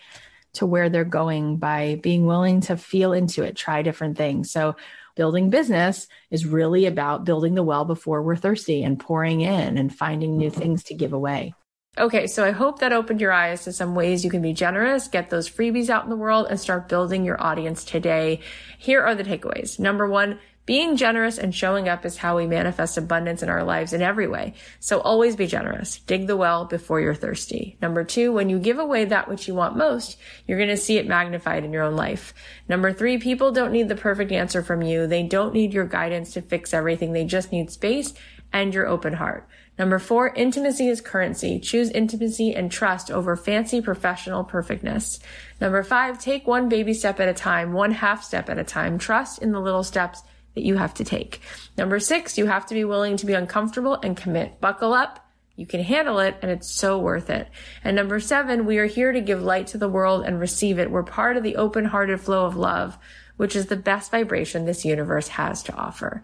to 0.54 0.66
where 0.68 0.90
they're 0.90 1.04
going 1.06 1.58
by 1.58 2.00
being 2.04 2.28
willing 2.28 2.62
to 2.62 2.78
feel 2.78 3.14
into 3.14 3.42
it, 3.44 3.56
try 3.56 3.82
different 3.82 4.16
things. 4.16 4.52
So, 4.52 4.76
building 5.16 5.50
business 5.50 6.08
is 6.30 6.46
really 6.46 6.86
about 6.86 7.26
building 7.26 7.56
the 7.56 7.64
well 7.64 7.86
before 7.86 8.22
we're 8.22 8.36
thirsty 8.36 8.84
and 8.84 9.00
pouring 9.00 9.42
in 9.42 9.78
and 9.78 9.94
finding 9.94 10.38
new 10.38 10.50
things 10.50 10.84
to 10.86 10.94
give 10.94 11.14
away. 11.14 11.54
Okay, 11.98 12.26
so 12.28 12.46
I 12.46 12.52
hope 12.52 12.80
that 12.80 12.94
opened 12.94 13.20
your 13.20 13.34
eyes 13.34 13.66
to 13.66 13.74
some 13.74 13.96
ways 13.96 14.24
you 14.24 14.32
can 14.32 14.42
be 14.42 14.54
generous, 14.54 15.10
get 15.10 15.30
those 15.30 15.50
freebies 15.50 15.90
out 15.90 16.06
in 16.06 16.10
the 16.10 16.16
world, 16.16 16.48
and 16.50 16.58
start 16.58 16.88
building 16.88 17.26
your 17.26 17.42
audience 17.44 17.84
today. 17.84 18.40
Here 18.80 19.02
are 19.02 19.14
the 19.14 19.26
takeaways. 19.26 19.78
Number 19.78 20.08
one, 20.08 20.40
being 20.66 20.96
generous 20.96 21.38
and 21.38 21.54
showing 21.54 21.90
up 21.90 22.06
is 22.06 22.18
how 22.18 22.38
we 22.38 22.46
manifest 22.46 22.98
abundance 22.98 23.42
in 23.42 23.50
our 23.50 23.64
lives 23.64 23.94
in 23.94 24.02
every 24.02 24.28
way. 24.28 24.54
So 24.80 25.00
always 25.00 25.36
be 25.36 25.48
generous. 25.48 26.00
Dig 26.00 26.28
the 26.28 26.38
well 26.38 26.66
before 26.66 27.02
you're 27.02 27.16
thirsty. 27.16 27.78
Number 27.82 28.04
two, 28.04 28.32
when 28.32 28.50
you 28.50 28.60
give 28.60 28.78
away 28.78 29.06
that 29.06 29.28
which 29.28 29.48
you 29.48 29.56
want 29.56 29.76
most, 29.76 30.18
you're 30.46 30.60
going 30.60 30.70
to 30.70 30.78
see 30.78 30.98
it 30.98 31.08
magnified 31.08 31.64
in 31.64 31.74
your 31.74 31.84
own 31.84 31.96
life. 31.96 32.34
Number 32.70 32.94
three, 32.94 33.18
people 33.18 33.52
don't 33.52 33.72
need 33.72 33.90
the 33.90 33.96
perfect 33.96 34.32
answer 34.32 34.62
from 34.62 34.82
you. 34.82 35.08
They 35.08 35.24
don't 35.24 35.54
need 35.54 35.74
your 35.74 35.86
guidance 35.86 36.34
to 36.34 36.42
fix 36.42 36.74
everything. 36.74 37.14
They 37.14 37.26
just 37.26 37.52
need 37.52 37.72
space 37.72 38.14
and 38.54 38.74
your 38.74 38.88
open 38.88 39.14
heart. 39.14 39.48
Number 39.80 39.98
four, 39.98 40.34
intimacy 40.36 40.90
is 40.90 41.02
currency. 41.02 41.60
Choose 41.60 41.90
intimacy 41.90 42.54
and 42.54 42.72
trust 42.72 43.10
over 43.10 43.36
fancy 43.36 43.82
professional 43.82 44.44
perfectness. 44.44 45.20
Number 45.60 45.82
five, 45.82 46.20
take 46.20 46.46
one 46.46 46.70
baby 46.70 46.94
step 46.94 47.20
at 47.20 47.30
a 47.30 47.34
time, 47.34 47.74
one 47.74 47.92
half 47.92 48.24
step 48.24 48.50
at 48.50 48.60
a 48.60 48.64
time. 48.64 49.00
Trust 49.00 49.42
in 49.42 49.54
the 49.54 49.60
little 49.60 49.84
steps 49.84 50.22
that 50.56 50.64
you 50.64 50.78
have 50.78 50.94
to 50.96 51.04
take. 51.04 51.42
Number 51.78 52.00
six, 52.00 52.38
you 52.38 52.46
have 52.46 52.66
to 52.68 52.74
be 52.74 52.84
willing 52.84 53.18
to 53.18 53.26
be 53.26 53.34
uncomfortable 53.34 53.96
and 53.96 54.18
commit. 54.18 54.60
Buckle 54.62 54.94
up. 54.94 55.26
You 55.56 55.66
can 55.66 55.84
handle 55.84 56.20
it 56.20 56.38
and 56.42 56.50
it's 56.50 56.70
so 56.70 56.98
worth 56.98 57.30
it. 57.30 57.48
And 57.84 57.96
number 57.96 58.20
seven, 58.20 58.66
we 58.66 58.78
are 58.80 58.86
here 58.86 59.12
to 59.12 59.22
give 59.22 59.44
light 59.44 59.68
to 59.68 59.78
the 59.78 59.90
world 59.90 60.26
and 60.26 60.40
receive 60.40 60.80
it. 60.80 60.90
We're 60.90 61.04
part 61.04 61.38
of 61.38 61.44
the 61.44 61.58
open 61.58 61.86
hearted 61.86 62.20
flow 62.22 62.46
of 62.46 62.56
love, 62.56 62.98
which 63.38 63.56
is 63.56 63.68
the 63.68 63.76
best 63.76 64.12
vibration 64.12 64.66
this 64.66 64.86
universe 64.86 65.28
has 65.30 65.62
to 65.64 65.76
offer. 65.76 66.24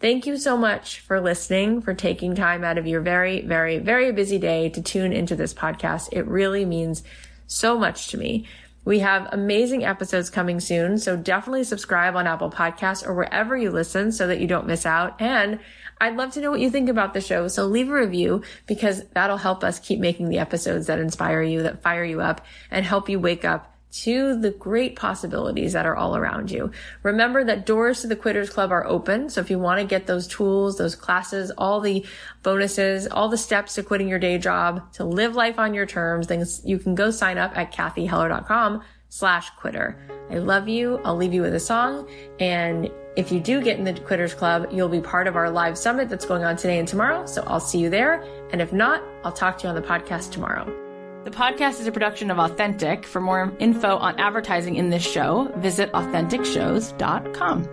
Thank 0.00 0.26
you 0.26 0.36
so 0.36 0.56
much 0.56 1.00
for 1.00 1.20
listening, 1.20 1.82
for 1.82 1.92
taking 1.92 2.36
time 2.36 2.62
out 2.62 2.78
of 2.78 2.86
your 2.86 3.00
very, 3.00 3.40
very, 3.40 3.78
very 3.78 4.12
busy 4.12 4.38
day 4.38 4.68
to 4.70 4.80
tune 4.80 5.12
into 5.12 5.34
this 5.34 5.52
podcast. 5.52 6.08
It 6.12 6.26
really 6.28 6.64
means 6.64 7.02
so 7.48 7.76
much 7.76 8.08
to 8.08 8.16
me. 8.16 8.46
We 8.84 9.00
have 9.00 9.28
amazing 9.32 9.84
episodes 9.84 10.30
coming 10.30 10.60
soon, 10.60 10.98
so 10.98 11.16
definitely 11.16 11.64
subscribe 11.64 12.16
on 12.16 12.26
Apple 12.26 12.50
Podcasts 12.50 13.06
or 13.06 13.14
wherever 13.14 13.56
you 13.56 13.70
listen 13.70 14.12
so 14.12 14.26
that 14.26 14.40
you 14.40 14.46
don't 14.46 14.66
miss 14.66 14.86
out. 14.86 15.20
And 15.20 15.60
I'd 16.00 16.16
love 16.16 16.32
to 16.34 16.40
know 16.40 16.50
what 16.50 16.60
you 16.60 16.70
think 16.70 16.88
about 16.88 17.12
the 17.12 17.20
show, 17.20 17.48
so 17.48 17.66
leave 17.66 17.90
a 17.90 17.94
review 17.94 18.42
because 18.66 19.04
that'll 19.14 19.36
help 19.36 19.64
us 19.64 19.78
keep 19.78 20.00
making 20.00 20.28
the 20.28 20.38
episodes 20.38 20.86
that 20.86 20.98
inspire 20.98 21.42
you, 21.42 21.62
that 21.64 21.82
fire 21.82 22.04
you 22.04 22.20
up, 22.20 22.44
and 22.70 22.86
help 22.86 23.08
you 23.08 23.18
wake 23.18 23.44
up 23.44 23.77
to 23.90 24.38
the 24.38 24.50
great 24.50 24.96
possibilities 24.96 25.72
that 25.72 25.86
are 25.86 25.96
all 25.96 26.16
around 26.16 26.50
you. 26.50 26.70
Remember 27.02 27.44
that 27.44 27.66
doors 27.66 28.02
to 28.02 28.06
the 28.06 28.16
Quitters 28.16 28.50
Club 28.50 28.70
are 28.70 28.86
open. 28.86 29.30
So 29.30 29.40
if 29.40 29.50
you 29.50 29.58
want 29.58 29.80
to 29.80 29.86
get 29.86 30.06
those 30.06 30.28
tools, 30.28 30.76
those 30.76 30.94
classes, 30.94 31.50
all 31.56 31.80
the 31.80 32.04
bonuses, 32.42 33.06
all 33.06 33.28
the 33.28 33.38
steps 33.38 33.74
to 33.74 33.82
quitting 33.82 34.08
your 34.08 34.18
day 34.18 34.38
job, 34.38 34.92
to 34.94 35.04
live 35.04 35.34
life 35.34 35.58
on 35.58 35.74
your 35.74 35.86
terms, 35.86 36.26
then 36.26 36.44
you 36.64 36.78
can 36.78 36.94
go 36.94 37.10
sign 37.10 37.38
up 37.38 37.56
at 37.56 37.72
cathyheller.com 37.72 38.82
slash 39.08 39.50
quitter. 39.50 39.98
I 40.30 40.38
love 40.38 40.68
you. 40.68 41.00
I'll 41.04 41.16
leave 41.16 41.32
you 41.32 41.42
with 41.42 41.54
a 41.54 41.60
song. 41.60 42.08
And 42.38 42.90
if 43.16 43.32
you 43.32 43.40
do 43.40 43.62
get 43.62 43.78
in 43.78 43.84
the 43.84 43.94
Quitters 43.94 44.34
Club, 44.34 44.68
you'll 44.70 44.88
be 44.88 45.00
part 45.00 45.26
of 45.26 45.34
our 45.34 45.50
live 45.50 45.78
summit 45.78 46.08
that's 46.08 46.26
going 46.26 46.44
on 46.44 46.56
today 46.56 46.78
and 46.78 46.86
tomorrow. 46.86 47.24
So 47.26 47.42
I'll 47.46 47.60
see 47.60 47.78
you 47.78 47.88
there. 47.90 48.22
And 48.52 48.60
if 48.60 48.72
not, 48.72 49.02
I'll 49.24 49.32
talk 49.32 49.58
to 49.58 49.64
you 49.64 49.70
on 49.70 49.74
the 49.74 49.82
podcast 49.82 50.30
tomorrow. 50.30 50.87
The 51.24 51.30
podcast 51.30 51.80
is 51.80 51.86
a 51.88 51.92
production 51.92 52.30
of 52.30 52.38
Authentic. 52.38 53.04
For 53.04 53.20
more 53.20 53.52
info 53.58 53.96
on 53.96 54.18
advertising 54.20 54.76
in 54.76 54.88
this 54.88 55.02
show, 55.02 55.52
visit 55.56 55.92
AuthenticShows.com. 55.92 57.64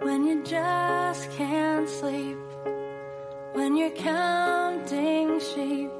When 0.00 0.24
you 0.26 0.44
just 0.44 1.30
can't 1.32 1.88
sleep, 1.88 2.38
when 3.52 3.76
you're 3.76 3.90
counting 3.90 5.40
sheep, 5.40 5.90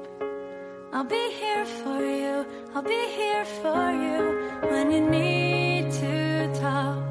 I'll 0.93 1.03
be 1.03 1.31
here 1.33 1.65
for 1.65 1.99
you, 1.99 2.45
I'll 2.73 2.81
be 2.81 3.07
here 3.09 3.45
for 3.45 3.91
you 3.91 4.69
when 4.69 4.89
you 4.89 5.01
need 5.01 5.91
to 5.91 6.53
talk. 6.53 7.03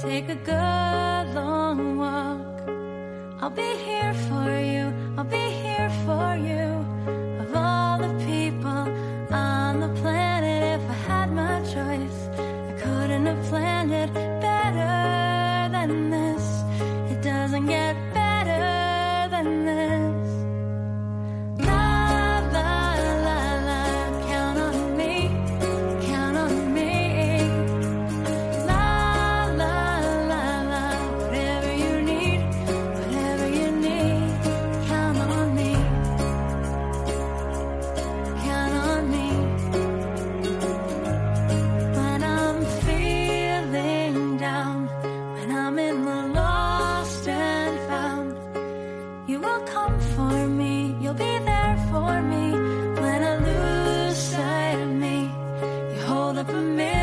Take 0.00 0.28
a 0.28 0.34
good 0.34 1.34
long 1.34 1.96
walk. 1.96 3.40
I'll 3.40 3.50
be 3.50 3.76
here 3.76 4.12
for 4.28 4.50
you, 4.60 4.92
I'll 5.16 5.24
be 5.24 5.36
here 5.36 5.90
for 6.04 6.36
you 6.36 6.71
up 56.42 56.48
a 56.48 56.60
man. 56.60 57.01